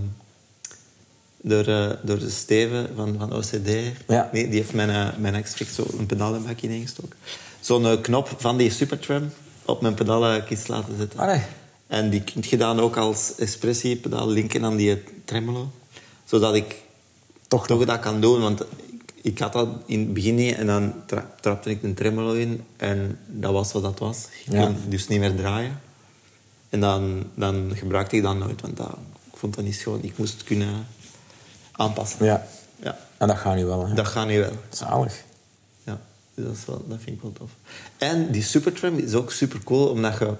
[1.41, 3.69] door, eh, door de Steven van, van OCD...
[4.07, 4.29] Ja.
[4.31, 7.17] Die, die heeft mijn, eh, mijn X-Fix zo een pedalenbak ineengestoken.
[7.59, 9.31] Zo'n eh, knop van die Supertram
[9.65, 11.19] op mijn pedalenkist laten zetten.
[11.19, 11.41] Allee.
[11.87, 15.71] En die kun je dan ook als expressiepedaal linken aan die tremolo.
[16.25, 16.75] Zodat ik
[17.55, 18.41] Toch toch dat kan doen.
[18.41, 21.93] Want ik, ik had dat in het begin niet en dan tra trapte ik een
[21.93, 24.27] tremolo in en dat was wat dat was.
[24.45, 24.65] Ik Ja.
[24.65, 25.79] kon dus niet meer draaien.
[26.69, 28.97] En dan, dan gebruikte ik dat nooit, want dat,
[29.31, 30.03] ik vond dat niet schoon.
[30.03, 30.87] Ik moest het kunnen
[31.71, 32.25] aanpassen.
[32.25, 32.47] Ja.
[32.81, 33.87] Ja, En dat gaat nu wel.
[33.87, 33.93] Hè?
[33.93, 34.51] dat gaat nu wel.
[34.69, 35.23] Zalig.
[35.83, 35.99] Ja,
[36.33, 37.49] dus dat, is wel, dat vind ik wel tof.
[37.97, 40.33] En die Supertram is ook super cool, omdat je...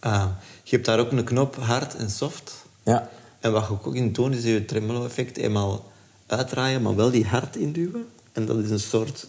[0.00, 0.26] ah,
[0.62, 2.64] je hebt daar ook een knop hard en soft.
[2.82, 3.08] Ja.
[3.40, 5.84] En wat je ook in toont is je tremolo-effect eenmaal
[6.26, 8.06] uitdraaien, maar wel die hard induwen.
[8.32, 9.26] En dat is een soort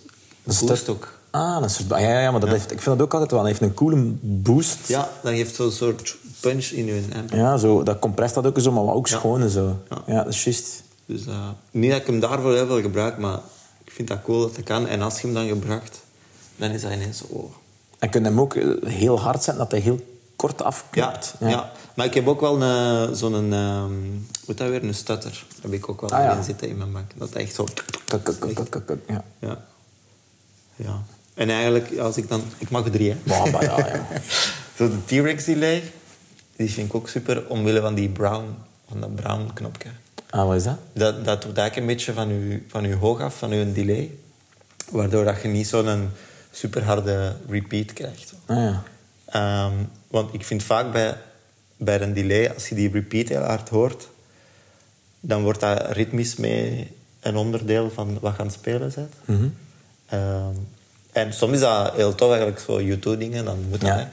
[0.90, 1.16] ook.
[1.32, 1.92] Ah, een soort...
[1.92, 3.40] ah, Ja, ja, maar dat heeft, ik vind dat ook altijd wel.
[3.40, 4.88] Dat heeft een coole boost.
[4.88, 7.32] Ja, dat geeft zo'n soort punch in je amp.
[7.32, 9.18] Ja, zo, dat compress dat ook zo, maar ook Ja.
[9.18, 9.78] schoon en zo.
[9.90, 10.02] Ja.
[10.08, 10.84] Ja, dat is juist.
[11.06, 13.40] Dus eh, niet dat ik hem daarvoor heel veel gebruik, maar
[13.84, 14.88] ik vind dat cool dat dat kan.
[14.88, 16.00] En als je hem dan gebruikt,
[16.56, 17.26] dan is dat ineens zo...
[17.30, 17.52] Oh.
[18.00, 20.00] En kun je hem ook eh, heel hard zetten, dat hij heel
[20.38, 21.34] kort Ja, afknapt.
[21.40, 21.72] ja.
[21.96, 23.34] maar ik heb ook wel een, zo'n...
[23.54, 24.84] ehm, hoe heet dat weer?
[24.84, 25.46] Een stutter.
[25.62, 26.42] Heb ik ook wel Ah, ja.
[26.42, 27.04] zitten in mijn bak.
[27.16, 27.66] Dat echt zo...
[29.08, 29.24] Ja.
[29.40, 29.66] Ja.
[30.76, 31.02] Ja.
[31.34, 32.44] En eigenlijk, als ik dan...
[32.58, 33.18] Ik mag er drie, hè.
[33.24, 34.08] Maar, maar ja, ja.
[34.78, 35.84] Zo de T-Rex delay,
[36.56, 38.56] die vind ik ook super omwille van die brown,
[38.90, 39.90] van dat brown knopje.
[40.30, 40.78] Ah, wat is dat?
[40.94, 44.12] Dat, dat doet eigenlijk een beetje van je, van uw hoog af, van uw delay.
[44.92, 46.10] Waardoor dat je niet zo'n
[46.52, 48.34] super harde repeat krijgt.
[48.46, 48.84] Ah, ja.
[49.28, 49.74] Ehm,
[50.08, 51.18] want ik vind vaak bij,
[51.78, 54.08] bij een delay, als je die repeat heel hard hoort,
[55.20, 59.14] dan wordt dat ritmisch mee een onderdeel van wat je aan het spelen bent.
[59.26, 59.48] Mhm.
[60.06, 60.56] Ehm,
[61.12, 63.90] en soms is dat heel tof, eigenlijk zo YouTube-dingen, dan moet dat.
[63.90, 64.10] Ja.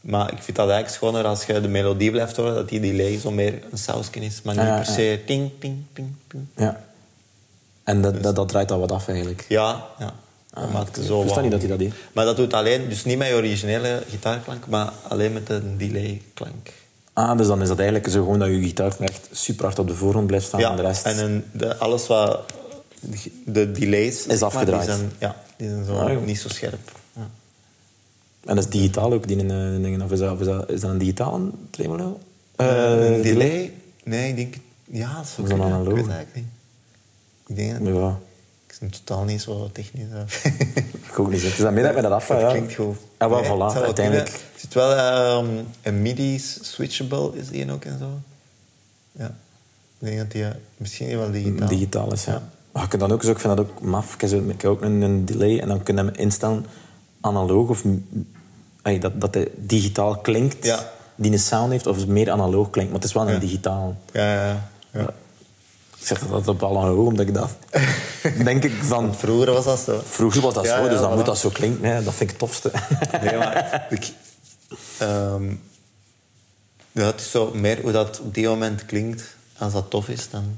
[0.00, 3.18] Maar ik vind dat eigenlijk schoner als je de melodie blijft horen, dat die delay
[3.18, 6.46] zo meer een sausje is, maar niet Ja, per se ting, ting, ting, ting.
[6.56, 6.80] ja.
[7.84, 9.44] En dat, dat, dat draait al wat af eigenlijk.
[9.48, 10.14] Ja, ja.
[10.54, 11.94] Dat Ah, maakt Ik niet dat hij dat deed.
[12.12, 16.72] Maar dat doet alleen, dus niet met je originele gitaarklank, maar alleen met een delay-klank.
[17.12, 19.88] Ah, dus dan is dat eigenlijk zo gewoon dat je gitaar echt super hard op
[19.88, 20.60] de voorgrond blijft staan.
[20.60, 21.04] Ja, en de rest...
[21.04, 22.52] en een, de, alles wat...
[23.44, 24.26] De delays...
[24.26, 24.86] maar, afgedraaid.
[24.86, 26.90] Die zijn, ja, die zijn zo Ah, niet zo scherp.
[27.12, 27.30] Ja.
[28.44, 29.46] En dat is digitaal ook, die eh,
[29.82, 30.02] dingen.
[30.02, 32.18] Of is dat, is dat, is dat een digitale tremolo?
[32.56, 33.72] Eh, een delay?
[34.04, 34.54] Nee, ik denk...
[34.84, 35.88] Ja, dat is Of is dat ook analoog?
[35.88, 36.46] Ik weet het eigenlijk niet.
[37.46, 37.94] Ik denk dat...
[37.94, 38.18] Ja,
[38.74, 40.06] Ik ben totaal niet zo technisch.
[41.10, 41.42] ik ook niet.
[41.42, 42.50] Het is dat meer dat me dat ja.
[42.50, 42.96] klinkt goed.
[43.18, 44.28] Ja, wel, Nee, het voilà, wel uiteindelijk.
[44.28, 45.46] Er zit wel ehm,
[45.82, 48.08] een MIDI switchable is die ook en zo.
[49.12, 49.26] Ja.
[49.98, 51.68] Ik denk dat die eh, misschien wel digitaal.
[51.68, 52.42] Digitaal is, ja.
[52.72, 54.14] Maar je kunt dan ook, zo, ik vind dat ook maf.
[54.14, 56.66] Ik heb, zo, ook een, een delay en dan kun je hem instellen
[57.20, 57.84] analoog of
[59.00, 60.90] dat, dat hij digitaal klinkt, Ja.
[61.14, 62.90] die een sound heeft, of meer analoog klinkt.
[62.92, 63.38] Maar het is wel een Ja.
[63.38, 63.96] digitaal.
[64.12, 65.14] Ja, ja, ja.
[66.04, 67.50] Ik zeg dat op analoog, omdat ik dat...
[68.44, 69.14] denk ik van...
[69.14, 70.02] Vroeger was dat zo.
[70.04, 71.14] Vroeger was dat Ja, zo, dus dan voilà.
[71.14, 71.84] moet dat zo klinken.
[71.84, 72.02] hè.
[72.02, 72.72] Dat vind ik het tofste.
[73.22, 74.12] Nee, maar ik,
[74.98, 75.48] ehm,
[76.92, 79.36] ja, het is zo meer hoe dat op die moment klinkt.
[79.58, 80.56] Als dat tof is, dan...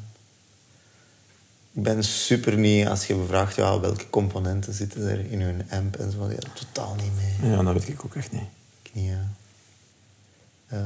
[1.72, 5.66] Ik ben super niet als je me vraagt ja, welke componenten zitten er in hun
[5.70, 6.30] amp en zo.
[6.30, 7.50] Ja, totaal niet mee.
[7.50, 8.48] ja, dat weet ik ook echt niet.
[8.82, 9.28] Ik niet, ja.
[10.66, 10.78] Eh,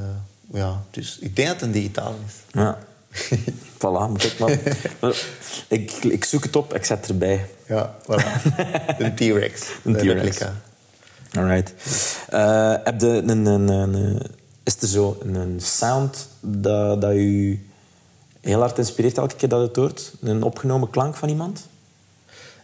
[0.53, 2.33] ja, dus ik denk dat het een digitaal is.
[2.51, 2.77] Ja.
[3.81, 4.39] voilà, moet ik
[4.99, 5.23] maar...
[5.67, 7.45] ik, ik zoek het op, ik zet erbij.
[7.67, 8.43] Ja, voilà.
[8.97, 9.61] een T-Rex.
[9.83, 10.39] Een de T-Rex.
[11.37, 11.73] Alright.
[12.29, 14.21] Eh, heb je een, een, een,
[14.63, 17.57] is er zo een, sound dat, dat je
[18.41, 20.11] heel hard inspireert elke keer dat het hoort?
[20.21, 21.67] Een opgenomen klank van iemand?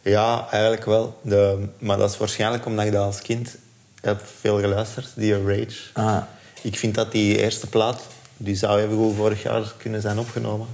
[0.02, 1.20] Ja, eigenlijk wel.
[1.22, 3.56] De, maar dat is waarschijnlijk omdat ik dat als kind
[4.02, 5.78] heb veel geluisterd, die Rage.
[5.94, 6.22] Ah,
[6.62, 8.02] Ik vind dat die eerste plaat,
[8.38, 10.68] die zou even goed vorig jaar kunnen zijn opgenomen.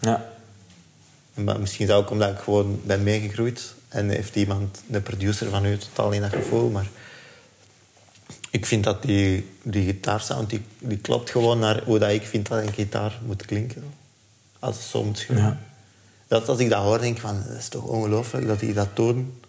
[0.00, 0.34] ja.
[1.34, 5.64] Maar misschien zou ik omdat ik gewoon ben meegegroeid en heeft iemand, de producer van
[5.64, 6.70] u, totaal niet dat gevoel.
[6.70, 6.86] Maar
[8.50, 12.48] ik vind dat die, die gitaarsound, die, die klopt gewoon naar hoe dat ik vind
[12.48, 13.84] dat een gitaar moet klinken.
[14.58, 15.44] Als schudden.
[15.44, 15.60] Ja.
[16.26, 18.88] Dat als ik dat hoor, denk ik van, dat is toch ongelooflijk dat die dat
[18.92, 19.40] toen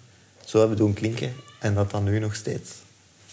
[0.45, 1.35] zo hebben doen klinken.
[1.59, 2.71] En dat dat nu nog steeds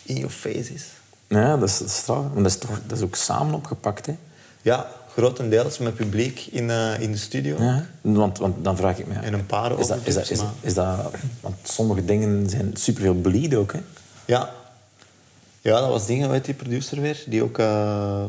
[0.02, 0.84] in your face is.
[1.26, 2.24] Ja, dat is, dat is straf.
[2.32, 4.16] Maar dat is, toch, dat is ook samen opgepakt, hè?
[4.62, 7.62] Ja, grotendeels met publiek in, eh, in de studio.
[7.62, 7.86] Ja.
[8.00, 9.14] Want, want dan vraag ik me...
[9.14, 11.10] En een paar is dat, is, dat, is, dat...
[11.40, 13.80] Want sommige dingen zijn superveel bleed ook, hè?
[14.24, 14.50] Ja.
[15.60, 17.58] Ja, dat was dingen, weet die producer weer, die ook...
[17.58, 18.24] eh,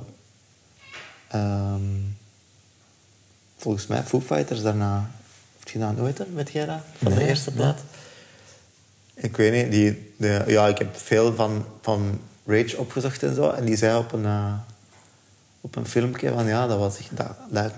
[1.28, 1.82] ehm,
[3.58, 5.10] volgens mij Foo Fighters daarna...
[5.72, 6.68] Je dat nooit, hè, met dat?
[6.98, 7.80] Van de Nee, eerste plaat?
[9.14, 13.50] Ik weet niet, die, de, ja, ik heb veel van, van Rage opgezocht en zo.
[13.50, 14.54] En die zei op een, eh,
[15.62, 17.10] op een filmpje van, ja, dat was echt...
[17.18, 17.72] Dat, dat,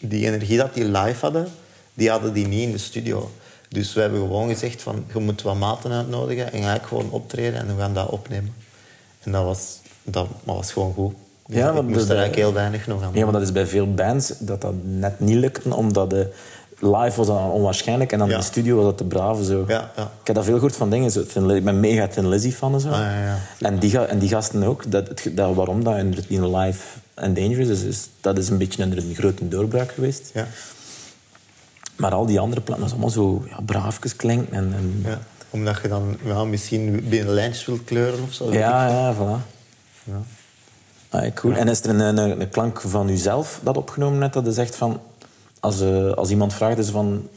[0.00, 1.48] die energie dat die live hadden,
[1.94, 3.30] die hadden die niet in de studio.
[3.68, 7.10] Dus we hebben gewoon gezegd van, je moet wat maten uitnodigen en ga ik gewoon
[7.10, 8.54] optreden en we gaan dat opnemen.
[9.22, 11.14] En dat was, dat, dat was gewoon goed.
[11.46, 13.94] Ja, ik moest er eigenlijk heel weinig nog aan Ja, maar dat is bij veel
[13.94, 16.32] bands dat dat net niet lukte, omdat de
[16.80, 18.34] live was dat onwaarschijnlijk en dan Ja.
[18.34, 19.64] in de studio was dat te brave zo.
[19.68, 20.02] Ja, ja.
[20.02, 21.10] Ik heb dat veel gehoord van dingen.
[21.10, 21.26] Zo.
[21.26, 22.88] Thin Ik ben mega Tin Lizzy fan en zo.
[22.88, 23.38] Ah, ja, ja.
[23.60, 24.90] En, die, en die gasten ook.
[24.90, 26.82] Dat, dat, waarom dat in, in live
[27.14, 30.30] en dangerous is, is, dat is een beetje een, grote doorbraak geweest.
[30.34, 30.46] Ja,
[31.96, 34.52] Maar al die andere platen, dat is allemaal zo ja, braafjes klinken.
[34.56, 35.18] En, en, ja.
[35.50, 38.52] Omdat je dan ja, misschien binnen lijntjes wilt kleuren of zo.
[38.52, 39.56] ja, ja, voilà.
[40.04, 40.20] Ja.
[41.10, 41.54] Ah, cool.
[41.54, 44.32] En is er een, een, een klank van uzelf dat opgenomen net?
[44.32, 45.00] Dat is echt van...
[45.60, 47.28] Als, eh, als iemand vraagt, is van...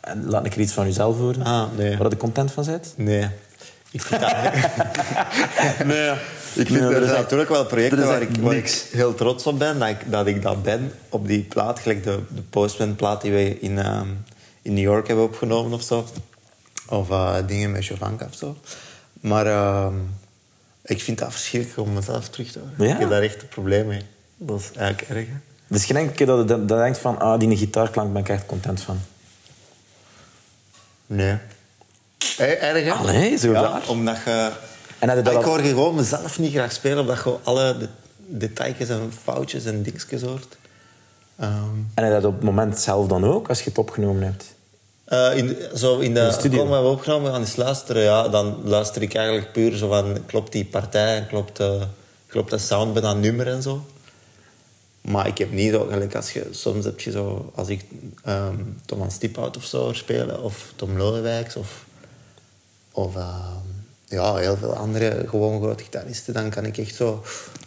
[0.00, 1.42] eh, Laat ik er iets van uzelf horen.
[1.42, 1.96] Ah, nee.
[1.96, 2.92] Waar je content van bent?
[2.96, 3.28] Nee.
[3.90, 4.32] Ik vind dat...
[5.92, 6.10] nee.
[6.54, 8.84] Ik vind, Nee, er is zijn natuurlijk wel projecten waar ik, waar niks.
[8.84, 9.78] ik heel trots op ben.
[9.78, 11.78] Dat ik dat, ik dat ben op die plaat.
[11.78, 14.06] Gelijk de, de Postman-plaat die wij in, ehm,
[14.62, 16.04] in New York hebben opgenomen of zo.
[16.88, 18.56] Of eh, dingen met Jovanka of zo.
[19.20, 19.94] Maar ehm,
[20.84, 22.88] ik vind dat verschrikkelijk om mezelf terug te horen.
[22.88, 22.94] Ja?
[22.94, 24.02] Ik heb daar echt een probleem mee.
[24.36, 25.26] Dat is eigenlijk erg.
[25.26, 25.32] hè.
[25.66, 27.18] Dus geen enkele keer dat je dat, dat denkt van...
[27.18, 28.98] Ah, die gitaarklank ben ik echt content van.
[31.06, 31.38] Nee.
[32.36, 32.92] Hey, erg, hè?
[32.92, 33.88] Allee, zo ja, raar.
[33.88, 34.50] Omdat je...
[34.98, 39.12] En dat ik hoor gewoon mezelf niet graag spelen, omdat je alle de, detailjes en
[39.22, 40.56] foutjes en dingetjes hoort.
[41.38, 41.52] Ehm,
[41.94, 44.54] En dat op het moment zelf dan ook, als je het opgenomen hebt?
[45.04, 46.66] eh, in, zo in de, de studio?
[46.66, 48.02] We hebben opgenomen, we gaan eens luisteren.
[48.02, 50.18] Ja, dan luister ik eigenlijk puur zo van...
[50.26, 51.82] Klopt die partij, klopt, eh,
[52.26, 53.84] klopt de sound bij dat nummer en zo.
[55.06, 55.86] Maar ik heb niet zo...
[55.86, 57.52] Gelijk als je, soms heb je zo...
[57.54, 57.84] Als ik
[58.24, 61.84] ehm Thomas Stiphout of zo hoor spelen, of Tom Lodewijks, of...
[62.92, 63.66] Of ehm,
[64.08, 66.34] ja, heel veel andere gewoon grote gitaristen.
[66.34, 67.22] Dan kan ik echt zo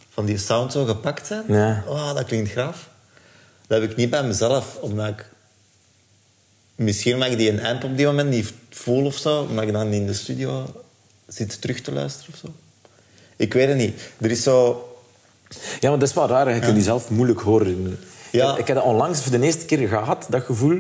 [0.10, 1.44] van die sound zo gepakt zijn.
[1.48, 1.84] Ja.
[1.88, 2.90] Oh, dat klinkt graaf.
[3.68, 5.26] Dat heb ik niet bij mezelf, omdat ik...
[6.76, 9.72] Misschien mag ik die een amp op die moment niet voel of zo, omdat ik
[9.72, 10.84] dan in de studio
[11.28, 12.54] zit terug te luisteren of zo.
[13.36, 14.02] Ik weet het niet.
[14.22, 14.84] Er is zo...
[15.80, 16.54] Ja, maar dat is wel raar.
[16.54, 18.00] Je kunt jezelf moeilijk horen.
[18.32, 18.52] Ja.
[18.52, 20.80] Ik, ik heb dat onlangs voor de eerste keer gehad, dat gevoel,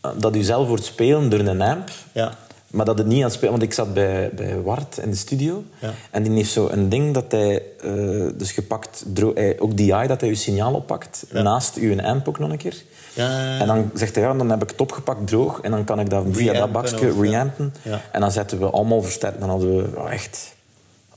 [0.00, 1.88] eh, dat je zelf wordt spelen door een amp.
[2.12, 2.34] Ja.
[2.66, 3.50] Maar dat het niet aan het spelen...
[3.50, 5.64] Want ik zat bij, bij Wart in de studio.
[5.78, 5.90] Ja.
[6.10, 7.62] En die heeft zo een ding dat hij...
[7.80, 7.92] eh,
[8.34, 9.04] dus gepakt...
[9.12, 11.24] dro- hij- ook DI, dat hij je signaal oppakt.
[11.32, 11.42] Ja.
[11.42, 12.82] Naast uw amp ook nog een keer.
[13.14, 13.58] Ja.
[13.58, 15.60] En dan zegt hij, ja, dan heb ik het opgepakt droog.
[15.60, 17.74] En dan kan ik dat via dat bakje reampen.
[18.12, 19.40] En dan zetten we allemaal versterkt.
[19.40, 20.54] Dan hadden we echt...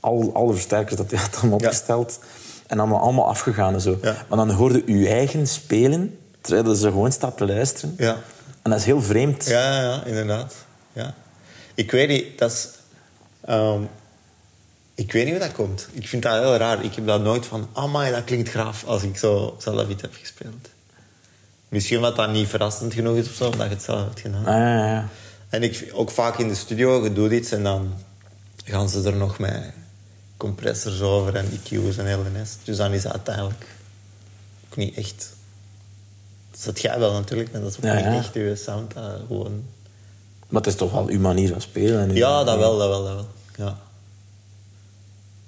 [0.00, 2.18] Al, alle versterkers dat hij had dan opgesteld.
[2.66, 3.98] En dan allemaal afgegaan en zo.
[4.02, 4.24] Ja.
[4.28, 7.94] Maar dan hoorde je eigen spelen, terwijl ze gewoon staat te luisteren.
[7.98, 8.16] Ja.
[8.62, 9.46] En dat is heel vreemd.
[9.46, 10.54] Ja, ja, ja, inderdaad.
[10.92, 11.14] Ja.
[11.74, 12.68] Ik weet niet, dat is...
[13.40, 13.80] ehm,
[14.94, 15.88] ik weet niet hoe dat komt.
[15.92, 16.84] Ik vind dat heel raar.
[16.84, 17.68] Ik heb dat nooit van...
[17.72, 20.68] Amai, dat klinkt graaf als ik zo zelf iets heb gespeeld.
[21.68, 24.46] Misschien omdat dat niet verrassend genoeg is of zo, omdat je het zelf hebt gedaan.
[24.46, 25.08] Ah, ja, ja.
[25.48, 27.94] En ik, ook vaak in de studio, je doet iets en dan
[28.64, 29.72] gaan ze er nog met
[30.36, 32.58] compressors over en EQ's en heel de nest.
[32.64, 33.66] Dus dan is dat uiteindelijk
[34.70, 35.32] ook niet echt...
[36.50, 38.14] Dat zat jij wel natuurlijk, maar dat is ook Ja, niet ja.
[38.16, 38.94] echt je sound.
[38.94, 39.64] dat gewoon...
[40.48, 42.00] Maar het is toch wel uw manier van spelen.
[42.08, 43.26] En Ja, dat wel, dat wel, dat wel.
[43.66, 43.78] Ja,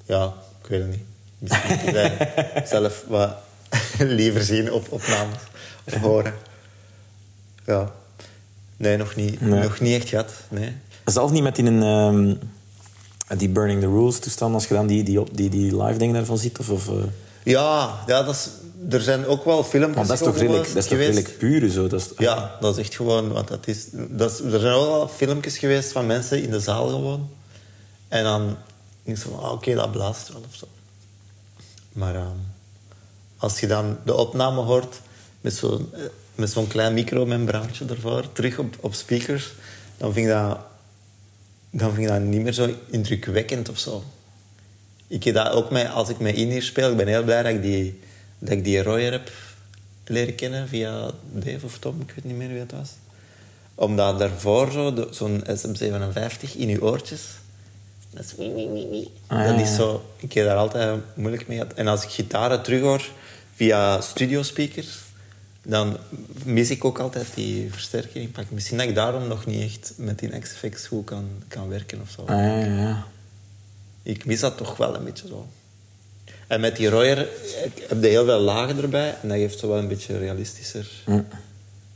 [0.04, 1.04] ja ik weet het niet.
[1.38, 3.34] Misschien zelf wat
[3.98, 5.36] liever zien op opnames
[5.84, 6.34] of horen.
[7.66, 7.92] Ja.
[8.76, 9.62] Nee, nog niet, Nee.
[9.62, 10.32] nog niet echt gehad.
[10.48, 10.76] Nee.
[11.04, 12.34] Zelf niet met die, ehm,
[13.36, 16.38] die Burning the Rules toestand, als je dan die, die, die, die live dingen daarvan
[16.38, 16.58] ziet.
[16.58, 16.94] Of, of, eh,
[17.42, 18.48] Ja, ja dat is,
[18.90, 21.70] er zijn ook wel filmpjes want dat is toch redelijk, dat is toch redelijk puur
[21.70, 21.86] zo.
[21.86, 23.86] Dat is, Ja, dat is echt gewoon wat dat is.
[23.92, 27.28] Dat is er zijn ook wel filmpjes geweest van mensen in de zaal gewoon.
[28.08, 28.56] En dan
[29.02, 30.66] denk je van, ah, oké, dat blaast wel of zo.
[31.92, 32.36] Maar ehm,
[33.36, 35.00] als je dan de opname hoort
[35.40, 36.00] met zo'n eh,
[36.36, 39.52] met zo'n klein micromembraantje ervoor, terug op, op speakers,
[39.96, 40.58] dan vind, ik dat,
[41.78, 44.04] dan vind ik dat niet meer zo indrukwekkend of zo.
[45.08, 47.42] Ik heb dat ook met, als ik met in hier speel, ik ben heel blij
[47.42, 48.00] dat ik die,
[48.38, 49.30] dat ik die Royer heb
[50.04, 52.90] leren kennen via Dave of Tom, ik weet niet meer wie het was.
[53.74, 57.22] Omdat daarvoor zo, zo'n SM57 in je oortjes,
[58.10, 59.10] dat is wie, wie, wie, wie.
[59.26, 61.74] Ah, dat is zo, ik heb daar altijd moeilijk mee gehad.
[61.74, 63.10] En als ik gitaren terughoor
[63.54, 64.98] via studio speakers,
[65.68, 65.96] dan
[66.44, 68.50] mis ik ook altijd die versterker impact.
[68.50, 72.10] Misschien dat ik daarom nog niet echt met die XFX goed kan, kan werken of
[72.10, 72.20] zo.
[72.20, 73.06] Ah, ja, ja.
[74.02, 75.46] Ik mis dat toch wel een beetje zo.
[76.46, 77.28] En met die Royer
[77.88, 81.04] heb je heel veel lagen erbij en dat geeft zo wel een beetje realistischer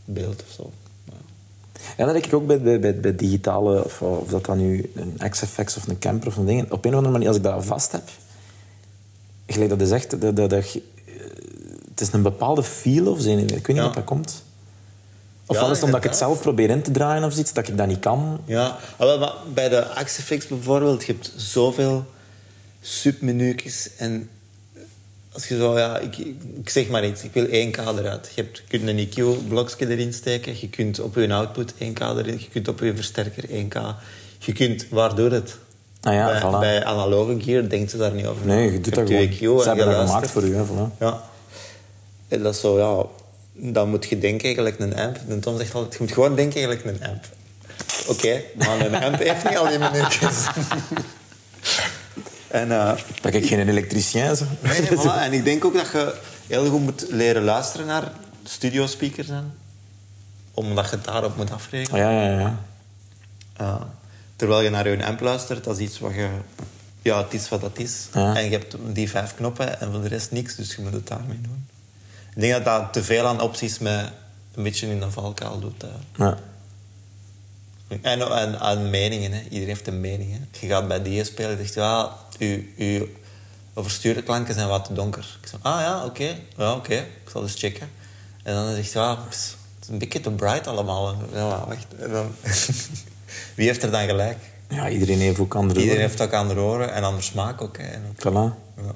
[0.04, 0.72] beeld of zo.
[1.04, 1.12] Ja.
[1.96, 5.30] Ja, dat denk ik ook bij, bij, bij, digitale, of, of dat dan nu een
[5.30, 6.70] XFX of een camper of een ding.
[6.70, 8.08] Op een of andere manier, als ik dat vast heb,
[9.46, 10.78] gelijk dat is echt, dat, dat, dat
[12.00, 13.28] het is een bepaalde feel of zo.
[13.30, 13.82] Ik weet niet Ja.
[13.82, 14.44] wat dat komt.
[15.46, 17.76] Ofwel Ja, het omdat ik het zelf probeer in te draaien of zoiets, dat ik
[17.76, 18.40] dat niet kan.
[18.44, 22.04] Ja, ah, maar bij de Axifix bijvoorbeeld, je hebt zoveel
[22.80, 24.28] submenu's en
[25.32, 26.16] als je zo, ja, ik,
[26.62, 28.30] ik zeg maar iets, ik wil 1K eruit.
[28.34, 32.38] Je, hebt, je kunt een EQ-blokje erin steken, je kunt op je output 1K erin,
[32.38, 33.78] je kunt op je versterker 1K.
[34.38, 35.56] Je kunt, waar doet het?
[36.00, 36.58] Ah ja, bij, voilà.
[36.60, 38.46] bij analoge gear denkt ze daar niet over.
[38.46, 39.28] Nee, je doet dat gewoon.
[39.28, 40.98] EQ Ze en hebben dat gemaakt voor u, hè, voilà.
[40.98, 41.22] Ja.
[42.30, 43.06] En dat is zo, ja...
[43.52, 45.18] Dan moet je denken eigenlijk een amp.
[45.28, 47.24] En Tom zegt altijd, je moet gewoon denken eigenlijk een amp.
[48.06, 50.46] Oké, maar een amp heeft niet al die minuutjes.
[52.48, 54.58] en, eh, Dat ik geen elektricien ben.
[54.60, 55.22] nee, nee, voilà.
[55.22, 56.14] en ik denk ook dat je
[56.46, 58.12] heel goed moet leren luisteren naar
[58.44, 59.26] studiospeakers.
[59.26, 59.52] dan.
[60.54, 62.00] Omdat je het daarop moet afrekenen.
[62.00, 62.58] Ja, ja, ja.
[63.60, 63.80] Uh,
[64.36, 66.28] terwijl je naar je amp luistert, dat is iets wat je...
[67.02, 68.08] Ja, het is wat dat is.
[68.14, 68.36] Ja.
[68.36, 71.06] En je hebt die vijf knoppen en voor de rest niks, dus je moet het
[71.06, 71.66] daarmee doen.
[72.40, 74.10] Ik denk dat dat te veel aan opties met
[74.54, 75.84] een beetje in de valkuil doet.
[75.84, 75.90] uh.
[76.16, 76.38] ja.
[78.02, 79.42] En, en aan meningen, hè.
[79.42, 80.32] iedereen heeft een mening.
[80.32, 80.38] Hè.
[80.60, 83.06] Je gaat bij die spelen en zegt, ja, uw, uw
[83.74, 85.38] overstuurde klanken zijn wat te donker.
[85.42, 87.90] Ik zeg, ah ja, oké, ja, oké, ik zal eens checken.
[88.42, 91.14] En dan zegt hij, ja, pss, het is een beetje te bright allemaal.
[91.32, 91.86] Ja, wacht.
[91.98, 92.34] En dan,
[93.56, 94.38] wie heeft er dan gelijk?
[94.68, 97.78] ja, iedereen heeft ook andere Iedereen heeft ook andere oren en andere smaak ook.
[97.78, 97.84] Hè.
[97.84, 98.54] En ook Voilà.
[98.76, 98.94] ja.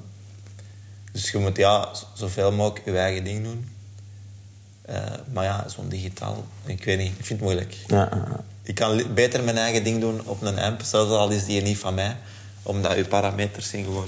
[1.15, 3.67] Dus je moet ja, zoveel mogelijk je eigen ding doen.
[4.81, 4.97] Eh,
[5.33, 7.75] maar ja, zo'n digitaal, ik weet niet, ik vind het moeilijk.
[7.87, 8.09] Ja.
[8.63, 11.77] Ik kan beter mijn eigen ding doen op een amp, zelfs al is die niet
[11.77, 12.17] van mij,
[12.63, 14.07] omdat je parameters zijn gewoon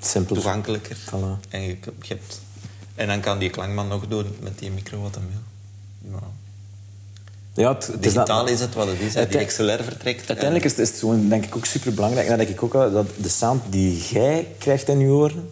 [0.00, 0.34] Simpel.
[0.34, 0.96] toegankelijker.
[0.96, 1.48] Voilà.
[1.48, 1.68] En, je,
[2.00, 2.40] je hebt,
[2.94, 6.12] en dan kan die klankman nog doen met die micro wat hem wil.
[6.12, 6.18] Ja.
[7.62, 9.26] Ja, het, het is dat- Digitaal is het wat het is, hè.
[9.28, 10.28] die XLR vertrekt.
[10.28, 12.28] Uiteindelijk is het, is het gewoon, denk ik ook super belangrijk.
[12.28, 15.50] En dat denk ik ook dat de sound die jij krijgt in je oren,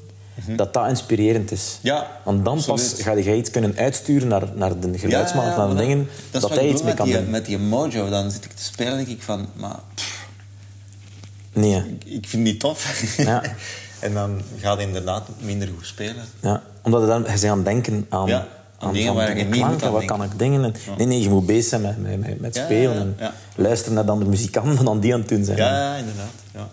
[0.56, 1.78] dat dat inspirerend is.
[1.82, 1.86] Mhm.
[1.94, 2.92] Ja, Want dan absoluut.
[2.94, 6.40] pas ga je iets kunnen uitsturen naar, naar de geluidsman of naar de dingen, Dat,
[6.40, 7.30] dat, hij iets mee kan die, doen.
[7.30, 8.08] met die mojo.
[8.08, 9.46] Dan zit ik te spelen en denk ik van...
[9.54, 10.20] Maar, pff,
[11.52, 13.02] Nee, ik, ik vind het niet tof.
[13.16, 13.42] Ja.
[14.00, 16.24] En dan gaat hij inderdaad minder goed spelen.
[16.40, 18.46] Ja, omdat je dan, je bent aan het denken aan, Ja,
[18.78, 20.16] aan dingen waar je niet klanken, wat denken.
[20.18, 20.64] kan ik dingen.
[20.64, 23.14] En, Nee, nee, je moet bezig zijn met, met, met, spelen.
[23.18, 25.56] En luisteren naar dan de muzikanten dan die aan het doen zijn.
[25.56, 26.30] Ja, ja inderdaad.
[26.54, 26.68] Ja.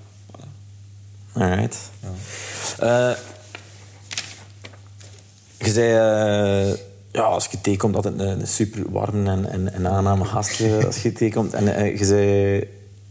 [1.34, 1.38] Voilà.
[5.60, 6.78] Je zei, eh,
[7.12, 10.86] ja, als je tegenkomt, altijd een, een super warm en, en, en aangename gast eh,
[10.86, 11.54] als je tegenkomt.
[11.54, 12.24] En eh, je zei,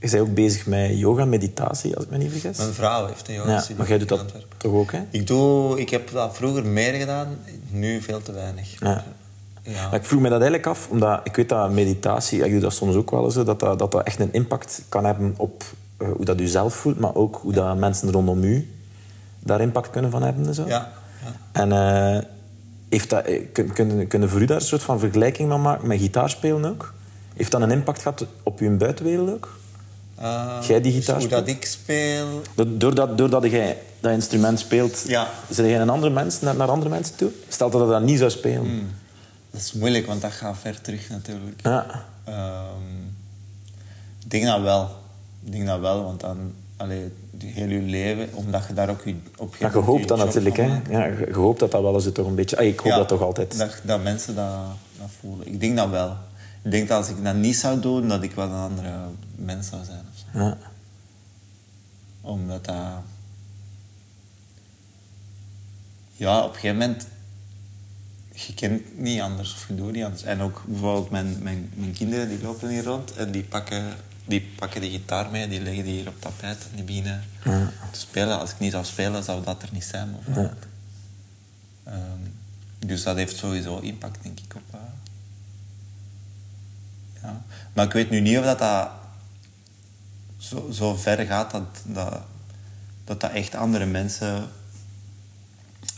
[0.00, 2.58] je zei ook bezig met yoga, meditatie, als ik me niet vergis.
[2.58, 5.00] Mijn vrouw heeft een yoga Ja, maar jij doet dat toch ook, hè?
[5.10, 7.38] Ik, doe, ik heb dat vroeger meer gedaan,
[7.70, 8.80] nu veel te weinig.
[8.80, 9.04] Ja.
[9.62, 9.88] Ja.
[9.88, 12.72] Maar ik vroeg me dat eigenlijk af, omdat ik weet dat meditatie, ik doe dat
[12.72, 15.64] soms ook wel eens, dat dat, dat, dat echt een impact kan hebben op
[15.96, 18.70] hoe dat u zelf voelt, maar ook hoe dat mensen rondom u
[19.38, 20.46] daar impact kunnen van hebben.
[20.46, 20.66] En, zo.
[20.66, 20.92] Ja,
[21.24, 21.32] ja.
[21.52, 21.70] en
[22.88, 25.86] heeft dat, eh, kun, kun, kunnen voor u daar een soort van vergelijking van maken
[25.88, 26.94] met gitaarspelen ook?
[27.36, 29.58] Heeft dat een impact gehad op uw buitenwereld ook?
[30.14, 31.46] Eh, Jij die gitaar dus hoe speelt?
[31.46, 32.42] dat ik speel...
[32.54, 35.28] Do- Doordat, doordat jij dat instrument speelt, Ja.
[35.50, 37.30] zit jij een andere mens naar, naar andere mensen toe?
[37.48, 38.96] Stel dat je dat niet zou spelen.
[39.50, 41.60] Dat is moeilijk, want dat gaat ver terug natuurlijk.
[41.62, 42.04] Ja.
[42.24, 42.72] Ehm,
[44.24, 44.90] ik denk dat wel.
[45.44, 46.52] Ik denk dat wel, want dan...
[46.76, 47.12] Allee,
[47.44, 50.56] heel je leven, omdat je daar ook je, op Ja, je hoopt dat natuurlijk.
[50.56, 50.80] Hè?
[50.90, 52.58] Ja, je, je hoopt dat dat wel eens toch een beetje...
[52.58, 53.58] Ah, ik hoop Ja, dat toch altijd.
[53.58, 54.64] Dat, dat mensen dat,
[54.98, 55.46] dat voelen.
[55.46, 56.16] Ik denk dat wel.
[56.62, 58.92] Ik denk dat als ik dat niet zou doen, dat ik wel een andere
[59.34, 60.04] mens zou zijn.
[60.12, 60.38] Of zo.
[60.38, 60.58] Ja.
[62.20, 62.76] Omdat dat...
[66.12, 67.06] Ja, op een gegeven moment...
[68.32, 70.22] Je kent niet anders of je doet niet anders.
[70.22, 73.84] En ook bijvoorbeeld mijn, mijn, mijn kinderen, die lopen hier rond en die pakken,
[74.28, 77.22] die pakken die gitaar mee, die leggen die hier op tapijt en die beginnen
[77.90, 78.38] te spelen.
[78.38, 80.12] Als ik niet zou spelen, zou dat er niet zijn.
[80.24, 80.66] bijvoorbeeld.
[81.84, 82.22] Ehm,
[82.78, 84.62] dus dat heeft sowieso impact, denk ik, op...
[84.74, 84.80] eh,
[87.22, 87.42] ja.
[87.72, 88.90] Maar ik weet nu niet of dat, dat
[90.38, 92.20] zo, zo ver gaat dat dat,
[93.04, 94.48] dat dat echt andere mensen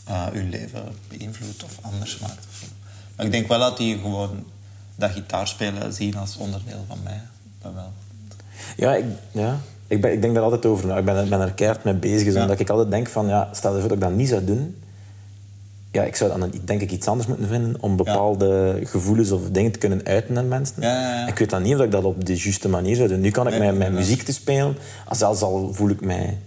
[0.04, 2.46] eh, hun leven beïnvloedt of anders maakt.
[2.48, 2.64] Of.
[3.16, 4.46] Maar ik denk wel dat die gewoon
[4.96, 7.22] dat gitaarspelen zien als onderdeel van mij.
[7.58, 7.92] Dat wel.
[8.80, 9.58] Ja, ik, ja.
[9.86, 10.96] Ik, ben, ik denk daar altijd over na.
[10.96, 12.34] Ik ben, ben er keihard mee bezig.
[12.34, 12.42] Ja.
[12.42, 13.26] Omdat ik altijd denk van...
[13.28, 14.76] Ja, stel je voor dat ik dat niet zou doen...
[15.92, 19.72] Ja, ik zou dan denk ik iets anders moeten vinden om bepaalde gevoelens of dingen
[19.72, 20.74] te kunnen uiten aan mensen.
[20.82, 21.26] Ja.
[21.26, 23.20] Ik weet dan niet of ik dat op de juiste manier zou doen.
[23.20, 23.92] Nu kan ik Nee, inderdaad.
[23.98, 24.76] muziek te spelen,
[25.06, 26.38] als zelfs al voel ik mij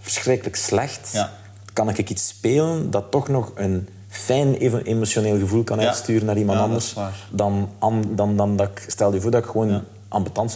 [0.00, 1.30] verschrikkelijk slecht, Ja.
[1.72, 6.38] kan ik iets spelen dat toch nog een fijn even- emotioneel gevoel kan uitsturen naar
[6.38, 6.94] iemand anders.
[7.30, 9.82] Dan, an- dan, dan dat ik, stel je voor dat ik gewoon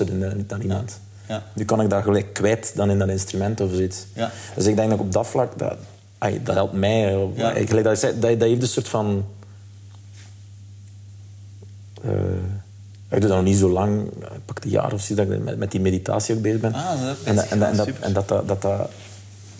[0.07, 1.01] doen naar, naar iemand.
[1.29, 1.43] Ja.
[1.55, 4.07] Nu kan ik dat gelijk kwijt dan in dat instrument of zoiets.
[4.13, 4.31] Ja.
[4.55, 5.77] Dus ik denk dat op dat vlak, dat,
[6.19, 7.15] ai, dat helpt mij.
[7.15, 7.53] eh, Ja.
[7.53, 9.25] Ik, dat, dat, dat heeft een soort van...
[12.03, 12.11] eh,
[13.11, 15.43] ik doe dat nog niet zo lang, ik pak een jaar of zo, dat ik
[15.43, 16.75] met, met die meditatie ook bezig ben.
[16.75, 18.89] Ah, dat en, dat- en, dat- en, dat, dat, dat-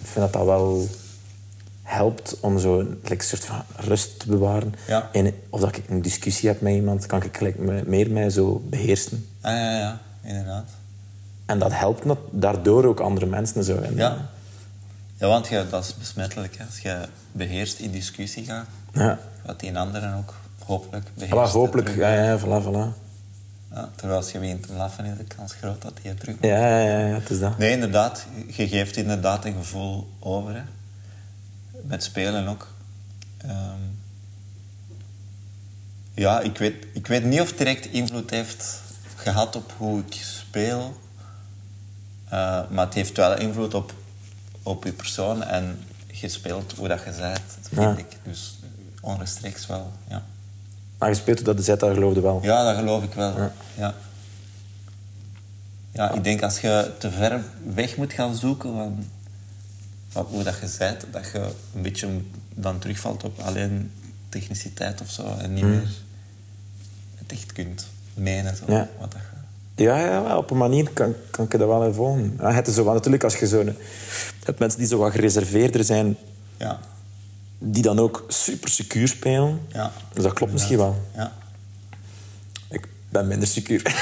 [0.03, 0.89] ik vind dat dat wel
[1.87, 4.75] helpt om zo een like, soort van rust te bewaren.
[4.87, 5.09] Ja.
[5.13, 8.31] En of dat ik een discussie heb met iemand, kan ik gelijk me- meer mij
[8.31, 9.27] zo beheersen.
[9.41, 10.69] Ah, ja, ja, inderdaad.
[11.47, 13.65] En dat helpt dat, daardoor ook andere mensen.
[13.65, 13.77] Zo.
[13.79, 14.29] En, Ja.
[15.19, 16.57] Ja, want je, dat is besmettelijk.
[16.59, 16.65] Hè.
[16.65, 17.01] Als je
[17.33, 19.19] beheerst in discussie gaat, Ja.
[19.47, 20.35] gaat die anderen ook
[20.65, 21.51] hopelijk beheerst.
[21.51, 21.87] Voilà, hopelijk.
[21.89, 22.01] terug.
[22.03, 23.05] Ja, ja, voilà, voilà.
[23.73, 26.37] Ja, terwijl als je begint te lachen, is de kans groot dat hij het terug
[26.41, 27.59] Ja, ja, ja, ja, het is dat.
[27.59, 28.27] Nee, inderdaad.
[28.47, 30.55] Je geeft inderdaad een gevoel over.
[30.55, 30.61] Hè.
[31.87, 32.69] Met spelen ook.
[33.37, 33.81] Ehm,
[36.15, 38.81] ja, ik weet, ik weet niet of het direct invloed heeft
[39.17, 40.97] gehad op hoe ik speel.
[42.25, 43.95] Eh, maar het heeft wel invloed op,
[44.63, 47.97] op je persoon en je speelt hoe dat je bent, vind Ja.
[47.97, 48.17] ik.
[48.23, 48.59] Dus
[49.01, 50.23] onrechtstreeks wel, ja.
[50.99, 52.39] Maar je speelt dat de zet, dat geloofde wel.
[52.43, 53.37] Ja, dat geloof ik wel.
[53.37, 53.53] Ja.
[53.77, 53.95] Ja.
[55.93, 56.11] Ja.
[56.11, 59.11] ik denk als je te ver weg moet gaan zoeken van,
[60.25, 61.39] hoe dat je bent, dat je
[61.75, 62.09] een beetje
[62.55, 63.91] dan terugvalt op alleen
[64.29, 65.89] techniciteit of zo en niet meer
[67.15, 68.57] het echt kunt menen.
[68.57, 68.75] Zo, Hmm.
[68.75, 68.89] Ja.
[68.99, 69.83] wat dat je...
[69.83, 72.37] Ja, ja, op een manier kan, kan ik dat wel even volgen.
[72.41, 73.59] Ja, het is zo, natuurlijk, als je zo...
[73.63, 73.75] Je
[74.45, 76.17] hebt mensen die zo wat gereserveerder zijn,
[76.57, 76.79] Ja,
[77.59, 79.61] die dan ook super secuur spelen.
[79.73, 79.93] ja.
[80.13, 81.03] Dus dat klopt misschien wel.
[81.15, 81.33] Ja.
[82.71, 83.83] Ik ben minder secuur.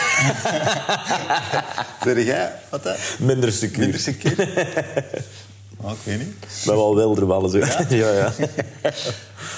[2.05, 2.95] Zeg jij, wat hè?
[3.25, 3.79] minder secuur.
[3.79, 4.37] Minder secuur?
[5.81, 6.35] oh, ik weet niet.
[6.67, 7.59] Ben wel wilder wel zo.
[7.89, 8.33] Ja, ja.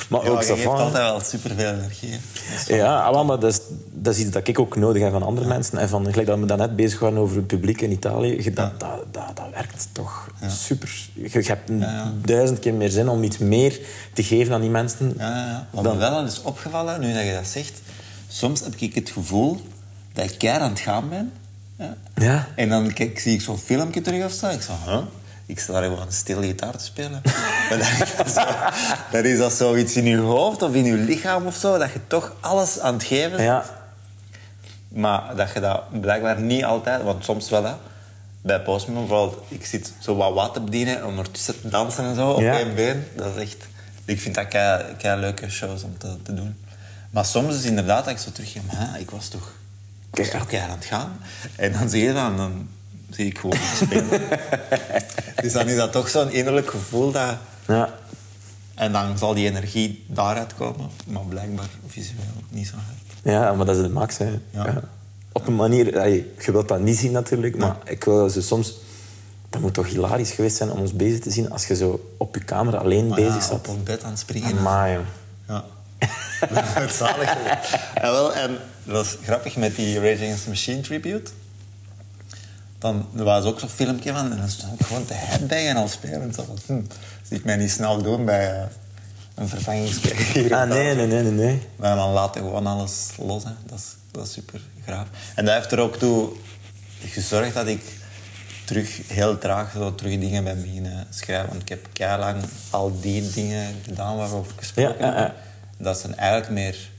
[0.09, 0.77] Maar Ja, ook je zo geeft van.
[0.77, 2.19] altijd wel superveel energie.
[2.67, 3.61] Ja, ah, maar dat is,
[3.93, 5.79] dat is iets dat ik ook nodig heb van andere mensen.
[5.79, 8.51] En van, gelijk dat we daarnet bezig waren over het publiek in Italië.
[8.55, 11.09] Dat, dat, dat, dat werkt toch super.
[11.13, 12.13] Je, je hebt ja.
[12.25, 13.81] duizend keer meer zin om iets meer
[14.13, 15.15] te geven aan die mensen.
[15.19, 15.67] Ja, ja, ja.
[15.71, 17.73] Wat Dan- me wel al is opgevallen, nu dat je dat zegt...
[18.29, 19.61] Soms heb ik het gevoel
[20.13, 21.33] dat ik keihard aan het gaan ben.
[21.79, 21.97] Ja.
[22.15, 22.49] Ja.
[22.57, 24.49] En dan kijk, zie ik zo'n filmpje terug of zo.
[24.49, 24.99] Ik zo, huh?
[25.47, 27.21] Ik sta daar gewoon stil gitaar te spelen.
[27.69, 28.45] maar dan is, dat zo,
[29.13, 32.01] dan is dat zoiets in je hoofd of in je lichaam of zo, dat je
[32.07, 33.43] toch alles aan het geven bent.
[33.43, 33.65] Ja.
[34.89, 37.73] Maar dat je dat blijkbaar niet altijd, want soms wel hè.
[38.41, 42.15] Bij Postman bijvoorbeeld, ik zit zo wat wat te bedienen om ertussen te dansen en
[42.15, 42.59] zo op Ja.
[42.59, 43.07] één been.
[43.17, 43.67] Dat is echt...
[44.05, 46.57] Ik vind dat kei, kei leuke shows om te, te doen.
[47.11, 49.53] Maar soms is het inderdaad dat ik zo terug maar ik was toch,
[50.13, 51.21] ik was toch keihard aan het gaan.
[51.57, 52.69] En dan zie je dat en dan
[53.11, 54.21] zie ik gewoon iets spelen.
[55.43, 57.37] dus dan is dat toch zo'n innerlijk gevoel dat...
[57.67, 57.95] Ja.
[58.75, 63.35] En dan zal die energie daaruit komen, maar blijkbaar visueel niet zo hard.
[63.35, 64.19] Ja, maar dat is de max.
[64.19, 64.25] Hè.
[64.51, 64.65] Ja.
[64.65, 64.81] Ja.
[65.33, 68.75] Op een manier, allee, je wilt dat niet zien natuurlijk, maar ik wil zo soms...
[69.51, 72.35] Dat moet toch hilarisch geweest zijn om ons bezig te zien als je zo op
[72.35, 73.53] je kamer alleen Maar bezig ja, zat.
[73.53, 74.59] op een bed aan het springen.
[74.59, 75.05] Amai, joh.
[75.49, 75.65] Ja.
[76.75, 77.37] dat is zalig.
[77.95, 81.31] En, wel, en dat was grappig met die Rage Against the Machine tribute.
[82.79, 85.89] Dan er was ook zo'n filmpje van en dan stond ik gewoon te headbangen al
[85.89, 86.35] spelen.
[86.35, 86.81] Zo hm,
[87.23, 88.67] zie ik mij niet snel doen bij eh,
[89.35, 90.55] een vervangingsspeler hier.
[90.55, 91.63] Ah, nee, nee, nee, nee, nee.
[91.77, 93.45] Maar dan laat hij gewoon alles los.
[93.45, 93.51] Hè.
[93.67, 95.07] Dat, is, dat is super graaf.
[95.35, 96.29] En dat heeft er ook toe
[97.01, 97.83] gezorgd dat ik
[98.65, 101.49] terug heel traag zo terug dingen ben beginnen schrijven.
[101.49, 105.35] Want ik heb lang al die dingen gedaan waarover ik gesproken Ja, heb.
[105.79, 106.91] Dat zijn eigenlijk meer,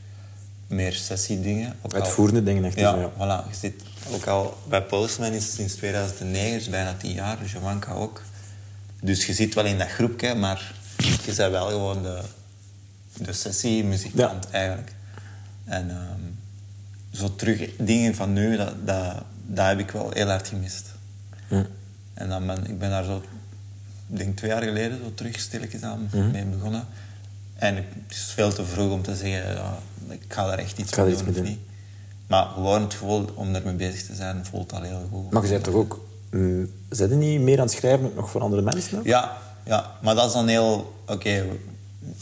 [0.68, 1.76] meer sessiedingen.
[1.90, 2.80] Uitvoerende dingen echt.
[2.80, 3.10] Ja, dus, ja.
[3.10, 3.50] voilà.
[3.50, 7.40] Je zit ook al bij Postman is het sinds 2009, dus bijna tien jaar.
[7.40, 8.22] Dus Jovanka ook.
[9.02, 12.22] Dus je zit wel in dat groepje, maar je bent wel gewoon de,
[13.14, 14.92] de sessiemuzikant eigenlijk.
[15.66, 16.22] En ehm,
[17.12, 20.86] zo terug dingen van nu, dat, dat, dat heb ik wel heel hard gemist.
[21.48, 21.64] Hm.
[22.14, 23.24] En dan ben, ik ben daar zo,
[24.08, 26.32] denk twee jaar geleden, zo terug stilletjes aan Hm.
[26.32, 26.88] mee begonnen.
[27.56, 29.80] En het is veel te vroeg om te zeggen, ja,
[30.10, 31.60] ik ga daar echt iets mee doen of niet.
[32.28, 35.32] Maar gewoon het gevoel om ermee bezig te zijn, voelt al heel goed.
[35.32, 36.00] Maar je bent toch ook...
[36.32, 38.98] mm, Zijn niet meer aan het schrijven ook nog voor andere mensen?
[39.00, 39.06] Ook?
[39.06, 40.94] Ja, ja, maar dat is dan heel...
[41.08, 41.46] Oké,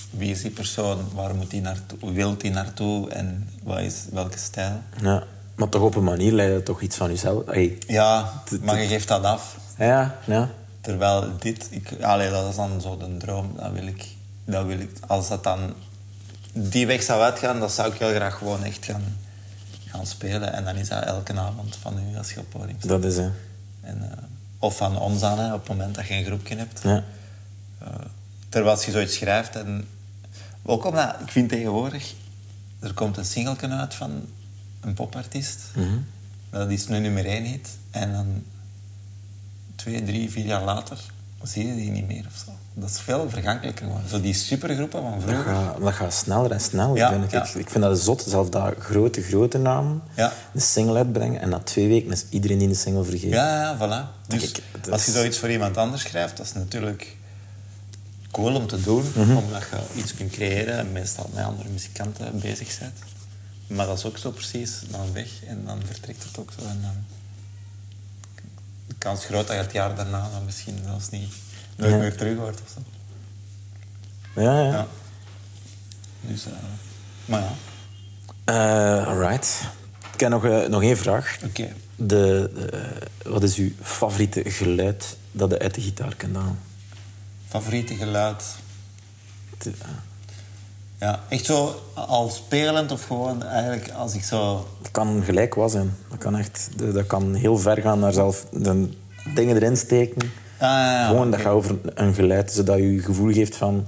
[0.09, 0.97] wie is die persoon?
[1.13, 1.97] Waar moet die naartoe?
[2.01, 3.09] Hoe wil die naartoe?
[3.09, 4.81] En wat is, welke stijl?
[5.01, 5.23] Ja.
[5.55, 7.45] Maar toch op een manier leidt het toch iets van jezelf.
[7.45, 7.77] Hey.
[7.87, 9.57] Ja, maar je geeft dat af.
[9.77, 10.49] Ja, ja.
[10.81, 11.67] Terwijl dit...
[11.71, 13.51] Ik, allee, dat is dan zo de droom.
[13.57, 14.05] Dat wil ik...
[14.45, 15.73] Dat wil ik als dat dan
[16.53, 19.17] die weg zou uitgaan, dan zou ik heel graag gewoon echt gaan,
[19.95, 20.53] gaan spelen.
[20.53, 22.89] En dan is dat elke avond van u als je op het podium staat.
[22.89, 23.29] Dat is hè.
[23.81, 24.17] En, eh,
[24.59, 26.81] of van ons aan, hè, op het moment dat je een groepje hebt.
[26.83, 27.03] Ja.
[27.79, 27.87] Eh,
[28.49, 29.87] terwijl je zoiets schrijft en...
[30.67, 32.13] Ook omdat, ik vind tegenwoordig...
[32.79, 34.25] Er komt een singeltje uit van
[34.81, 35.61] een popartiest.
[35.75, 35.97] Mhm.
[36.49, 37.77] Dat is nu nummer één hit.
[37.91, 38.43] En dan
[39.75, 40.99] twee, drie, vier jaar later
[41.47, 42.51] zie je die niet meer of zo.
[42.73, 44.01] Dat is veel vergankelijker gewoon.
[44.09, 45.53] Zo die supergroepen van Dat vroeger.
[45.53, 47.31] gaat, dat gaat sneller en sneller, Ja, vind ik.
[47.31, 47.43] ja.
[47.43, 47.69] ik.
[47.69, 50.33] Vind dat zot, zelfs dat grote, grote namen Ja.
[50.53, 53.29] een single uitbrengen en na twee weken is iedereen die de single vergeten.
[53.29, 54.27] Ja, ja, voilà.
[54.27, 57.15] Dus dat als je zoiets voor iemand anders schrijft, dat is natuurlijk
[58.31, 59.03] cool om te doen.
[59.15, 59.35] Mhm.
[59.37, 62.93] Omdat je iets kunt creëren en meestal met andere muzikanten bezig bent.
[63.67, 66.65] Maar dat is ook zo precies dan weg en dan vertrekt het ook zo.
[66.67, 66.95] En dan
[69.05, 71.33] kans groot dat je het jaar daarna dan misschien zelfs niet
[71.77, 71.97] nooit Ja.
[71.97, 72.81] meer terug hoort of zo.
[74.41, 74.59] ja.
[74.61, 74.71] ja.
[74.71, 74.87] Ja.
[76.21, 76.51] Dus, eh,
[77.25, 77.51] maar ja,
[78.45, 79.61] Eh, alright.
[80.13, 81.37] Ik heb nog, eh, nog één vraag.
[81.43, 81.73] oké.
[81.95, 82.05] De,
[82.53, 86.59] de, wat is uw favoriete geluid dat je uit de gitaar kan halen?
[87.47, 88.43] Favoriete geluid?
[90.99, 95.71] Ja, echt zo al spelend of gewoon eigenlijk als ik zo Dat kan gelijk was
[95.71, 95.95] zijn.
[96.09, 98.89] Dat kan echt dat kan heel ver gaan naar zelf de
[99.33, 100.21] dingen erin steken.
[100.57, 103.85] Ah, ja, ja, Gewoon, dat gaat over een geluid, zodat je je gevoel geeft van...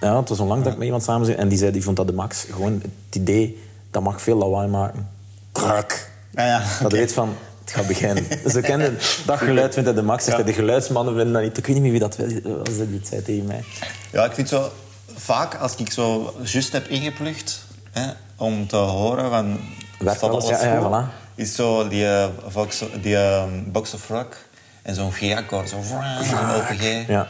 [0.00, 1.82] Ja, het was al lang dat ik met iemand samen zit en die zei, die
[1.82, 2.46] vond dat de max.
[2.50, 5.08] Gewoon het idee, dat mag veel lawaai maken.
[5.52, 6.10] Krak.
[6.34, 8.24] Ja, Dat weet van, het gaat beginnen.
[8.50, 10.24] Ze kennen dat geluid, vindt hij de max.
[10.24, 11.58] Zegt de geluidsmannen vinden dat niet.
[11.58, 13.64] Ik weet niet meer wie dat was, dat zei tegen mij.
[14.12, 14.70] Ja, ik vind zo
[15.16, 19.60] vaak als ik zo juist heb ingeplucht hè, om te horen van
[19.98, 20.48] Werkt alles?
[20.48, 21.34] Ja, ja, goed, voilà.
[21.34, 24.36] is zo die, eh, Vox, die eh, Box of Rock
[24.82, 27.08] en zo'n G-akkoord, zo een open G.
[27.08, 27.28] Ja.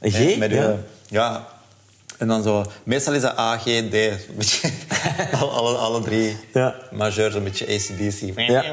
[0.00, 0.16] Een G?
[0.16, 0.66] Hè, met ja.
[0.66, 1.46] uw- ja.
[2.18, 3.66] En dan zo, meestal is dat A, G, D.
[3.68, 3.90] Een
[4.36, 4.70] beetje,
[5.40, 6.74] alle, alle, drie Ja.
[6.92, 8.38] majeurs, een beetje ACDC.
[8.48, 8.64] Ja.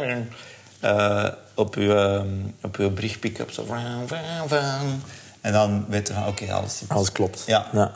[0.80, 2.28] Eh, op uw, ehm,
[2.62, 3.66] op uw brugpick-up zo.
[5.42, 6.90] En dan weet je van, oké, alles zit.
[6.90, 7.44] Alles klopt.
[7.46, 7.66] Ja.
[7.74, 7.92] ja.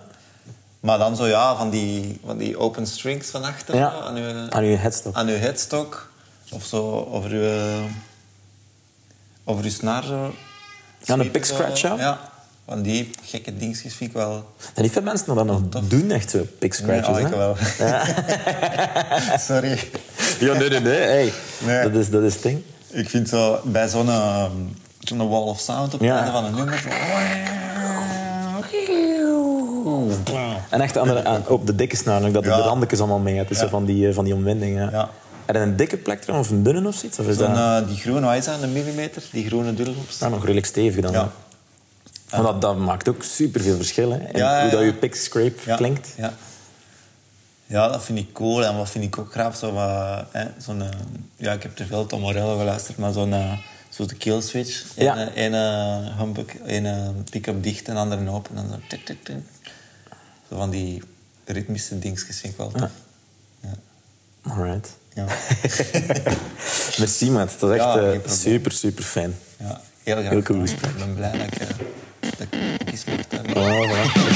[0.88, 4.50] Maar dan zo ja, van die, van die open strings van achter Ja, aan, uw,
[4.50, 5.16] aan uw headstock.
[5.16, 6.12] aan uw headstock.
[6.52, 7.88] Of zo over uw,
[9.44, 10.34] over uw snaar zo.
[11.04, 11.96] Ja, een pick scratch, ja.
[11.98, 12.20] Ja,
[12.66, 14.52] van die gekke dingetjes vind ik wel...
[14.74, 17.16] En niet veel mensen dat nog doen, echt zo pick scratches.
[17.16, 17.38] Nee, oh, ik hè?
[17.38, 17.56] wel.
[19.50, 19.80] Sorry.
[20.40, 21.00] Ja, nee, nee, nee.
[21.00, 21.34] Hey.
[21.66, 21.84] Nee.
[21.84, 22.64] Dat, is, dat is het ding.
[22.90, 24.52] Ik vind zo, bij zo'n ehm,
[25.00, 26.08] zo'n wall of sound op Ja.
[26.08, 26.80] het einde van een nummer.
[26.80, 26.90] Zo.
[30.70, 30.98] En echt
[31.48, 32.56] op de dikke snaar, ook dat Ja.
[32.56, 33.50] de randjes allemaal mee hebt.
[33.50, 33.68] Dus Ja.
[33.70, 34.78] van die, eh, van die omwinding.
[34.78, 34.90] Ja.
[34.92, 35.10] Ja.
[35.46, 37.20] En een dikke plek dan, of een dunne of zoiets?
[37.20, 39.24] Of is dat eh, die groene, wat is dat, een millimeter?
[39.32, 40.20] Die groene dubbelhops.
[40.20, 41.12] nou, nog redelijk stevig dan?
[41.12, 41.32] Ja.
[42.30, 44.12] Want dat, dat maakt ook superveel verschil.
[44.12, 44.18] Hè?
[44.18, 44.86] in Ja, ja, Hoe dat ja.
[44.86, 45.76] je pick scrape Ja.
[45.76, 46.14] klinkt.
[46.18, 46.34] Ja.
[47.66, 48.66] ja, dat vind ik cool.
[48.66, 49.56] En wat vind ik ook graag?
[49.58, 50.88] Zo, wat, hè, zo'n, eh,
[51.36, 53.34] ja, ik heb te veel Tom Morello geluisterd, maar zo'n
[53.90, 54.84] zo de kill switch.
[54.96, 55.28] Ja.
[55.36, 58.58] Eén een, humbuck, een pick-up dicht en andere open.
[58.58, 59.36] En dan zo, tik, tik, tik.
[60.50, 61.02] Van die
[61.46, 62.90] ritmische dingetjes vind ik wel tof.
[63.60, 63.76] Ja.
[64.42, 64.90] Alright.
[65.14, 65.26] Ja.
[67.00, 67.60] Merci, maat.
[67.60, 69.36] Dat is echt Ja, eh, super, super fijn.
[69.60, 70.30] Ja, heel graag.
[70.30, 70.64] Heel cool.
[70.64, 71.68] Ik ben blij dat ik, eh,
[72.20, 73.56] dat ik iets mocht hebben.
[73.56, 74.12] Oh, voilà.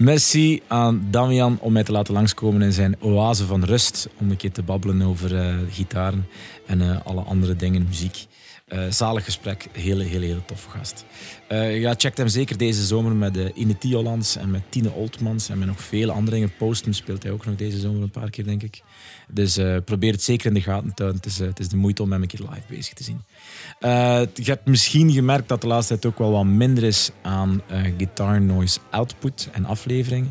[0.00, 4.08] Merci aan Damian om mij te laten langskomen in zijn oase van rust.
[4.18, 6.26] Om een keer te babbelen over eh, gitaren
[6.66, 8.26] en eh, alle andere dingen, muziek.
[8.70, 11.04] Eh, zalig gesprek, hele, hele, hele toffe gast.
[11.46, 15.48] Eh ja, check hem zeker deze zomer met uh, Ine Tiolands en met Tine Oltmans
[15.48, 16.52] en met nog vele andere dingen.
[16.58, 18.82] Postum speelt hij ook nog deze zomer een paar keer, denk ik.
[19.28, 21.22] Dus uh, probeer het zeker in de gaten te houden.
[21.22, 23.22] Het is, uh, het is de moeite om hem een keer live bezig te zien.
[23.80, 27.62] Uh, je hebt misschien gemerkt dat de laatste tijd ook wel wat minder is aan
[27.70, 30.26] uh, guitar noise output en aflevering.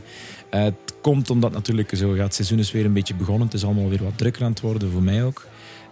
[0.51, 3.45] Uh, het komt omdat natuurlijk zo, het seizoen is weer een beetje begonnen.
[3.45, 5.47] Het is allemaal weer wat drukker aan het worden, voor mij ook.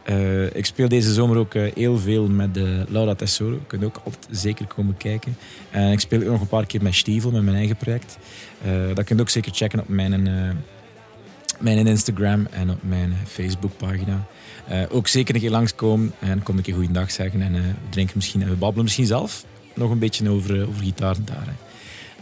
[0.09, 3.51] Uh, ik speel deze zomer ook uh, heel veel met uh, Laura Tesoro.
[3.51, 5.37] Je kunt ook altijd zeker komen kijken.
[5.71, 8.17] En ik speel ook nog een paar keer met Stiefel, met mijn eigen project.
[8.93, 10.29] dat kun je ook zeker checken op mijn,
[11.59, 14.25] mijn Instagram en op mijn Facebook-pagina.
[14.89, 17.41] ook zeker een keer langskomen en kom een keer goeiedag zeggen.
[17.41, 21.55] En drinken misschien en we babbelen misschien zelf nog een beetje over, over gitaar daar.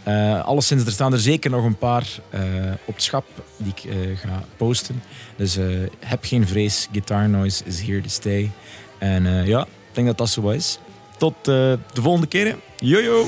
[0.06, 2.40] Alles alleszins, er staan er zeker nog een paar uh,
[2.84, 3.24] op het schap
[3.56, 5.02] die ik eh, ga posten.
[5.36, 5.58] Dus
[5.98, 8.50] heb geen vrees, Guitar Noise is here to stay.
[8.98, 10.78] En ja, ik denk dat dat zo is.
[11.16, 12.56] Tot de volgende keer.
[12.78, 13.26] Jojo!